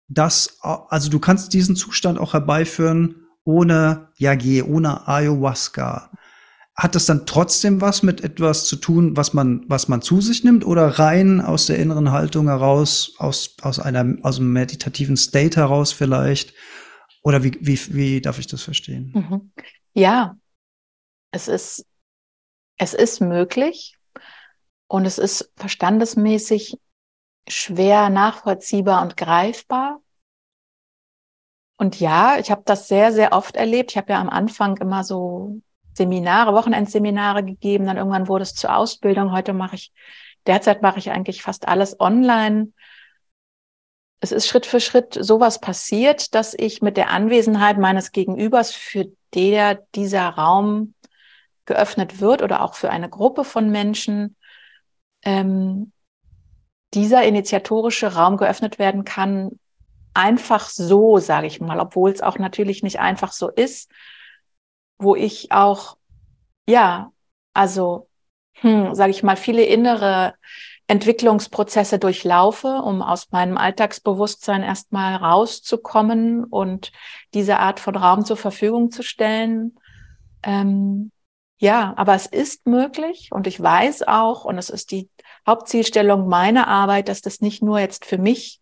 das, 0.09 0.57
also 0.63 1.11
du 1.11 1.19
kannst 1.19 1.53
diesen 1.53 1.77
Zustand 1.77 2.19
auch 2.19 2.33
herbeiführen 2.33 3.17
ohne 3.45 4.09
Yagi, 4.17 4.63
ohne 4.63 5.07
Ayahuasca. 5.07 6.11
Hat 6.75 6.95
das 6.95 7.05
dann 7.05 7.27
trotzdem 7.27 7.83
was 7.83 8.03
mit 8.03 8.23
etwas 8.25 8.65
zu 8.65 8.77
tun, 8.77 9.17
was 9.17 9.35
man, 9.35 9.65
was 9.69 9.89
man 9.89 10.01
zu 10.01 10.23
sich 10.23 10.43
nimmt 10.43 10.65
oder 10.65 10.99
rein 10.99 11.41
aus 11.43 11.67
der 11.67 11.79
inneren 11.79 12.13
Haltung 12.13 12.49
heraus, 12.49 13.15
aus, 13.19 13.57
aus 13.61 13.79
einer, 13.79 14.17
aus 14.23 14.39
einem 14.39 14.53
meditativen 14.53 15.17
State 15.17 15.61
heraus 15.61 15.93
vielleicht? 15.93 16.55
Oder 17.23 17.45
wie, 17.45 17.57
wie, 17.61 17.79
wie 17.95 18.21
darf 18.21 18.39
ich 18.39 18.47
das 18.47 18.63
verstehen? 18.63 19.13
Mhm. 19.15 19.53
Ja, 19.93 20.37
es 21.31 21.49
ist, 21.49 21.85
es 22.79 22.95
ist 22.95 23.21
möglich 23.21 23.99
und 24.89 25.05
es 25.05 25.19
ist 25.19 25.53
verstandesmäßig 25.57 26.79
schwer 27.49 28.09
nachvollziehbar 28.09 29.03
und 29.03 29.17
greifbar. 29.17 30.01
Und 31.77 32.01
ja, 32.01 32.39
ich 32.39 32.51
habe 32.51 32.63
das 32.65 32.89
sehr, 32.89 33.13
sehr 33.13 33.33
oft 33.33 33.57
erlebt. 33.57 33.91
Ich 33.91 33.97
habe 33.97 34.13
ja 34.13 34.21
am 34.21 34.29
Anfang 34.29 34.77
immer 34.79 35.05
so 35.05 35.61
Seminare, 35.95 36.55
Wochenendseminare 36.55 37.45
gegeben, 37.45 37.87
dann 37.87 37.97
irgendwann 37.97 38.29
wurde 38.29 38.43
es 38.43 38.55
zur 38.55 38.77
Ausbildung. 38.77 39.33
Heute 39.33 39.53
mache 39.53 39.77
ich, 39.77 39.93
derzeit 40.47 40.83
mache 40.83 40.99
ich 40.99 41.11
eigentlich 41.11 41.43
fast 41.43 41.69
alles 41.69 42.01
online. 42.01 42.73
Es 44.21 44.33
ist 44.33 44.47
Schritt 44.47 44.67
für 44.67 44.81
Schritt 44.81 45.19
sowas 45.21 45.61
passiert, 45.61 46.35
dass 46.35 46.55
ich 46.55 46.81
mit 46.81 46.97
der 46.97 47.11
Anwesenheit 47.11 47.79
meines 47.79 48.13
Gegenübers, 48.13 48.73
für 48.73 49.07
der 49.35 49.83
dieser 49.95 50.29
Raum 50.29 50.95
geöffnet 51.65 52.21
wird 52.21 52.43
oder 52.43 52.63
auch 52.63 52.75
für 52.75 52.91
eine 52.91 53.09
Gruppe 53.09 53.45
von 53.45 53.71
Menschen, 53.71 54.37
ähm, 55.25 55.93
dieser 56.95 57.25
initiatorische 57.25 58.15
Raum 58.15 58.37
geöffnet 58.37 58.79
werden 58.79 59.05
kann, 59.05 59.59
einfach 60.15 60.69
so, 60.69 61.19
sage 61.19 61.47
ich 61.47 61.61
mal, 61.61 61.81
obwohl 61.81 62.11
es 62.11 62.21
auch 62.21 62.39
natürlich 62.39 62.83
nicht 62.83 63.01
einfach 63.01 63.33
so 63.33 63.49
ist, 63.49 63.91
wo 64.99 65.15
ich 65.17 65.53
auch, 65.53 65.97
ja, 66.69 67.13
also, 67.55 68.09
hm, 68.55 68.95
sage 68.95 69.11
ich 69.11 69.23
mal, 69.23 69.37
viele 69.37 69.65
innere 69.65 70.35
Entwicklungsprozesse 70.87 71.99
durchlaufe, 71.99 72.69
um 72.69 73.03
aus 73.03 73.31
meinem 73.31 73.57
Alltagsbewusstsein 73.57 74.63
erstmal 74.63 75.17
rauszukommen 75.17 76.45
und 76.45 76.93
diese 77.35 77.59
Art 77.59 77.81
von 77.81 77.97
Raum 77.97 78.25
zur 78.25 78.37
Verfügung 78.37 78.91
zu 78.91 79.03
stellen. 79.03 79.79
Ähm, 80.43 81.13
ja, 81.59 81.95
aber 81.97 82.15
es 82.15 82.27
ist 82.27 82.67
möglich 82.67 83.29
und 83.31 83.47
ich 83.47 83.61
weiß 83.61 84.03
auch, 84.03 84.45
und 84.45 84.59
es 84.59 84.69
ist 84.69 84.91
die 84.91 85.09
Hauptzielstellung 85.47 86.29
meiner 86.29 86.67
Arbeit, 86.67 87.09
dass 87.09 87.21
das 87.23 87.41
nicht 87.41 87.63
nur 87.63 87.79
jetzt 87.79 88.05
für 88.05 88.19
mich 88.19 88.61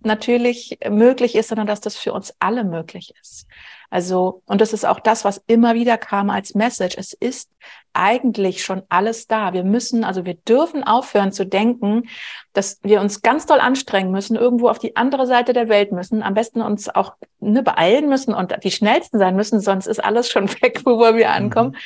natürlich 0.00 0.78
möglich 0.88 1.34
ist, 1.34 1.48
sondern 1.48 1.66
dass 1.66 1.80
das 1.80 1.96
für 1.96 2.12
uns 2.12 2.34
alle 2.38 2.64
möglich 2.64 3.12
ist. 3.20 3.46
Also, 3.90 4.42
und 4.46 4.60
das 4.60 4.72
ist 4.72 4.84
auch 4.84 5.00
das, 5.00 5.24
was 5.24 5.42
immer 5.46 5.74
wieder 5.74 5.98
kam 5.98 6.30
als 6.30 6.54
Message. 6.54 6.96
Es 6.98 7.12
ist 7.12 7.50
eigentlich 7.92 8.64
schon 8.64 8.82
alles 8.88 9.26
da. 9.26 9.52
Wir 9.52 9.64
müssen, 9.64 10.04
also 10.04 10.24
wir 10.24 10.34
dürfen 10.34 10.84
aufhören 10.84 11.32
zu 11.32 11.46
denken, 11.46 12.08
dass 12.52 12.78
wir 12.82 13.00
uns 13.00 13.22
ganz 13.22 13.46
doll 13.46 13.60
anstrengen 13.60 14.10
müssen, 14.10 14.36
irgendwo 14.36 14.68
auf 14.68 14.78
die 14.78 14.96
andere 14.96 15.26
Seite 15.26 15.52
der 15.52 15.68
Welt 15.68 15.92
müssen, 15.92 16.22
am 16.22 16.34
besten 16.34 16.60
uns 16.60 16.88
auch 16.88 17.14
ne, 17.40 17.62
beeilen 17.62 18.08
müssen 18.08 18.34
und 18.34 18.54
die 18.64 18.70
schnellsten 18.70 19.18
sein 19.18 19.36
müssen, 19.36 19.60
sonst 19.60 19.86
ist 19.86 20.02
alles 20.02 20.28
schon 20.28 20.48
weg, 20.62 20.82
wo 20.84 20.98
wir 20.98 21.30
ankommen. 21.30 21.70
Mhm. 21.70 21.76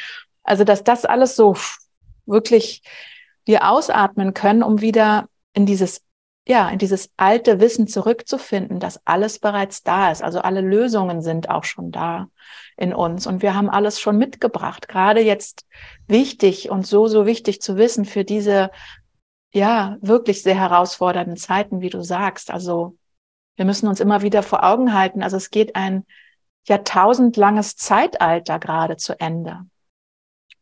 Also, 0.42 0.64
dass 0.64 0.82
das 0.82 1.04
alles 1.04 1.36
so 1.36 1.56
wirklich 2.26 2.82
wir 3.44 3.68
ausatmen 3.68 4.34
können, 4.34 4.62
um 4.62 4.80
wieder 4.80 5.28
in 5.52 5.66
dieses 5.66 6.02
ja, 6.50 6.68
in 6.68 6.78
dieses 6.78 7.12
alte 7.16 7.60
Wissen 7.60 7.86
zurückzufinden, 7.86 8.80
dass 8.80 9.00
alles 9.06 9.38
bereits 9.38 9.84
da 9.84 10.10
ist. 10.10 10.20
Also 10.20 10.40
alle 10.40 10.62
Lösungen 10.62 11.22
sind 11.22 11.48
auch 11.48 11.62
schon 11.62 11.92
da 11.92 12.26
in 12.76 12.92
uns 12.92 13.28
und 13.28 13.40
wir 13.40 13.54
haben 13.54 13.70
alles 13.70 14.00
schon 14.00 14.18
mitgebracht. 14.18 14.88
Gerade 14.88 15.20
jetzt 15.20 15.64
wichtig 16.08 16.68
und 16.68 16.84
so, 16.84 17.06
so 17.06 17.24
wichtig 17.24 17.62
zu 17.62 17.76
wissen 17.76 18.04
für 18.04 18.24
diese, 18.24 18.72
ja, 19.52 19.96
wirklich 20.00 20.42
sehr 20.42 20.56
herausfordernden 20.56 21.36
Zeiten, 21.36 21.82
wie 21.82 21.88
du 21.88 22.02
sagst. 22.02 22.50
Also 22.50 22.96
wir 23.54 23.64
müssen 23.64 23.86
uns 23.86 24.00
immer 24.00 24.22
wieder 24.22 24.42
vor 24.42 24.64
Augen 24.64 24.92
halten. 24.92 25.22
Also 25.22 25.36
es 25.36 25.50
geht 25.50 25.76
ein 25.76 26.04
jahrtausendlanges 26.66 27.76
Zeitalter 27.76 28.58
gerade 28.58 28.96
zu 28.96 29.20
Ende. 29.20 29.60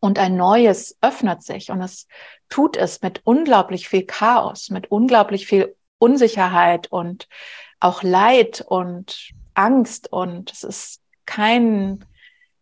Und 0.01 0.19
ein 0.19 0.37
neues 0.37 0.99
öffnet 1.01 1.43
sich 1.43 1.71
und 1.71 1.81
es 1.81 2.07
tut 2.51 2.77
es 2.77 3.01
mit 3.01 3.23
unglaublich 3.25 3.89
viel 3.89 4.05
Chaos, 4.05 4.69
mit 4.69 4.91
unglaublich 4.91 5.47
viel 5.47 5.75
Unsicherheit 5.99 6.91
und 6.91 7.29
auch 7.81 8.03
Leid 8.03 8.65
und 8.67 9.31
Angst 9.55 10.13
und 10.13 10.53
es 10.53 10.63
ist 10.63 11.03
kein, 11.27 12.05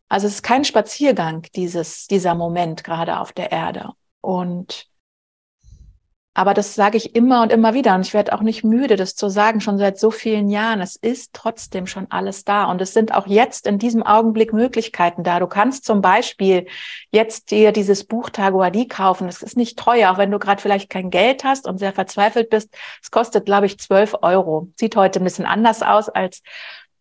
also 0.09 0.26
es 0.26 0.37
ist 0.37 0.43
kein 0.43 0.64
Spaziergang, 0.64 1.47
dieses, 1.55 2.07
dieser 2.07 2.34
Moment 2.34 2.84
gerade 2.84 3.20
auf 3.20 3.32
der 3.32 3.53
Erde. 3.53 3.91
Und 4.20 4.89
aber 6.37 6.53
das 6.53 6.74
sage 6.74 6.99
ich 6.99 7.16
immer 7.16 7.41
und 7.41 7.51
immer 7.51 7.72
wieder 7.72 7.95
und 7.95 8.07
ich 8.07 8.12
werde 8.12 8.34
auch 8.34 8.43
nicht 8.43 8.62
müde, 8.62 8.97
das 8.97 9.14
zu 9.14 9.30
sagen, 9.30 9.62
schon 9.62 9.78
seit 9.78 9.99
so 9.99 10.11
vielen 10.11 10.51
Jahren. 10.51 10.82
Es 10.82 10.95
ist 10.95 11.32
trotzdem 11.32 11.87
schon 11.87 12.09
alles 12.11 12.45
da 12.45 12.64
und 12.64 12.78
es 12.82 12.93
sind 12.93 13.14
auch 13.14 13.26
jetzt 13.26 13.66
in 13.66 13.78
diesem 13.78 14.03
Augenblick 14.03 14.53
Möglichkeiten 14.53 15.24
da. 15.24 15.41
Du 15.41 15.47
kannst 15.47 15.87
zum 15.87 16.03
Beispiel 16.03 16.66
jetzt 17.11 17.51
dir 17.53 17.72
dieses 17.72 18.05
Buch 18.05 18.28
Taguadi 18.28 18.87
kaufen. 18.87 19.28
Es 19.28 19.43
ist 19.43 19.57
nicht 19.57 19.78
teuer, 19.78 20.12
auch 20.12 20.18
wenn 20.18 20.30
du 20.30 20.39
gerade 20.39 20.61
vielleicht 20.61 20.91
kein 20.91 21.09
Geld 21.09 21.43
hast 21.43 21.66
und 21.66 21.78
sehr 21.78 21.95
verzweifelt 21.95 22.51
bist. 22.51 22.68
Es 23.03 23.11
kostet, 23.11 23.47
glaube 23.47 23.64
ich, 23.64 23.78
zwölf 23.78 24.14
Euro. 24.20 24.68
Sieht 24.78 24.95
heute 24.95 25.20
ein 25.20 25.24
bisschen 25.24 25.47
anders 25.47 25.82
aus, 25.82 26.11
als 26.11 26.43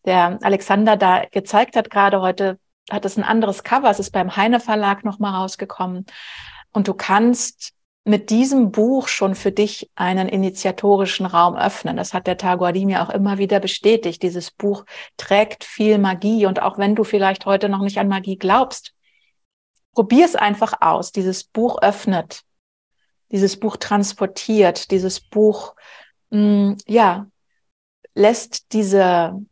der 0.05 0.39
Alexander 0.43 0.95
da 0.95 1.25
gezeigt 1.29 1.75
hat. 1.75 1.89
Gerade 1.89 2.21
heute 2.21 2.57
hat 2.89 3.03
es 3.03 3.17
ein 3.17 3.23
anderes 3.25 3.65
Cover. 3.65 3.89
Es 3.89 3.99
ist 3.99 4.11
beim 4.11 4.37
Heine 4.37 4.61
Verlag 4.61 5.03
nochmal 5.03 5.33
rausgekommen. 5.33 6.05
Und 6.71 6.87
du 6.87 6.93
kannst 6.93 7.75
mit 8.07 8.29
diesem 8.29 8.71
Buch 8.71 9.07
schon 9.07 9.33
für 9.33 9.51
dich 9.51 9.89
einen 9.95 10.29
initiatorischen 10.29 11.25
Raum 11.25 11.55
öffnen. 11.55 11.97
Das 11.97 12.13
hat 12.13 12.27
der 12.27 12.37
Taguadi 12.37 12.85
mir 12.85 13.01
auch 13.01 13.09
immer 13.09 13.39
wieder 13.39 13.59
bestätigt. 13.59 14.21
Dieses 14.21 14.51
Buch 14.51 14.85
trägt 15.17 15.63
viel 15.63 15.97
Magie 15.97 16.45
und 16.45 16.61
auch 16.61 16.77
wenn 16.77 16.93
du 16.93 17.03
vielleicht 17.03 17.47
heute 17.47 17.67
noch 17.67 17.81
nicht 17.81 17.97
an 17.97 18.07
Magie 18.07 18.37
glaubst, 18.37 18.93
probier 19.93 20.23
es 20.23 20.35
einfach 20.35 20.81
aus. 20.81 21.11
Dieses 21.11 21.43
Buch 21.43 21.81
öffnet, 21.81 22.43
dieses 23.31 23.59
Buch 23.59 23.75
transportiert, 23.75 24.91
dieses 24.91 25.19
Buch, 25.19 25.73
mh, 26.29 26.39
mm, 26.39 26.77
ja, 26.85 27.25
lässt 28.13 28.71
diese, 28.73 29.43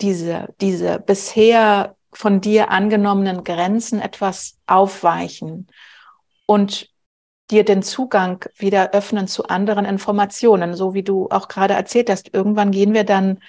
diese, 0.00 0.54
diese 0.60 1.00
bisher 1.00 1.96
von 2.12 2.40
dir 2.40 2.70
angenommenen 2.70 3.42
Grenzen 3.42 4.00
etwas 4.00 4.60
aufweichen 4.68 5.66
und 6.46 6.91
dir 7.52 7.64
den 7.64 7.82
Zugang 7.82 8.44
wieder 8.56 8.92
öffnen 8.92 9.28
zu 9.28 9.46
anderen 9.46 9.84
Informationen, 9.84 10.74
so 10.74 10.94
wie 10.94 11.02
du 11.02 11.28
auch 11.30 11.48
gerade 11.48 11.74
erzählt 11.74 12.10
hast. 12.10 12.34
Irgendwann 12.34 12.72
gehen 12.72 12.94
wir 12.94 13.04
dann 13.04 13.40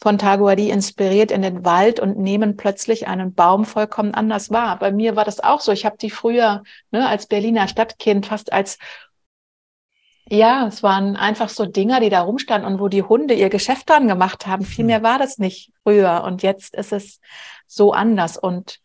von 0.00 0.18
Taguadi 0.18 0.70
inspiriert 0.70 1.30
in 1.30 1.42
den 1.42 1.64
Wald 1.64 1.98
und 1.98 2.18
nehmen 2.18 2.56
plötzlich 2.56 3.08
einen 3.08 3.34
Baum 3.34 3.64
vollkommen 3.64 4.14
anders 4.14 4.50
wahr. 4.50 4.78
Bei 4.78 4.92
mir 4.92 5.16
war 5.16 5.24
das 5.24 5.40
auch 5.40 5.60
so. 5.60 5.72
Ich 5.72 5.84
habe 5.84 5.96
die 5.98 6.10
früher 6.10 6.62
ne, 6.90 7.08
als 7.08 7.26
Berliner 7.26 7.68
Stadtkind 7.68 8.26
fast 8.26 8.52
als 8.52 8.78
ja, 10.30 10.66
es 10.66 10.82
waren 10.82 11.16
einfach 11.16 11.50
so 11.50 11.66
Dinger, 11.66 12.00
die 12.00 12.08
da 12.08 12.22
rumstanden 12.22 12.72
und 12.72 12.80
wo 12.80 12.88
die 12.88 13.02
Hunde 13.02 13.34
ihr 13.34 13.50
Geschäft 13.50 13.90
dran 13.90 14.08
gemacht 14.08 14.46
haben. 14.46 14.64
Viel 14.64 14.84
hm. 14.84 14.86
mehr 14.86 15.02
war 15.02 15.18
das 15.18 15.36
nicht 15.38 15.70
früher. 15.82 16.22
Und 16.24 16.42
jetzt 16.42 16.74
ist 16.74 16.92
es 16.92 17.20
so 17.66 17.92
anders. 17.92 18.38
Und 18.38 18.80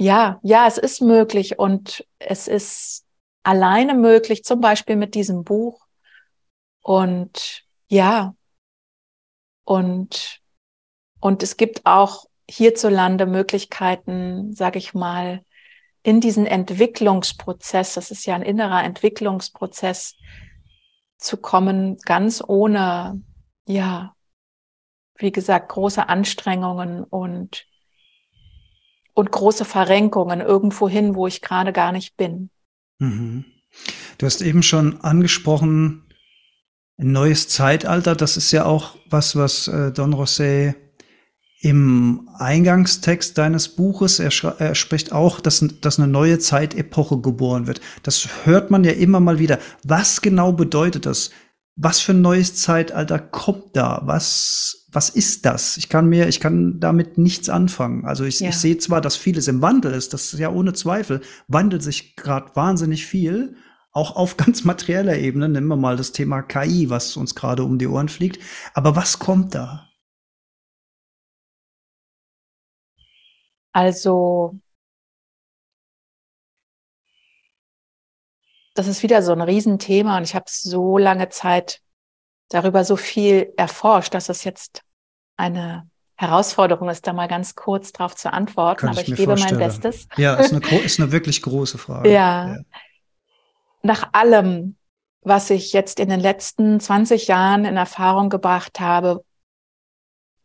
ja, 0.00 0.40
ja, 0.42 0.66
es 0.66 0.78
ist 0.78 1.02
möglich 1.02 1.58
und 1.58 2.06
es 2.18 2.48
ist 2.48 3.04
alleine 3.42 3.92
möglich, 3.92 4.44
zum 4.44 4.62
Beispiel 4.62 4.96
mit 4.96 5.14
diesem 5.14 5.44
Buch. 5.44 5.86
Und 6.80 7.66
ja, 7.88 8.34
und, 9.64 10.40
und 11.20 11.42
es 11.42 11.58
gibt 11.58 11.84
auch 11.84 12.24
hierzulande 12.48 13.26
Möglichkeiten, 13.26 14.54
sage 14.54 14.78
ich 14.78 14.94
mal, 14.94 15.44
in 16.02 16.22
diesen 16.22 16.46
Entwicklungsprozess, 16.46 17.92
das 17.92 18.10
ist 18.10 18.24
ja 18.24 18.34
ein 18.34 18.42
innerer 18.42 18.82
Entwicklungsprozess, 18.82 20.16
zu 21.18 21.36
kommen, 21.36 21.98
ganz 21.98 22.42
ohne, 22.48 23.22
ja, 23.68 24.14
wie 25.16 25.30
gesagt, 25.30 25.68
große 25.68 26.08
Anstrengungen 26.08 27.04
und 27.04 27.66
und 29.14 29.30
große 29.30 29.64
Verrenkungen 29.64 30.40
irgendwo 30.40 30.88
hin, 30.88 31.14
wo 31.14 31.26
ich 31.26 31.40
gerade 31.42 31.72
gar 31.72 31.92
nicht 31.92 32.16
bin. 32.16 32.50
Mhm. 32.98 33.44
Du 34.18 34.26
hast 34.26 34.42
eben 34.42 34.62
schon 34.62 35.00
angesprochen, 35.00 36.04
ein 36.98 37.12
neues 37.12 37.48
Zeitalter. 37.48 38.14
Das 38.14 38.36
ist 38.36 38.52
ja 38.52 38.66
auch 38.66 38.96
was, 39.08 39.36
was 39.36 39.68
äh, 39.68 39.92
Don 39.92 40.14
Rosé 40.14 40.74
Im 41.62 42.28
Eingangstext 42.38 43.36
deines 43.36 43.68
Buches, 43.68 44.18
er, 44.18 44.32
er, 44.58 44.74
spricht 44.74 45.12
auch, 45.12 45.40
dass, 45.40 45.64
dass 45.80 45.98
eine 45.98 46.08
neue 46.08 46.38
Zeitepoche 46.38 47.20
geboren 47.20 47.66
wird. 47.66 47.80
Das 48.02 48.28
hört 48.44 48.70
man 48.70 48.84
ja 48.84 48.92
immer 48.92 49.20
mal 49.20 49.38
wieder. 49.38 49.58
Was 49.84 50.22
genau 50.22 50.52
bedeutet 50.52 51.06
das? 51.06 51.30
Was 51.82 52.00
für 52.00 52.12
ein 52.12 52.20
neues 52.20 52.56
Zeitalter 52.56 53.18
kommt 53.18 53.74
da? 53.74 54.02
Was, 54.04 54.86
was 54.92 55.08
ist 55.08 55.46
das? 55.46 55.78
Ich 55.78 55.88
kann 55.88 56.10
mir, 56.10 56.28
ich 56.28 56.38
kann 56.38 56.78
damit 56.78 57.16
nichts 57.16 57.48
anfangen. 57.48 58.04
Also 58.04 58.24
ich, 58.24 58.40
ja. 58.40 58.50
ich 58.50 58.56
sehe 58.56 58.76
zwar, 58.76 59.00
dass 59.00 59.16
vieles 59.16 59.48
im 59.48 59.62
Wandel 59.62 59.94
ist, 59.94 60.12
das 60.12 60.34
ist 60.34 60.38
ja 60.38 60.50
ohne 60.50 60.74
Zweifel, 60.74 61.22
wandelt 61.48 61.82
sich 61.82 62.16
gerade 62.16 62.54
wahnsinnig 62.54 63.06
viel, 63.06 63.56
auch 63.92 64.14
auf 64.14 64.36
ganz 64.36 64.64
materieller 64.64 65.16
Ebene. 65.16 65.48
Nehmen 65.48 65.68
wir 65.68 65.76
mal 65.76 65.96
das 65.96 66.12
Thema 66.12 66.42
KI, 66.42 66.90
was 66.90 67.16
uns 67.16 67.34
gerade 67.34 67.64
um 67.64 67.78
die 67.78 67.86
Ohren 67.86 68.10
fliegt. 68.10 68.42
Aber 68.74 68.94
was 68.94 69.18
kommt 69.18 69.54
da? 69.54 69.88
Also, 73.72 74.60
das 78.74 78.86
ist 78.86 79.02
wieder 79.02 79.22
so 79.22 79.32
ein 79.32 79.40
Riesenthema 79.40 80.16
und 80.16 80.24
ich 80.24 80.34
habe 80.34 80.46
so 80.48 80.98
lange 80.98 81.28
Zeit 81.28 81.80
darüber 82.48 82.84
so 82.84 82.96
viel 82.96 83.52
erforscht, 83.56 84.14
dass 84.14 84.28
es 84.28 84.44
jetzt 84.44 84.82
eine 85.36 85.88
Herausforderung 86.16 86.88
ist, 86.88 87.06
da 87.06 87.12
mal 87.12 87.28
ganz 87.28 87.54
kurz 87.54 87.92
drauf 87.92 88.14
zu 88.14 88.32
antworten, 88.32 88.80
Kann 88.80 88.90
aber 88.90 89.00
ich, 89.00 89.08
ich 89.08 89.16
gebe 89.16 89.36
vorstellen. 89.36 89.60
mein 89.60 89.68
Bestes. 89.68 90.06
Ja, 90.16 90.34
ist 90.34 90.52
eine, 90.52 90.78
ist 90.80 91.00
eine 91.00 91.12
wirklich 91.12 91.42
große 91.42 91.78
Frage. 91.78 92.10
ja. 92.10 92.48
ja. 92.48 92.56
Nach 93.82 94.10
allem, 94.12 94.76
was 95.22 95.48
ich 95.48 95.72
jetzt 95.72 96.00
in 96.00 96.10
den 96.10 96.20
letzten 96.20 96.80
20 96.80 97.28
Jahren 97.28 97.64
in 97.64 97.78
Erfahrung 97.78 98.28
gebracht 98.28 98.78
habe, 98.78 99.24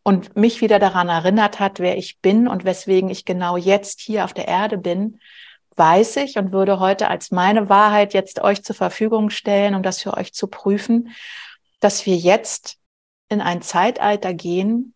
und 0.08 0.36
mich 0.36 0.62
wieder 0.62 0.78
daran 0.78 1.10
erinnert 1.10 1.60
hat, 1.60 1.80
wer 1.80 1.98
ich 1.98 2.20
bin 2.20 2.48
und 2.48 2.64
weswegen 2.64 3.10
ich 3.10 3.26
genau 3.26 3.58
jetzt 3.58 4.00
hier 4.00 4.24
auf 4.24 4.34
der 4.34 4.48
Erde 4.48 4.78
bin, 4.78 5.20
weiß 5.78 6.18
ich 6.18 6.38
und 6.38 6.52
würde 6.52 6.80
heute 6.80 7.10
als 7.10 7.32
meine 7.32 7.70
Wahrheit 7.70 8.14
jetzt 8.14 8.40
euch 8.42 8.64
zur 8.64 8.76
Verfügung 8.76 9.30
stellen, 9.30 9.76
um 9.76 9.84
das 9.84 10.02
für 10.02 10.14
euch 10.14 10.34
zu 10.34 10.48
prüfen, 10.48 11.10
dass 11.80 12.06
wir 12.06 12.16
jetzt 12.16 12.78
in 13.30 13.42
ein 13.42 13.62
Zeitalter 13.62 14.34
gehen, 14.34 14.94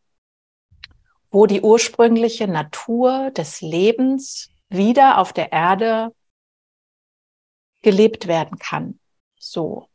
wo 1.31 1.45
die 1.45 1.61
ursprüngliche 1.61 2.47
Natur 2.47 3.31
des 3.31 3.61
Lebens 3.61 4.49
wieder 4.69 5.17
auf 5.17 5.33
der 5.33 5.51
Erde 5.51 6.13
gelebt 7.81 8.27
werden 8.27 8.57
kann. 8.59 8.99
So 9.37 9.89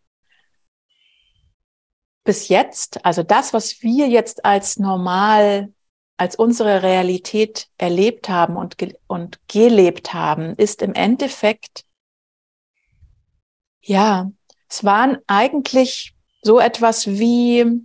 bis 2.24 2.48
jetzt, 2.48 3.04
also 3.04 3.22
das, 3.22 3.52
was 3.52 3.82
wir 3.82 4.08
jetzt 4.08 4.44
als 4.44 4.78
normal, 4.78 5.72
als 6.16 6.36
unsere 6.36 6.82
Realität 6.82 7.68
erlebt 7.76 8.28
haben 8.28 8.56
und, 8.56 8.78
ge 8.78 8.94
und 9.06 9.38
gelebt 9.48 10.14
haben, 10.14 10.54
ist 10.54 10.82
im 10.82 10.94
Endeffekt, 10.94 11.84
ja, 13.80 14.30
es 14.68 14.84
waren 14.84 15.18
eigentlich 15.26 16.14
so 16.42 16.60
etwas 16.60 17.06
wie 17.06 17.64
mh, 17.64 17.84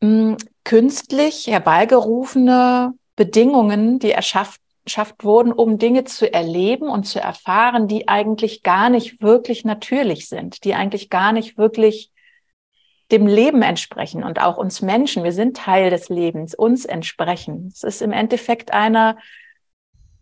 hm, 0.00 0.36
künstlich 0.64 1.46
herbeigerufene 1.46 2.94
Bedingungen, 3.16 3.98
die 3.98 4.10
erschafft 4.10 4.60
schafft 4.88 5.24
wurden, 5.24 5.52
um 5.52 5.78
Dinge 5.78 6.04
zu 6.04 6.32
erleben 6.32 6.88
und 6.88 7.04
zu 7.04 7.20
erfahren, 7.20 7.88
die 7.88 8.08
eigentlich 8.08 8.62
gar 8.62 8.88
nicht 8.88 9.20
wirklich 9.20 9.64
natürlich 9.64 10.28
sind, 10.28 10.64
die 10.64 10.74
eigentlich 10.74 11.10
gar 11.10 11.32
nicht 11.32 11.58
wirklich 11.58 12.10
dem 13.10 13.26
Leben 13.26 13.62
entsprechen 13.62 14.22
und 14.22 14.40
auch 14.40 14.56
uns 14.58 14.82
Menschen, 14.82 15.24
wir 15.24 15.32
sind 15.32 15.56
Teil 15.56 15.90
des 15.90 16.08
Lebens, 16.08 16.54
uns 16.54 16.84
entsprechen. 16.84 17.70
Es 17.72 17.82
ist 17.82 18.02
im 18.02 18.12
Endeffekt 18.12 18.72
eine 18.72 19.16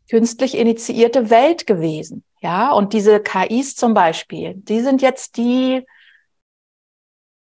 künstlich 0.09 0.57
initiierte 0.57 1.31
Welt 1.31 1.67
gewesen. 1.67 2.25
Ja, 2.41 2.73
und 2.73 2.93
diese 2.93 3.21
KIs 3.21 3.75
zum 3.75 3.95
Beispiel, 3.95 4.55
die 4.55 4.81
sind 4.81 5.03
jetzt 5.03 5.37
die, 5.37 5.85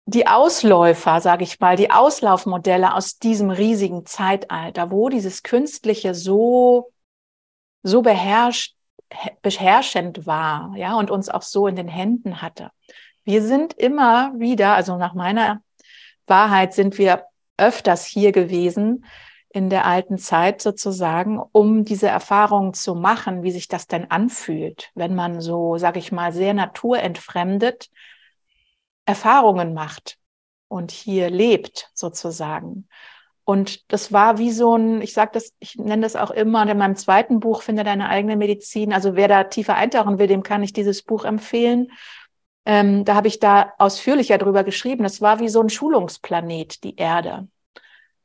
die 0.05 0.27
Ausläufer, 0.27 1.21
sage 1.21 1.43
ich 1.43 1.59
mal, 1.59 1.75
die 1.75 1.89
Auslaufmodelle 1.89 2.93
aus 2.93 3.17
diesem 3.17 3.49
riesigen 3.49 4.05
Zeitalter, 4.05 4.91
wo 4.91 5.09
dieses 5.09 5.41
Künstliche 5.41 6.13
so, 6.13 6.91
so 7.81 8.01
beherrscht, 8.01 8.75
beherrschend 9.41 10.27
war, 10.27 10.75
ja, 10.75 10.95
und 10.97 11.09
uns 11.09 11.29
auch 11.29 11.41
so 11.41 11.67
in 11.67 11.75
den 11.75 11.87
Händen 11.87 12.41
hatte. 12.41 12.69
Wir 13.23 13.43
sind 13.43 13.73
immer 13.73 14.33
wieder, 14.37 14.75
also 14.75 14.97
nach 14.97 15.13
meiner 15.13 15.61
Wahrheit 16.27 16.73
sind 16.73 16.97
wir 16.97 17.25
öfters 17.57 18.05
hier 18.05 18.31
gewesen 18.31 19.05
in 19.49 19.69
der 19.69 19.85
alten 19.85 20.17
Zeit 20.17 20.61
sozusagen, 20.61 21.39
um 21.51 21.83
diese 21.83 22.07
Erfahrung 22.07 22.73
zu 22.73 22.95
machen, 22.95 23.43
wie 23.43 23.51
sich 23.51 23.67
das 23.67 23.85
denn 23.85 24.09
anfühlt, 24.09 24.91
wenn 24.95 25.13
man 25.13 25.41
so, 25.41 25.77
sage 25.77 25.99
ich 25.99 26.11
mal, 26.11 26.31
sehr 26.31 26.53
naturentfremdet 26.53 27.89
Erfahrungen 29.05 29.73
macht 29.73 30.17
und 30.69 30.91
hier 30.91 31.29
lebt 31.29 31.89
sozusagen. 31.93 32.87
Und 33.43 33.91
das 33.91 34.13
war 34.13 34.37
wie 34.37 34.51
so 34.51 34.77
ein, 34.77 35.01
ich 35.01 35.13
sage 35.13 35.31
das, 35.33 35.53
ich 35.59 35.75
nenne 35.75 36.03
das 36.03 36.15
auch 36.15 36.31
immer, 36.31 36.61
und 36.61 36.69
in 36.69 36.77
meinem 36.77 36.95
zweiten 36.95 37.41
Buch 37.41 37.63
Finde 37.63 37.83
deine 37.83 38.07
eigene 38.07 38.37
Medizin. 38.37 38.93
Also 38.93 39.15
wer 39.15 39.27
da 39.27 39.43
tiefer 39.43 39.75
eintauchen 39.75 40.19
will, 40.19 40.27
dem 40.27 40.43
kann 40.43 40.63
ich 40.63 40.71
dieses 40.71 41.03
Buch 41.03 41.25
empfehlen. 41.25 41.91
Ähm, 42.65 43.05
da 43.05 43.15
habe 43.15 43.27
ich 43.27 43.39
da 43.39 43.73
ausführlicher 43.77 44.37
drüber 44.37 44.63
geschrieben. 44.63 45.03
Das 45.03 45.21
war 45.21 45.39
wie 45.39 45.49
so 45.49 45.61
ein 45.61 45.69
Schulungsplanet, 45.69 46.83
die 46.83 46.95
Erde. 46.95 47.47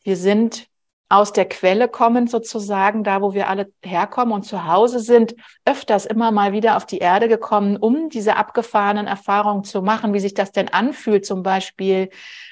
Wir 0.02 0.16
sind 0.16 0.68
aus 1.08 1.32
der 1.32 1.48
Quelle 1.48 1.88
kommend 1.88 2.30
sozusagen, 2.30 3.04
da 3.04 3.22
wo 3.22 3.32
wir 3.32 3.48
alle 3.48 3.72
herkommen 3.82 4.34
und 4.34 4.42
zu 4.42 4.66
Hause 4.66 4.98
sind, 4.98 5.36
öfters 5.64 6.04
immer 6.04 6.32
mal 6.32 6.52
wieder 6.52 6.76
auf 6.76 6.84
die 6.84 6.98
Erde 6.98 7.28
gekommen, 7.28 7.76
um 7.76 8.08
diese 8.08 8.36
abgefahrenen 8.36 9.06
Erfahrungen 9.06 9.62
zu 9.62 9.82
machen, 9.82 10.14
wie 10.14 10.20
sich 10.20 10.34
das 10.34 10.50
denn 10.50 10.68
anfühlt, 10.68 11.24
zum 11.24 11.44
Beispiel 11.44 12.10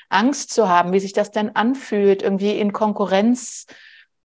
Angst 0.08 0.52
zu 0.52 0.68
haben, 0.68 0.92
wie 0.92 1.00
sich 1.00 1.12
das 1.12 1.32
denn 1.32 1.56
anfühlt, 1.56 2.22
irgendwie 2.22 2.56
in 2.58 2.72
Konkurrenz 2.72 3.66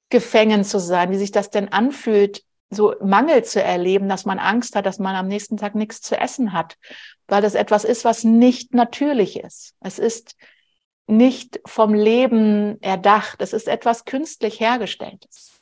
gefangen 0.10 0.64
zu 0.64 0.80
sein, 0.80 1.12
wie 1.12 1.18
sich 1.18 1.32
das 1.32 1.52
denn 1.52 1.72
anfühlt, 1.72 2.44
so 2.72 2.96
Mangel 3.02 3.44
zu 3.44 3.62
erleben, 3.62 4.10
dass 4.10 4.26
man 4.26 4.40
Angst 4.40 4.76
hat, 4.76 4.88
dass 4.88 4.98
man 4.98 5.16
am 5.16 5.28
nächsten 5.28 5.58
Tag 5.58 5.76
nichts 5.76 6.02
zu 6.02 6.20
essen 6.20 6.52
hat, 6.52 6.78
weil 7.28 7.42
das 7.42 7.56
etwas 7.56 7.84
ist, 7.84 8.06
was 8.06 8.24
nicht 8.24 8.74
natürlich 8.74 9.40
ist. 9.40 9.76
Es 9.82 10.00
ist 10.00 10.36
nicht 11.08 11.60
vom 11.66 11.94
Leben 11.94 12.82
erdacht, 12.82 13.42
es 13.42 13.54
ist 13.54 13.68
etwas 13.68 14.06
künstlich 14.06 14.60
hergestelltes. 14.60 15.60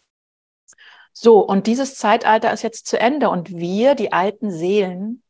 So, 1.11 1.39
und 1.39 1.67
dieses 1.67 1.95
Zeitalter 1.95 2.51
ist 2.51 2.63
jetzt 2.63 2.87
zu 2.87 2.99
Ende 2.99 3.29
und 3.29 3.51
wir, 3.51 3.95
die 3.95 4.11
alten 4.11 4.51
Seelen, 4.51 5.22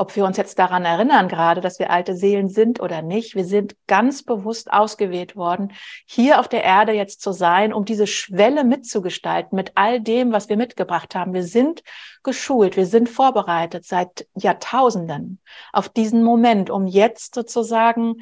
ob 0.00 0.16
wir 0.16 0.24
uns 0.24 0.38
jetzt 0.38 0.58
daran 0.58 0.86
erinnern 0.86 1.28
gerade, 1.28 1.60
dass 1.60 1.78
wir 1.78 1.90
alte 1.90 2.16
Seelen 2.16 2.48
sind 2.48 2.80
oder 2.80 3.02
nicht. 3.02 3.34
Wir 3.34 3.44
sind 3.44 3.76
ganz 3.86 4.22
bewusst 4.22 4.72
ausgewählt 4.72 5.36
worden, 5.36 5.72
hier 6.06 6.40
auf 6.40 6.48
der 6.48 6.64
Erde 6.64 6.92
jetzt 6.92 7.20
zu 7.20 7.32
sein, 7.32 7.74
um 7.74 7.84
diese 7.84 8.06
Schwelle 8.06 8.64
mitzugestalten 8.64 9.54
mit 9.54 9.72
all 9.74 10.00
dem, 10.00 10.32
was 10.32 10.48
wir 10.48 10.56
mitgebracht 10.56 11.14
haben. 11.14 11.34
Wir 11.34 11.44
sind 11.44 11.82
geschult, 12.22 12.78
wir 12.78 12.86
sind 12.86 13.10
vorbereitet 13.10 13.84
seit 13.84 14.26
Jahrtausenden 14.34 15.38
auf 15.70 15.90
diesen 15.90 16.22
Moment, 16.22 16.70
um 16.70 16.86
jetzt 16.86 17.34
sozusagen 17.34 18.16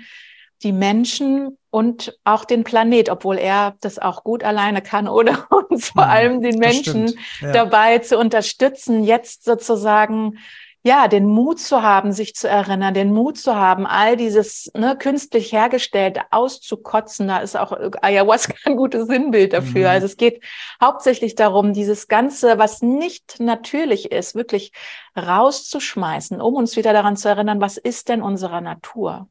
die 0.64 0.72
Menschen 0.72 1.58
und 1.70 2.18
auch 2.24 2.44
den 2.44 2.64
Planet, 2.64 3.08
obwohl 3.08 3.38
er 3.38 3.76
das 3.80 4.00
auch 4.00 4.24
gut 4.24 4.42
alleine 4.42 4.82
kann, 4.82 5.06
oder 5.08 5.46
uns 5.68 5.90
vor 5.90 6.06
allem 6.06 6.42
den 6.42 6.58
Menschen 6.58 7.14
ja. 7.40 7.52
dabei 7.52 7.98
zu 7.98 8.18
unterstützen, 8.18 9.04
jetzt 9.04 9.44
sozusagen 9.44 10.38
ja, 10.82 11.08
den 11.08 11.26
Mut 11.26 11.60
zu 11.60 11.82
haben, 11.82 12.12
sich 12.12 12.34
zu 12.34 12.48
erinnern, 12.48 12.94
den 12.94 13.12
Mut 13.12 13.36
zu 13.36 13.56
haben, 13.56 13.86
all 13.86 14.16
dieses 14.16 14.70
ne, 14.74 14.96
künstlich 14.96 15.52
hergestellte 15.52 16.22
auszukotzen, 16.30 17.28
da 17.28 17.38
ist 17.38 17.56
auch 17.56 17.72
Ayahuasca 18.00 18.54
ein 18.64 18.76
gutes 18.76 19.06
Sinnbild 19.08 19.52
dafür. 19.52 19.88
Mhm. 19.88 19.94
Also 19.94 20.06
es 20.06 20.16
geht 20.16 20.42
hauptsächlich 20.80 21.34
darum, 21.34 21.72
dieses 21.72 22.06
Ganze, 22.08 22.58
was 22.58 22.80
nicht 22.80 23.40
natürlich 23.40 24.12
ist, 24.12 24.34
wirklich 24.34 24.72
rauszuschmeißen, 25.16 26.40
um 26.40 26.54
uns 26.54 26.76
wieder 26.76 26.92
daran 26.92 27.16
zu 27.16 27.28
erinnern, 27.28 27.60
was 27.60 27.76
ist 27.76 28.08
denn 28.08 28.22
unsere 28.22 28.62
Natur? 28.62 29.28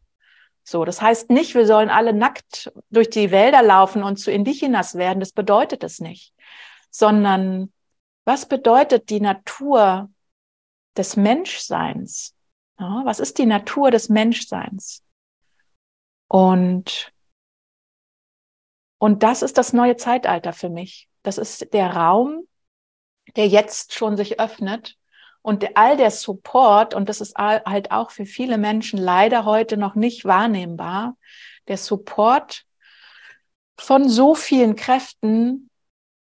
So, 0.64 0.84
das 0.84 1.02
heißt 1.02 1.30
nicht, 1.30 1.56
wir 1.56 1.66
sollen 1.66 1.90
alle 1.90 2.12
nackt 2.12 2.74
durch 2.90 3.10
die 3.10 3.32
Wälder 3.32 3.64
laufen 3.64 4.04
und 4.04 4.18
zu 4.18 4.32
Indigenas 4.32 4.96
werden. 4.96 5.22
Das 5.22 5.32
bedeutet 5.32 5.82
es 5.86 6.02
nicht, 6.02 6.34
sondern 6.92 7.72
was 8.26 8.48
bedeutet 8.48 9.10
die 9.10 9.22
Natur 9.22 10.10
des 10.98 11.16
Menschseins? 11.16 12.36
Ja, 12.80 13.02
was 13.06 13.20
ist 13.20 13.38
die 13.38 13.46
Natur 13.46 13.92
des 13.92 14.10
Menschseins? 14.10 15.04
Und, 16.28 17.12
und 18.98 19.24
das 19.24 19.42
ist 19.42 19.58
das 19.58 19.74
neue 19.74 19.96
Zeitalter 19.96 20.54
für 20.54 20.70
mich. 20.70 21.10
Das 21.24 21.38
ist 21.38 21.74
der 21.74 21.96
Raum, 21.96 22.48
der 23.36 23.48
jetzt 23.48 23.94
schon 23.94 24.18
sich 24.18 24.40
öffnet 24.40 24.98
und 25.42 25.78
all 25.78 25.98
der 25.98 26.12
Support, 26.12 26.94
und 26.94 27.08
das 27.08 27.22
ist 27.22 27.38
halt 27.38 27.92
auch 27.92 28.12
für 28.12 28.26
viele 28.26 28.58
Menschen 28.58 29.00
leider 29.00 29.46
heute 29.46 29.78
noch 29.78 29.96
nicht 29.96 30.26
wahrnehmbar, 30.26 31.18
der 31.68 31.78
Support 31.78 32.66
von 33.80 34.10
so 34.10 34.36
vielen 34.36 34.76
Kräften, 34.76 35.67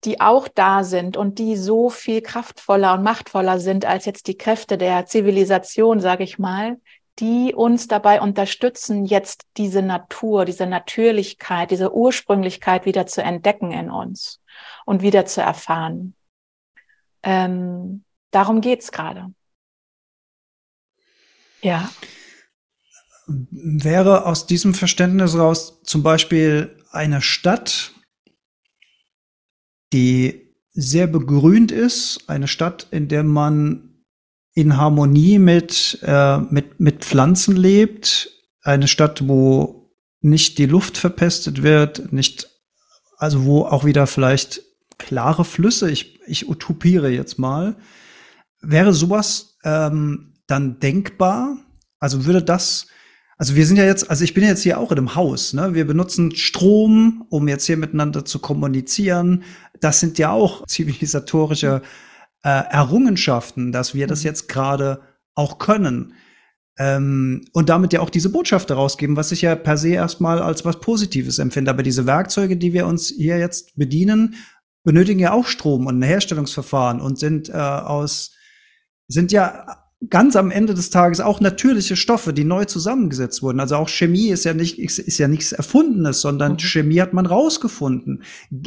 die 0.04 0.20
auch 0.20 0.48
da 0.48 0.84
sind 0.84 1.16
und 1.16 1.38
die 1.38 1.56
so 1.56 1.90
viel 1.90 2.22
kraftvoller 2.22 2.94
und 2.94 3.02
machtvoller 3.02 3.58
sind 3.58 3.84
als 3.84 4.04
jetzt 4.04 4.28
die 4.28 4.36
Kräfte 4.36 4.78
der 4.78 5.06
Zivilisation, 5.06 6.00
sage 6.00 6.24
ich 6.24 6.38
mal, 6.38 6.78
die 7.18 7.52
uns 7.54 7.88
dabei 7.88 8.20
unterstützen, 8.20 9.04
jetzt 9.04 9.46
diese 9.56 9.82
Natur, 9.82 10.44
diese 10.44 10.66
Natürlichkeit, 10.66 11.72
diese 11.72 11.92
Ursprünglichkeit 11.92 12.86
wieder 12.86 13.06
zu 13.06 13.22
entdecken 13.22 13.72
in 13.72 13.90
uns 13.90 14.40
und 14.86 15.02
wieder 15.02 15.26
zu 15.26 15.40
erfahren. 15.40 16.14
Ähm, 17.24 18.04
darum 18.30 18.60
geht's 18.60 18.92
gerade. 18.92 19.32
Ja. 21.60 21.90
Wäre 23.26 24.26
aus 24.26 24.46
diesem 24.46 24.74
Verständnis 24.74 25.36
raus 25.36 25.82
zum 25.82 26.04
Beispiel 26.04 26.82
eine 26.92 27.20
Stadt, 27.20 27.92
die 29.92 30.54
sehr 30.72 31.06
begrünt 31.06 31.72
ist, 31.72 32.28
eine 32.28 32.48
Stadt, 32.48 32.86
in 32.90 33.08
der 33.08 33.24
man 33.24 34.04
in 34.54 34.76
Harmonie 34.76 35.38
mit, 35.38 35.98
äh, 36.02 36.38
mit, 36.38 36.80
mit 36.80 37.04
Pflanzen 37.04 37.56
lebt, 37.56 38.30
eine 38.62 38.88
Stadt, 38.88 39.28
wo 39.28 39.92
nicht 40.20 40.58
die 40.58 40.66
Luft 40.66 40.98
verpestet 40.98 41.62
wird, 41.62 42.12
nicht, 42.12 42.48
also 43.18 43.44
wo 43.44 43.64
auch 43.64 43.84
wieder 43.84 44.06
vielleicht 44.06 44.62
klare 44.98 45.44
Flüsse, 45.44 45.90
ich, 45.90 46.20
ich 46.26 46.48
utopiere 46.48 47.08
jetzt 47.08 47.38
mal, 47.38 47.76
wäre 48.60 48.92
sowas 48.92 49.58
ähm, 49.64 50.34
dann 50.46 50.80
denkbar? 50.80 51.58
Also 52.00 52.24
würde 52.24 52.42
das 52.42 52.88
also 53.38 53.54
wir 53.54 53.64
sind 53.66 53.76
ja 53.76 53.84
jetzt, 53.84 54.10
also 54.10 54.24
ich 54.24 54.34
bin 54.34 54.42
jetzt 54.42 54.62
hier 54.62 54.78
auch 54.78 54.90
in 54.90 54.98
einem 54.98 55.14
Haus, 55.14 55.52
ne? 55.52 55.72
Wir 55.72 55.86
benutzen 55.86 56.34
Strom, 56.34 57.24
um 57.30 57.46
jetzt 57.46 57.66
hier 57.66 57.76
miteinander 57.76 58.24
zu 58.24 58.40
kommunizieren. 58.40 59.44
Das 59.80 60.00
sind 60.00 60.18
ja 60.18 60.32
auch 60.32 60.66
zivilisatorische 60.66 61.82
äh, 62.42 62.48
Errungenschaften, 62.48 63.70
dass 63.70 63.94
wir 63.94 64.08
das 64.08 64.20
mhm. 64.20 64.26
jetzt 64.26 64.48
gerade 64.48 65.00
auch 65.36 65.58
können. 65.58 66.14
Ähm, 66.78 67.44
und 67.52 67.68
damit 67.68 67.92
ja 67.92 68.00
auch 68.00 68.10
diese 68.10 68.30
Botschaft 68.30 68.70
herausgeben, 68.70 69.16
was 69.16 69.30
ich 69.30 69.42
ja 69.42 69.54
per 69.54 69.76
se 69.76 69.90
erstmal 69.90 70.42
als 70.42 70.64
was 70.64 70.80
Positives 70.80 71.38
empfinde. 71.38 71.70
Aber 71.70 71.84
diese 71.84 72.06
Werkzeuge, 72.06 72.56
die 72.56 72.72
wir 72.72 72.88
uns 72.88 73.08
hier 73.08 73.38
jetzt 73.38 73.76
bedienen, 73.76 74.34
benötigen 74.82 75.20
ja 75.20 75.32
auch 75.32 75.46
Strom 75.46 75.86
und 75.86 76.00
ein 76.00 76.02
Herstellungsverfahren 76.02 77.00
und 77.00 77.20
sind 77.20 77.50
äh, 77.50 77.52
aus, 77.52 78.32
sind 79.06 79.30
ja 79.30 79.87
ganz 80.08 80.36
am 80.36 80.52
Ende 80.52 80.74
des 80.74 80.90
Tages 80.90 81.20
auch 81.20 81.40
natürliche 81.40 81.96
Stoffe, 81.96 82.32
die 82.32 82.44
neu 82.44 82.64
zusammengesetzt 82.66 83.42
wurden. 83.42 83.58
Also 83.58 83.74
auch 83.76 83.88
Chemie 83.88 84.28
ist 84.28 84.44
ja 84.44 84.54
nicht 84.54 84.78
ist 84.78 85.18
ja 85.18 85.26
nichts 85.26 85.52
Erfundenes, 85.52 86.20
sondern 86.20 86.52
mhm. 86.52 86.58
Chemie 86.58 87.00
hat 87.00 87.12
man 87.12 87.26
rausgefunden. 87.26 88.22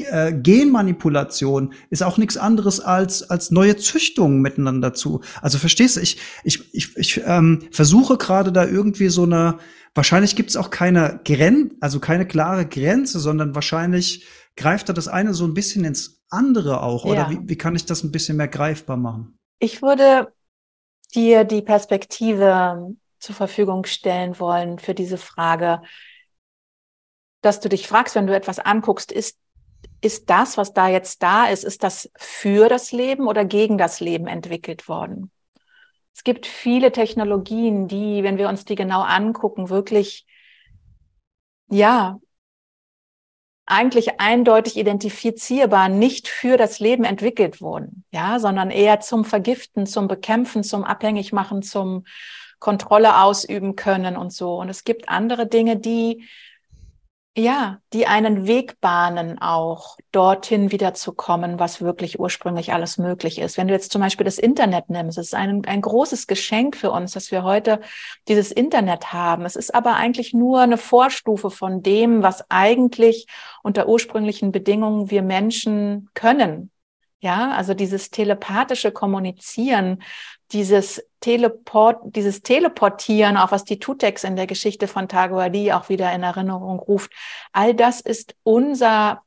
Äh, 0.10 0.34
Genmanipulation 0.34 1.74
ist 1.90 2.04
auch 2.04 2.18
nichts 2.18 2.36
anderes 2.36 2.82
als 2.82 3.30
als 3.30 3.50
neue 3.50 3.78
Züchtungen 3.78 4.42
miteinander 4.42 4.94
zu. 4.94 5.22
Also 5.42 5.58
verstehst 5.58 5.96
du? 5.96 6.02
Ich 6.02 6.18
ich 6.44 6.74
ich, 6.74 6.98
ich 6.98 7.22
ähm, 7.26 7.62
versuche 7.72 8.18
gerade 8.18 8.52
da 8.52 8.66
irgendwie 8.66 9.10
so 9.10 9.24
eine. 9.24 9.58
Wahrscheinlich 9.94 10.38
gibt 10.38 10.50
es 10.50 10.56
auch 10.56 10.70
keine 10.70 11.20
Grenze, 11.26 11.76
also 11.82 12.00
keine 12.00 12.26
klare 12.26 12.66
Grenze, 12.66 13.20
sondern 13.20 13.56
wahrscheinlich 13.56 14.26
greift 14.56 14.88
da 14.88 14.94
das 14.94 15.10
eine 15.10 15.34
so 15.34 15.46
ein 15.46 15.54
bisschen 15.54 15.84
ins 15.84 16.24
andere 16.30 16.82
auch. 16.82 17.04
Oder 17.04 17.30
ja. 17.30 17.30
wie, 17.30 17.40
wie 17.44 17.58
kann 17.58 17.76
ich 17.76 17.86
das 17.86 18.04
ein 18.04 18.12
bisschen 18.12 18.38
mehr 18.38 18.48
greifbar 18.48 18.96
machen? 18.96 19.38
Ich 19.60 19.82
würde 19.82 20.32
dir 21.12 21.44
die 21.44 21.62
Perspektive 21.62 22.96
zur 23.20 23.36
Verfügung 23.36 23.86
stellen 23.86 24.40
wollen 24.40 24.80
für 24.80 24.94
diese 24.94 25.18
Frage, 25.18 25.82
dass 27.42 27.60
du 27.60 27.70
dich 27.70 27.88
fragst, 27.88 28.16
wenn 28.16 28.28
du 28.28 28.36
etwas 28.36 28.60
anguckst, 28.60 29.12
ist, 29.12 29.38
ist 30.02 30.30
das, 30.30 30.58
was 30.58 30.74
da 30.74 30.88
jetzt 30.88 31.22
da 31.24 31.46
ist, 31.48 31.64
ist 31.64 31.84
das 31.84 32.12
für 32.18 32.70
das 32.70 32.92
Leben 32.92 33.28
oder 33.28 33.46
gegen 33.46 33.78
das 33.78 34.00
Leben 34.00 34.28
entwickelt 34.28 34.88
worden? 34.88 35.32
Es 36.14 36.24
gibt 36.24 36.46
viele 36.46 36.92
Technologien, 36.92 37.88
die, 37.88 38.24
wenn 38.24 38.38
wir 38.38 38.50
uns 38.50 38.66
die 38.66 38.76
genau 38.76 39.02
angucken, 39.02 39.70
wirklich, 39.70 40.26
ja, 41.70 42.20
eigentlich 43.66 44.20
eindeutig 44.20 44.78
identifizierbar 44.78 45.88
nicht 45.90 46.28
für 46.28 46.58
das 46.58 46.80
Leben 46.80 47.04
entwickelt 47.04 47.62
wurden, 47.62 48.04
ja, 48.12 48.40
sondern 48.40 48.70
eher 48.70 49.00
zum 49.00 49.24
Vergiften, 49.24 49.86
zum 49.86 50.08
Bekämpfen, 50.08 50.64
zum 50.64 50.84
Abhängigmachen, 50.84 51.62
zum 51.62 52.06
Kontrolle 52.60 53.22
ausüben 53.22 53.76
können 53.76 54.18
und 54.18 54.34
so. 54.34 54.56
Und 54.56 54.70
es 54.70 54.84
gibt 54.84 55.10
andere 55.10 55.48
Dinge, 55.48 55.78
die 55.78 56.28
ja, 57.38 57.80
die 57.94 58.08
einen 58.08 58.46
Weg 58.46 58.82
bahnen 58.82 59.40
auch, 59.42 59.96
dorthin 60.12 60.72
wieder 60.72 60.94
zu 60.94 61.14
kommen, 61.14 61.60
was 61.60 61.82
wirklich 61.82 62.20
ursprünglich 62.20 62.74
alles 62.74 62.98
möglich 62.98 63.40
ist. 63.40 63.58
Wenn 63.58 63.70
du 63.70 63.74
jetzt 63.74 63.94
zum 63.94 64.02
Beispiel 64.02 64.26
das 64.26 64.38
Internet 64.38 64.90
nimmst, 64.90 65.18
es 65.18 65.28
ist 65.28 65.36
ein, 65.36 65.66
ein 65.66 65.82
großes 65.82 66.28
Geschenk 66.28 66.76
für 66.76 66.92
uns, 66.92 67.14
dass 67.14 67.32
wir 67.32 67.44
heute 67.44 67.80
dieses 68.28 68.52
Internet 68.52 69.14
haben. 69.14 69.46
Es 69.46 69.56
ist 69.56 69.74
aber 69.74 69.96
eigentlich 69.96 70.34
nur 70.34 70.60
eine 70.60 70.78
Vorstufe 70.78 71.52
von 71.52 71.82
dem, 71.82 72.22
was 72.22 72.44
eigentlich 72.50 73.28
unter 73.64 73.88
ursprünglichen 73.88 74.52
Bedingungen 74.52 75.10
wir 75.10 75.22
Menschen 75.22 76.10
können. 76.14 76.70
Ja, 77.24 77.52
also 77.52 77.76
dieses 77.76 78.10
telepathische 78.10 78.92
Kommunizieren, 78.92 80.02
dieses 80.52 81.04
Teleport, 81.20 82.00
dieses 82.16 82.42
Teleportieren, 82.42 83.38
auch 83.38 83.52
was 83.52 83.64
die 83.64 83.78
Tutex 83.78 84.24
in 84.24 84.36
der 84.36 84.48
Geschichte 84.48 84.88
von 84.88 85.08
Taguadi 85.08 85.72
auch 85.72 85.88
wieder 85.88 86.12
in 86.14 86.24
Erinnerung 86.24 86.80
ruft, 86.80 87.12
all 87.52 87.76
das 87.76 88.02
ist 88.02 88.36
unser, 88.42 89.22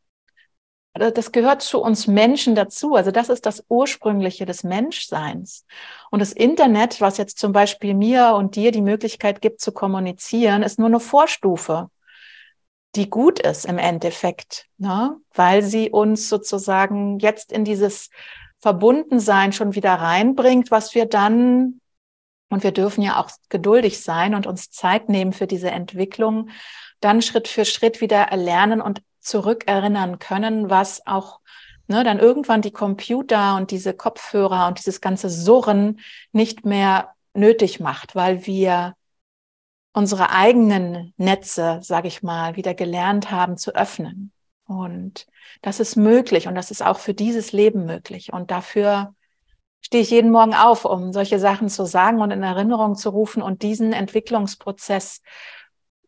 das 0.92 1.30
gehört 1.30 1.62
zu 1.62 1.80
uns 1.80 2.08
Menschen 2.08 2.56
dazu. 2.56 2.96
Also 2.96 3.12
das 3.12 3.28
ist 3.28 3.46
das 3.46 3.64
Ursprüngliche 3.68 4.44
des 4.44 4.64
Menschseins. 4.64 5.64
Und 6.10 6.18
das 6.18 6.32
Internet, 6.32 7.00
was 7.00 7.16
jetzt 7.16 7.38
zum 7.38 7.52
Beispiel 7.52 7.94
mir 7.94 8.34
und 8.34 8.56
dir 8.56 8.72
die 8.72 8.82
Möglichkeit 8.82 9.40
gibt 9.40 9.60
zu 9.60 9.70
kommunizieren, 9.70 10.64
ist 10.64 10.80
nur 10.80 10.88
eine 10.88 11.00
Vorstufe 11.00 11.90
die 12.96 13.10
gut 13.10 13.40
ist 13.40 13.64
im 13.64 13.78
Endeffekt, 13.78 14.66
ne? 14.78 15.16
weil 15.34 15.62
sie 15.62 15.90
uns 15.90 16.28
sozusagen 16.28 17.18
jetzt 17.18 17.52
in 17.52 17.64
dieses 17.64 18.10
Verbundensein 18.60 19.52
schon 19.52 19.74
wieder 19.74 19.94
reinbringt, 19.94 20.70
was 20.70 20.94
wir 20.94 21.06
dann, 21.06 21.80
und 22.50 22.62
wir 22.62 22.72
dürfen 22.72 23.02
ja 23.02 23.20
auch 23.20 23.30
geduldig 23.48 24.00
sein 24.00 24.34
und 24.34 24.46
uns 24.46 24.70
Zeit 24.70 25.08
nehmen 25.08 25.32
für 25.32 25.46
diese 25.46 25.70
Entwicklung, 25.70 26.50
dann 27.00 27.20
Schritt 27.20 27.48
für 27.48 27.64
Schritt 27.64 28.00
wieder 28.00 28.22
erlernen 28.22 28.80
und 28.80 29.02
zurückerinnern 29.20 30.18
können, 30.18 30.70
was 30.70 31.06
auch 31.06 31.40
ne, 31.88 32.04
dann 32.04 32.18
irgendwann 32.18 32.62
die 32.62 32.70
Computer 32.70 33.56
und 33.56 33.70
diese 33.70 33.94
Kopfhörer 33.94 34.68
und 34.68 34.78
dieses 34.78 35.00
ganze 35.00 35.28
Surren 35.28 36.00
nicht 36.32 36.64
mehr 36.64 37.14
nötig 37.34 37.80
macht, 37.80 38.14
weil 38.14 38.46
wir 38.46 38.94
unsere 39.94 40.30
eigenen 40.30 41.14
Netze, 41.16 41.78
sage 41.82 42.08
ich 42.08 42.22
mal, 42.22 42.56
wieder 42.56 42.74
gelernt 42.74 43.30
haben 43.30 43.56
zu 43.56 43.74
öffnen. 43.74 44.32
Und 44.66 45.26
das 45.62 45.80
ist 45.80 45.96
möglich 45.96 46.48
und 46.48 46.56
das 46.56 46.70
ist 46.70 46.84
auch 46.84 46.98
für 46.98 47.14
dieses 47.14 47.52
Leben 47.52 47.86
möglich. 47.86 48.32
Und 48.32 48.50
dafür 48.50 49.14
stehe 49.80 50.02
ich 50.02 50.10
jeden 50.10 50.30
Morgen 50.30 50.54
auf, 50.54 50.84
um 50.84 51.12
solche 51.12 51.38
Sachen 51.38 51.68
zu 51.68 51.86
sagen 51.86 52.20
und 52.20 52.32
in 52.32 52.42
Erinnerung 52.42 52.96
zu 52.96 53.10
rufen 53.10 53.40
und 53.40 53.62
diesen 53.62 53.92
Entwicklungsprozess, 53.92 55.22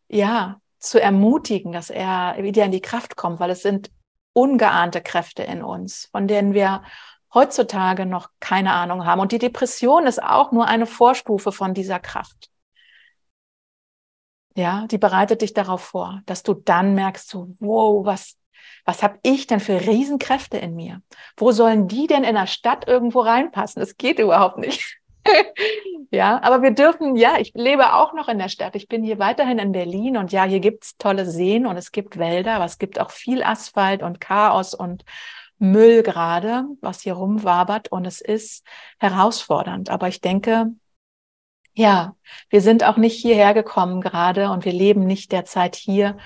ja, 0.09 0.59
zu 0.79 1.01
ermutigen, 1.01 1.71
dass 1.71 1.89
er 1.89 2.35
wieder 2.39 2.65
in 2.65 2.71
die 2.71 2.81
Kraft 2.81 3.15
kommt, 3.15 3.39
weil 3.39 3.49
es 3.49 3.61
sind 3.61 3.89
ungeahnte 4.33 5.01
Kräfte 5.01 5.43
in 5.43 5.63
uns, 5.63 6.09
von 6.11 6.27
denen 6.27 6.53
wir 6.53 6.83
heutzutage 7.33 8.05
noch 8.05 8.29
keine 8.39 8.73
Ahnung 8.73 9.05
haben. 9.05 9.21
Und 9.21 9.31
die 9.31 9.39
Depression 9.39 10.07
ist 10.07 10.21
auch 10.21 10.51
nur 10.51 10.67
eine 10.67 10.85
Vorstufe 10.85 11.51
von 11.51 11.73
dieser 11.73 11.99
Kraft. 11.99 12.49
Ja, 14.57 14.87
die 14.87 14.97
bereitet 14.97 15.43
dich 15.43 15.53
darauf 15.53 15.81
vor, 15.81 16.23
dass 16.25 16.41
du 16.41 16.55
dann 16.55 16.95
merkst, 16.95 17.29
so, 17.29 17.55
wow, 17.59 18.03
was, 18.03 18.37
was 18.85 19.03
habe 19.03 19.19
ich 19.21 19.45
denn 19.45 19.59
für 19.59 19.85
Riesenkräfte 19.85 20.57
in 20.57 20.73
mir? 20.73 21.03
Wo 21.37 21.51
sollen 21.51 21.87
die 21.87 22.07
denn 22.07 22.23
in 22.23 22.33
der 22.33 22.47
Stadt 22.47 22.87
irgendwo 22.87 23.19
reinpassen? 23.19 23.81
Das 23.81 23.97
geht 23.97 24.17
überhaupt 24.17 24.57
nicht. 24.57 24.97
ja, 26.09 26.41
aber 26.41 26.63
wir 26.63 26.71
dürfen, 26.71 27.15
ja, 27.15 27.35
ich 27.37 27.51
lebe 27.53 27.93
auch 27.93 28.13
noch 28.13 28.29
in 28.29 28.39
der 28.39 28.49
Stadt. 28.49 28.75
Ich 28.75 28.87
bin 28.87 29.03
hier 29.03 29.19
weiterhin 29.19 29.59
in 29.59 29.73
Berlin 29.73 30.17
und 30.17 30.31
ja, 30.31 30.43
hier 30.43 30.59
gibt's 30.59 30.97
tolle 30.97 31.27
Seen 31.27 31.67
und 31.67 31.77
es 31.77 31.91
gibt 31.91 32.17
Wälder, 32.17 32.55
aber 32.55 32.65
es 32.65 32.79
gibt 32.79 32.99
auch 32.99 33.11
viel 33.11 33.43
Asphalt 33.43 34.01
und 34.01 34.19
Chaos 34.19 34.73
und 34.73 35.05
Müll 35.59 36.01
gerade, 36.01 36.65
was 36.81 37.01
hier 37.01 37.13
rumwabert 37.13 37.91
und 37.91 38.05
es 38.05 38.21
ist 38.21 38.65
herausfordernd. 38.97 39.91
Aber 39.91 40.07
ich 40.07 40.19
denke, 40.19 40.71
ja, 41.77 42.15
wir 42.49 42.61
sind 42.61 42.83
auch 42.83 42.97
nicht 42.97 43.21
hierher 43.21 43.53
gekommen 43.53 44.01
gerade 44.01 44.49
und 44.49 44.65
wir 44.65 44.73
leben 44.73 45.05
nicht 45.05 45.31
derzeit 45.31 45.75
hier, 45.75 46.17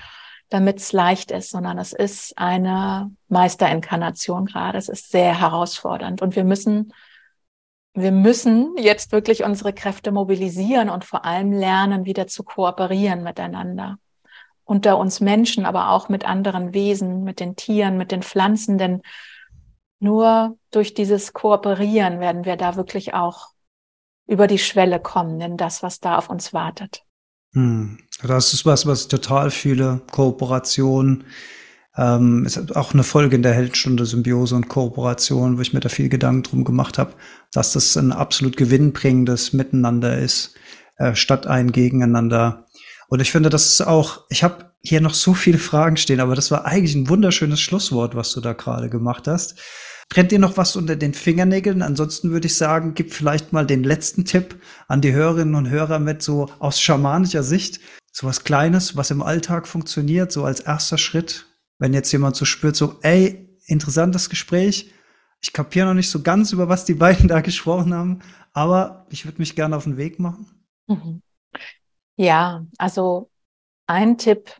damit 0.48 0.78
es 0.78 0.92
leicht 0.92 1.30
ist, 1.30 1.50
sondern 1.50 1.78
es 1.78 1.92
ist 1.92 2.38
eine 2.38 3.10
Meisterinkarnation 3.28 4.46
gerade. 4.46 4.78
Es 4.78 4.88
ist 4.88 5.10
sehr 5.10 5.38
herausfordernd 5.38 6.22
und 6.22 6.36
wir 6.36 6.44
müssen, 6.44 6.94
wir 7.92 8.12
müssen 8.12 8.78
jetzt 8.78 9.12
wirklich 9.12 9.44
unsere 9.44 9.74
Kräfte 9.74 10.10
mobilisieren 10.10 10.88
und 10.88 11.04
vor 11.04 11.26
allem 11.26 11.52
lernen, 11.52 12.06
wieder 12.06 12.26
zu 12.26 12.44
kooperieren 12.44 13.22
miteinander. 13.22 13.98
unter 14.64 14.96
uns 14.96 15.20
Menschen, 15.20 15.66
aber 15.66 15.90
auch 15.90 16.08
mit 16.08 16.24
anderen 16.24 16.72
Wesen, 16.72 17.24
mit 17.24 17.40
den 17.40 17.56
Tieren, 17.56 17.98
mit 17.98 18.10
den 18.10 18.22
Pflanzen, 18.22 18.78
denn 18.78 19.02
nur 20.00 20.56
durch 20.70 20.94
dieses 20.94 21.34
Kooperieren 21.34 22.20
werden 22.20 22.46
wir 22.46 22.56
da 22.56 22.76
wirklich 22.76 23.12
auch 23.12 23.48
über 24.26 24.46
die 24.46 24.58
Schwelle 24.58 25.00
kommen, 25.00 25.40
in 25.40 25.56
das, 25.56 25.82
was 25.82 26.00
da 26.00 26.16
auf 26.16 26.30
uns 26.30 26.52
wartet. 26.52 27.04
Hm. 27.54 27.98
Das 28.22 28.54
ist 28.54 28.64
was, 28.64 28.86
was 28.86 29.02
ich 29.02 29.08
total 29.08 29.50
fühle. 29.50 30.00
Kooperation. 30.10 31.24
Ähm, 31.96 32.46
ist 32.46 32.74
auch 32.74 32.94
eine 32.94 33.02
Folge 33.02 33.36
in 33.36 33.42
der 33.42 33.52
Heldstunde 33.52 34.06
Symbiose 34.06 34.54
und 34.54 34.68
Kooperation, 34.68 35.58
wo 35.58 35.60
ich 35.60 35.74
mir 35.74 35.80
da 35.80 35.90
viel 35.90 36.08
Gedanken 36.08 36.42
drum 36.44 36.64
gemacht 36.64 36.96
habe, 36.96 37.12
dass 37.52 37.72
das 37.72 37.96
ein 37.98 38.12
absolut 38.12 38.56
gewinnbringendes 38.56 39.52
Miteinander 39.52 40.16
ist, 40.16 40.54
äh, 40.96 41.14
statt 41.14 41.46
ein 41.46 41.70
Gegeneinander. 41.70 42.66
Und 43.08 43.20
ich 43.20 43.30
finde, 43.30 43.50
das 43.50 43.66
ist 43.66 43.82
auch, 43.82 44.24
ich 44.30 44.42
habe 44.42 44.72
hier 44.80 45.02
noch 45.02 45.12
so 45.12 45.34
viele 45.34 45.58
Fragen 45.58 45.98
stehen, 45.98 46.20
aber 46.20 46.34
das 46.34 46.50
war 46.50 46.64
eigentlich 46.64 46.94
ein 46.94 47.10
wunderschönes 47.10 47.60
Schlusswort, 47.60 48.14
was 48.14 48.32
du 48.32 48.40
da 48.40 48.54
gerade 48.54 48.88
gemacht 48.88 49.28
hast. 49.28 49.60
Brennt 50.12 50.30
dir 50.30 50.38
noch 50.38 50.58
was 50.58 50.76
unter 50.76 50.94
den 50.94 51.14
Fingernägeln? 51.14 51.80
Ansonsten 51.80 52.32
würde 52.32 52.46
ich 52.46 52.58
sagen, 52.58 52.92
gib 52.92 53.14
vielleicht 53.14 53.54
mal 53.54 53.66
den 53.66 53.82
letzten 53.82 54.26
Tipp 54.26 54.60
an 54.86 55.00
die 55.00 55.14
Hörerinnen 55.14 55.54
und 55.54 55.70
Hörer 55.70 56.00
mit 56.00 56.20
so 56.20 56.50
aus 56.58 56.78
schamanischer 56.82 57.42
Sicht. 57.42 57.80
So 58.12 58.26
was 58.26 58.44
Kleines, 58.44 58.94
was 58.94 59.10
im 59.10 59.22
Alltag 59.22 59.66
funktioniert, 59.66 60.30
so 60.30 60.44
als 60.44 60.60
erster 60.60 60.98
Schritt. 60.98 61.46
Wenn 61.78 61.94
jetzt 61.94 62.12
jemand 62.12 62.36
so 62.36 62.44
spürt, 62.44 62.76
so, 62.76 62.98
ey, 63.00 63.58
interessantes 63.64 64.28
Gespräch. 64.28 64.92
Ich 65.40 65.54
kapiere 65.54 65.86
noch 65.86 65.94
nicht 65.94 66.10
so 66.10 66.20
ganz, 66.20 66.52
über 66.52 66.68
was 66.68 66.84
die 66.84 66.92
beiden 66.92 67.26
da 67.28 67.40
gesprochen 67.40 67.94
haben, 67.94 68.18
aber 68.52 69.06
ich 69.08 69.24
würde 69.24 69.38
mich 69.38 69.56
gerne 69.56 69.78
auf 69.78 69.84
den 69.84 69.96
Weg 69.96 70.18
machen. 70.18 70.44
Mhm. 70.88 71.22
Ja, 72.16 72.66
also 72.76 73.30
ein 73.86 74.18
Tipp 74.18 74.54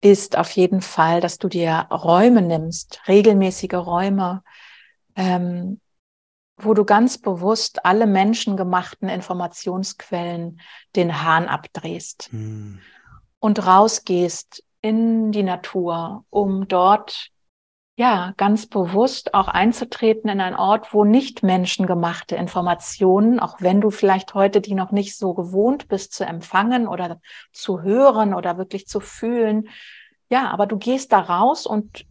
ist 0.00 0.36
auf 0.38 0.50
jeden 0.50 0.80
Fall, 0.80 1.20
dass 1.20 1.38
du 1.38 1.48
dir 1.48 1.86
Räume 1.90 2.42
nimmst, 2.42 3.02
regelmäßige 3.08 3.74
Räume, 3.74 4.42
ähm, 5.16 5.80
wo 6.56 6.74
du 6.74 6.84
ganz 6.84 7.18
bewusst 7.18 7.84
alle 7.84 8.06
menschengemachten 8.06 9.08
Informationsquellen 9.08 10.60
den 10.96 11.22
Hahn 11.22 11.46
abdrehst 11.46 12.28
hm. 12.30 12.80
und 13.38 13.64
rausgehst 13.64 14.64
in 14.80 15.32
die 15.32 15.42
Natur, 15.42 16.24
um 16.30 16.68
dort 16.68 17.30
ja, 17.98 18.32
ganz 18.36 18.66
bewusst 18.66 19.34
auch 19.34 19.48
einzutreten 19.48 20.30
in 20.30 20.40
einen 20.40 20.54
Ort, 20.54 20.94
wo 20.94 21.04
nicht 21.04 21.42
menschengemachte 21.42 22.36
Informationen, 22.36 23.40
auch 23.40 23.56
wenn 23.60 23.80
du 23.80 23.90
vielleicht 23.90 24.34
heute 24.34 24.60
die 24.60 24.74
noch 24.74 24.92
nicht 24.92 25.16
so 25.16 25.34
gewohnt 25.34 25.88
bist 25.88 26.12
zu 26.12 26.24
empfangen 26.24 26.86
oder 26.86 27.20
zu 27.50 27.82
hören 27.82 28.34
oder 28.34 28.56
wirklich 28.56 28.86
zu 28.86 29.00
fühlen. 29.00 29.68
Ja, 30.30 30.48
aber 30.50 30.66
du 30.66 30.78
gehst 30.78 31.10
da 31.10 31.18
raus 31.18 31.66
und 31.66 32.06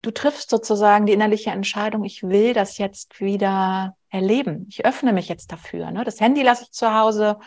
du 0.00 0.10
triffst 0.10 0.48
sozusagen 0.48 1.04
die 1.04 1.12
innerliche 1.12 1.50
Entscheidung, 1.50 2.04
ich 2.04 2.22
will 2.22 2.54
das 2.54 2.78
jetzt 2.78 3.20
wieder 3.20 3.98
erleben. 4.08 4.64
Ich 4.70 4.86
öffne 4.86 5.12
mich 5.12 5.28
jetzt 5.28 5.52
dafür. 5.52 5.90
Ne? 5.90 6.04
Das 6.04 6.18
Handy 6.18 6.40
lasse 6.40 6.62
ich 6.62 6.70
zu 6.70 6.94
Hause 6.94 7.38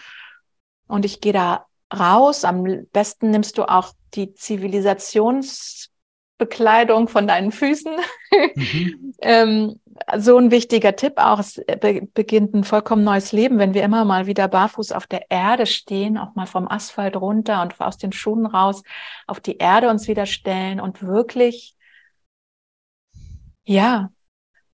und 0.88 1.06
ich 1.06 1.22
gehe 1.22 1.34
da 1.34 1.66
raus. 1.92 2.46
Am 2.46 2.86
besten 2.94 3.32
nimmst 3.32 3.58
du 3.58 3.64
auch 3.64 3.94
die 4.14 4.36
Zivilisations 4.36 5.90
Bekleidung 6.38 7.08
von 7.08 7.28
deinen 7.28 7.52
Füßen. 7.52 7.96
Mhm. 8.56 9.14
ähm, 9.22 9.80
so 10.18 10.38
ein 10.38 10.52
wichtiger 10.52 10.96
Tipp 10.96 11.14
auch, 11.18 11.40
es 11.40 11.62
be 11.82 12.08
beginnt 12.14 12.54
ein 12.54 12.64
vollkommen 12.64 13.04
neues 13.04 13.32
Leben, 13.32 13.58
wenn 13.58 13.74
wir 13.74 13.84
immer 13.84 14.06
mal 14.06 14.28
wieder 14.28 14.48
barfuß 14.48 14.92
auf 14.92 15.08
der 15.08 15.30
Erde 15.30 15.66
stehen, 15.66 16.18
auch 16.18 16.36
mal 16.36 16.46
vom 16.46 16.68
Asphalt 16.68 17.16
runter 17.16 17.62
und 17.62 17.80
aus 17.82 17.98
den 17.98 18.12
Schuhen 18.12 18.46
raus 18.46 18.84
auf 19.26 19.40
die 19.40 19.58
Erde 19.58 19.90
uns 19.90 20.08
wieder 20.08 20.26
stellen 20.26 20.80
und 20.80 21.02
wirklich, 21.02 21.76
ja, 23.66 24.12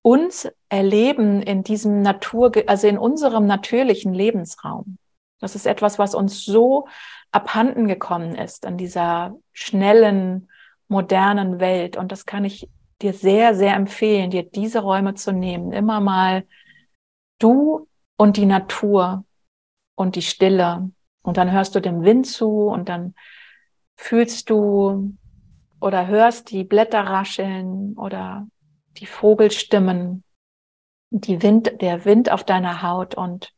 uns 0.02 0.48
erleben 0.68 1.40
in 1.40 1.62
diesem 1.62 2.02
Natur, 2.02 2.52
also 2.66 2.86
in 2.86 2.98
unserem 2.98 3.46
natürlichen 3.46 4.12
Lebensraum. 4.12 4.98
Das 5.40 5.54
ist 5.54 5.66
etwas, 5.66 5.98
was 5.98 6.14
uns 6.14 6.44
so 6.44 6.86
abhanden 7.32 7.88
gekommen 7.88 8.34
ist 8.34 8.66
an 8.66 8.76
dieser 8.76 9.34
schnellen, 9.52 10.48
modernen 10.94 11.58
Welt. 11.58 11.96
Und 11.96 12.12
das 12.12 12.24
kann 12.24 12.44
ich 12.44 12.70
dir 13.02 13.12
sehr, 13.12 13.54
sehr 13.54 13.74
empfehlen, 13.74 14.30
dir 14.30 14.44
diese 14.44 14.80
Räume 14.80 15.14
zu 15.14 15.32
nehmen. 15.32 15.72
Immer 15.72 16.00
mal 16.00 16.46
du 17.40 17.88
und 18.16 18.36
die 18.36 18.46
Natur 18.46 19.24
und 19.96 20.14
die 20.14 20.22
Stille. 20.22 20.90
Und 21.22 21.36
dann 21.36 21.50
hörst 21.50 21.74
du 21.74 21.80
dem 21.80 22.04
Wind 22.04 22.26
zu 22.26 22.68
und 22.68 22.88
dann 22.88 23.14
fühlst 23.96 24.50
du 24.50 25.16
oder 25.80 26.06
hörst 26.06 26.50
die 26.50 26.64
Blätter 26.64 27.00
rascheln 27.00 27.94
oder 27.98 28.46
die 28.98 29.06
Vogelstimmen, 29.06 30.22
die 31.10 31.42
Wind, 31.42 31.80
der 31.80 32.04
Wind 32.04 32.30
auf 32.30 32.44
deiner 32.44 32.82
Haut 32.82 33.16
und 33.16 33.52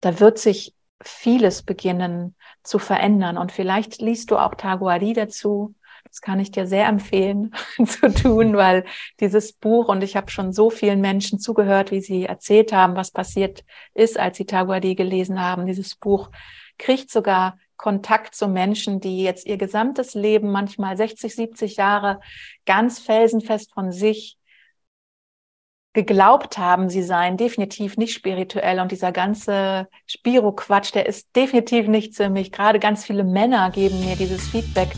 da 0.00 0.20
wird 0.20 0.38
sich 0.38 0.74
vieles 1.00 1.62
beginnen 1.62 2.34
zu 2.62 2.78
verändern. 2.78 3.38
Und 3.38 3.52
vielleicht 3.52 4.00
liest 4.00 4.30
du 4.30 4.36
auch 4.36 4.54
Taguari 4.54 5.12
dazu 5.12 5.74
das 6.14 6.20
kann 6.20 6.38
ich 6.38 6.52
dir 6.52 6.68
sehr 6.68 6.86
empfehlen 6.86 7.52
zu 7.86 8.08
tun, 8.08 8.56
weil 8.56 8.84
dieses 9.18 9.52
Buch 9.52 9.88
und 9.88 10.04
ich 10.04 10.14
habe 10.14 10.30
schon 10.30 10.52
so 10.52 10.70
vielen 10.70 11.00
Menschen 11.00 11.40
zugehört, 11.40 11.90
wie 11.90 12.00
sie 12.00 12.26
erzählt 12.26 12.72
haben, 12.72 12.94
was 12.94 13.10
passiert 13.10 13.64
ist, 13.94 14.16
als 14.16 14.36
sie 14.36 14.46
Taguadi 14.46 14.94
gelesen 14.94 15.40
haben. 15.42 15.66
Dieses 15.66 15.96
Buch 15.96 16.30
kriegt 16.78 17.10
sogar 17.10 17.58
Kontakt 17.76 18.36
zu 18.36 18.46
Menschen, 18.46 19.00
die 19.00 19.24
jetzt 19.24 19.44
ihr 19.44 19.56
gesamtes 19.56 20.14
Leben, 20.14 20.52
manchmal 20.52 20.96
60, 20.96 21.34
70 21.34 21.76
Jahre, 21.78 22.20
ganz 22.64 23.00
felsenfest 23.00 23.72
von 23.72 23.90
sich 23.90 24.38
geglaubt 25.94 26.58
haben, 26.58 26.90
sie 26.90 27.02
seien 27.02 27.36
definitiv 27.36 27.96
nicht 27.96 28.14
spirituell 28.14 28.78
und 28.78 28.92
dieser 28.92 29.10
ganze 29.10 29.88
Spiro-Quatsch, 30.06 30.94
der 30.94 31.06
ist 31.06 31.34
definitiv 31.34 31.88
nicht 31.88 32.14
für 32.14 32.28
mich. 32.28 32.52
Gerade 32.52 32.78
ganz 32.78 33.04
viele 33.04 33.24
Männer 33.24 33.70
geben 33.70 33.98
mir 34.04 34.14
dieses 34.14 34.46
Feedback 34.48 34.90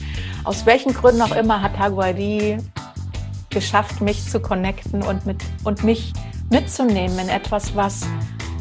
aus 0.46 0.64
welchen 0.64 0.94
Gründen 0.94 1.20
auch 1.22 1.34
immer 1.34 1.60
hat 1.60 1.76
Haguari 1.76 2.58
geschafft, 3.50 4.00
mich 4.00 4.28
zu 4.30 4.38
connecten 4.38 5.02
und, 5.02 5.26
mit, 5.26 5.42
und 5.64 5.82
mich 5.82 6.12
mitzunehmen 6.50 7.18
in 7.18 7.28
etwas, 7.28 7.74
was 7.74 8.06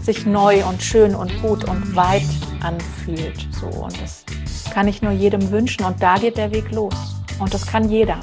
sich 0.01 0.25
neu 0.25 0.65
und 0.65 0.81
schön 0.81 1.13
und 1.13 1.31
gut 1.41 1.63
und 1.65 1.95
weit 1.95 2.23
anfühlt. 2.61 3.47
So, 3.51 3.67
und 3.67 4.01
das 4.01 4.25
kann 4.73 4.87
ich 4.87 5.01
nur 5.03 5.11
jedem 5.11 5.51
wünschen. 5.51 5.85
Und 5.85 6.01
da 6.01 6.17
geht 6.17 6.37
der 6.37 6.51
Weg 6.51 6.71
los. 6.71 6.95
Und 7.39 7.53
das 7.53 7.65
kann 7.67 7.89
jeder. 7.89 8.19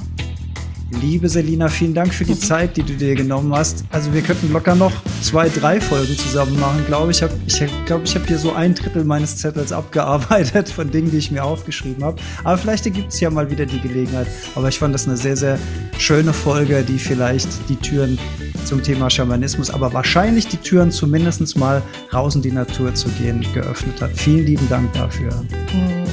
Liebe 1.01 1.29
Selina, 1.29 1.69
vielen 1.69 1.95
Dank 1.95 2.13
für 2.13 2.25
die. 2.25 2.33
Zeit, 2.43 2.77
die 2.77 2.83
du 2.83 2.95
dir 2.95 3.15
genommen 3.15 3.55
hast. 3.55 3.85
Also 3.91 4.13
wir 4.13 4.21
könnten 4.23 4.53
locker 4.53 4.75
noch 4.75 4.93
zwei, 5.23 5.49
drei 5.49 5.81
Folgen 5.81 6.17
zusammen 6.17 6.59
machen, 6.59 6.85
glaube 6.87 7.13
ich. 7.13 7.23
Hab, 7.23 7.31
ich 7.47 7.63
glaube, 7.87 8.05
ich 8.05 8.15
habe 8.15 8.27
hier 8.27 8.39
so 8.39 8.53
ein 8.53 8.75
Drittel 8.75 9.05
meines 9.05 9.39
Zettels 9.39 9.73
abgearbeitet 9.73 10.69
von 10.69 10.91
Dingen, 10.91 11.11
die 11.11 11.19
ich 11.19 11.31
mir 11.31 11.45
aufgeschrieben 11.45 12.05
habe. 12.05 12.21
Aber 12.45 12.59
vielleicht 12.59 12.85
ergibt 12.85 13.13
es 13.13 13.21
ja 13.21 13.31
mal 13.31 13.51
wieder 13.51 13.65
die 13.65 13.81
Gelegenheit. 13.81 14.27
Aber 14.55 14.69
ich 14.69 14.79
fand 14.79 14.95
das 14.95 15.07
eine 15.07 15.17
sehr, 15.17 15.37
sehr 15.37 15.59
schöne 15.99 16.33
Folge, 16.33 16.83
die 16.83 16.99
vielleicht 16.99 17.49
die 17.69 17.77
Türen 17.77 18.19
zum 18.65 18.83
Thema 18.83 19.09
Schamanismus, 19.09 19.71
aber 19.71 19.93
wahrscheinlich 19.93 20.49
die 20.49 20.57
Türen 20.57 20.91
zumindest 20.91 21.57
mal 21.57 21.83
raus 22.13 22.35
in 22.35 22.43
die 22.43 22.53
Natur 22.53 22.95
zu 22.95 23.09
gehen, 23.11 23.45
geöffnet 23.55 24.01
hat. 24.01 24.11
Vielen 24.15 24.47
lieben 24.47 24.69
Dank 24.69 24.93
dafür. 24.93 25.31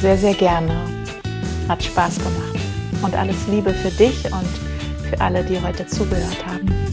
Sehr, 0.02 0.18
sehr 0.18 0.34
gerne. 0.34 0.74
Hat 1.68 1.84
Spaß 1.84 2.18
gemacht. 2.18 2.60
Und 3.02 3.16
alles 3.16 3.36
Liebe 3.50 3.74
für 3.74 3.92
dich 3.92 4.26
und 4.26 4.69
für 5.10 5.20
alle, 5.22 5.44
die 5.44 5.60
heute 5.60 5.86
zugehört 5.88 6.46
haben. 6.46 6.89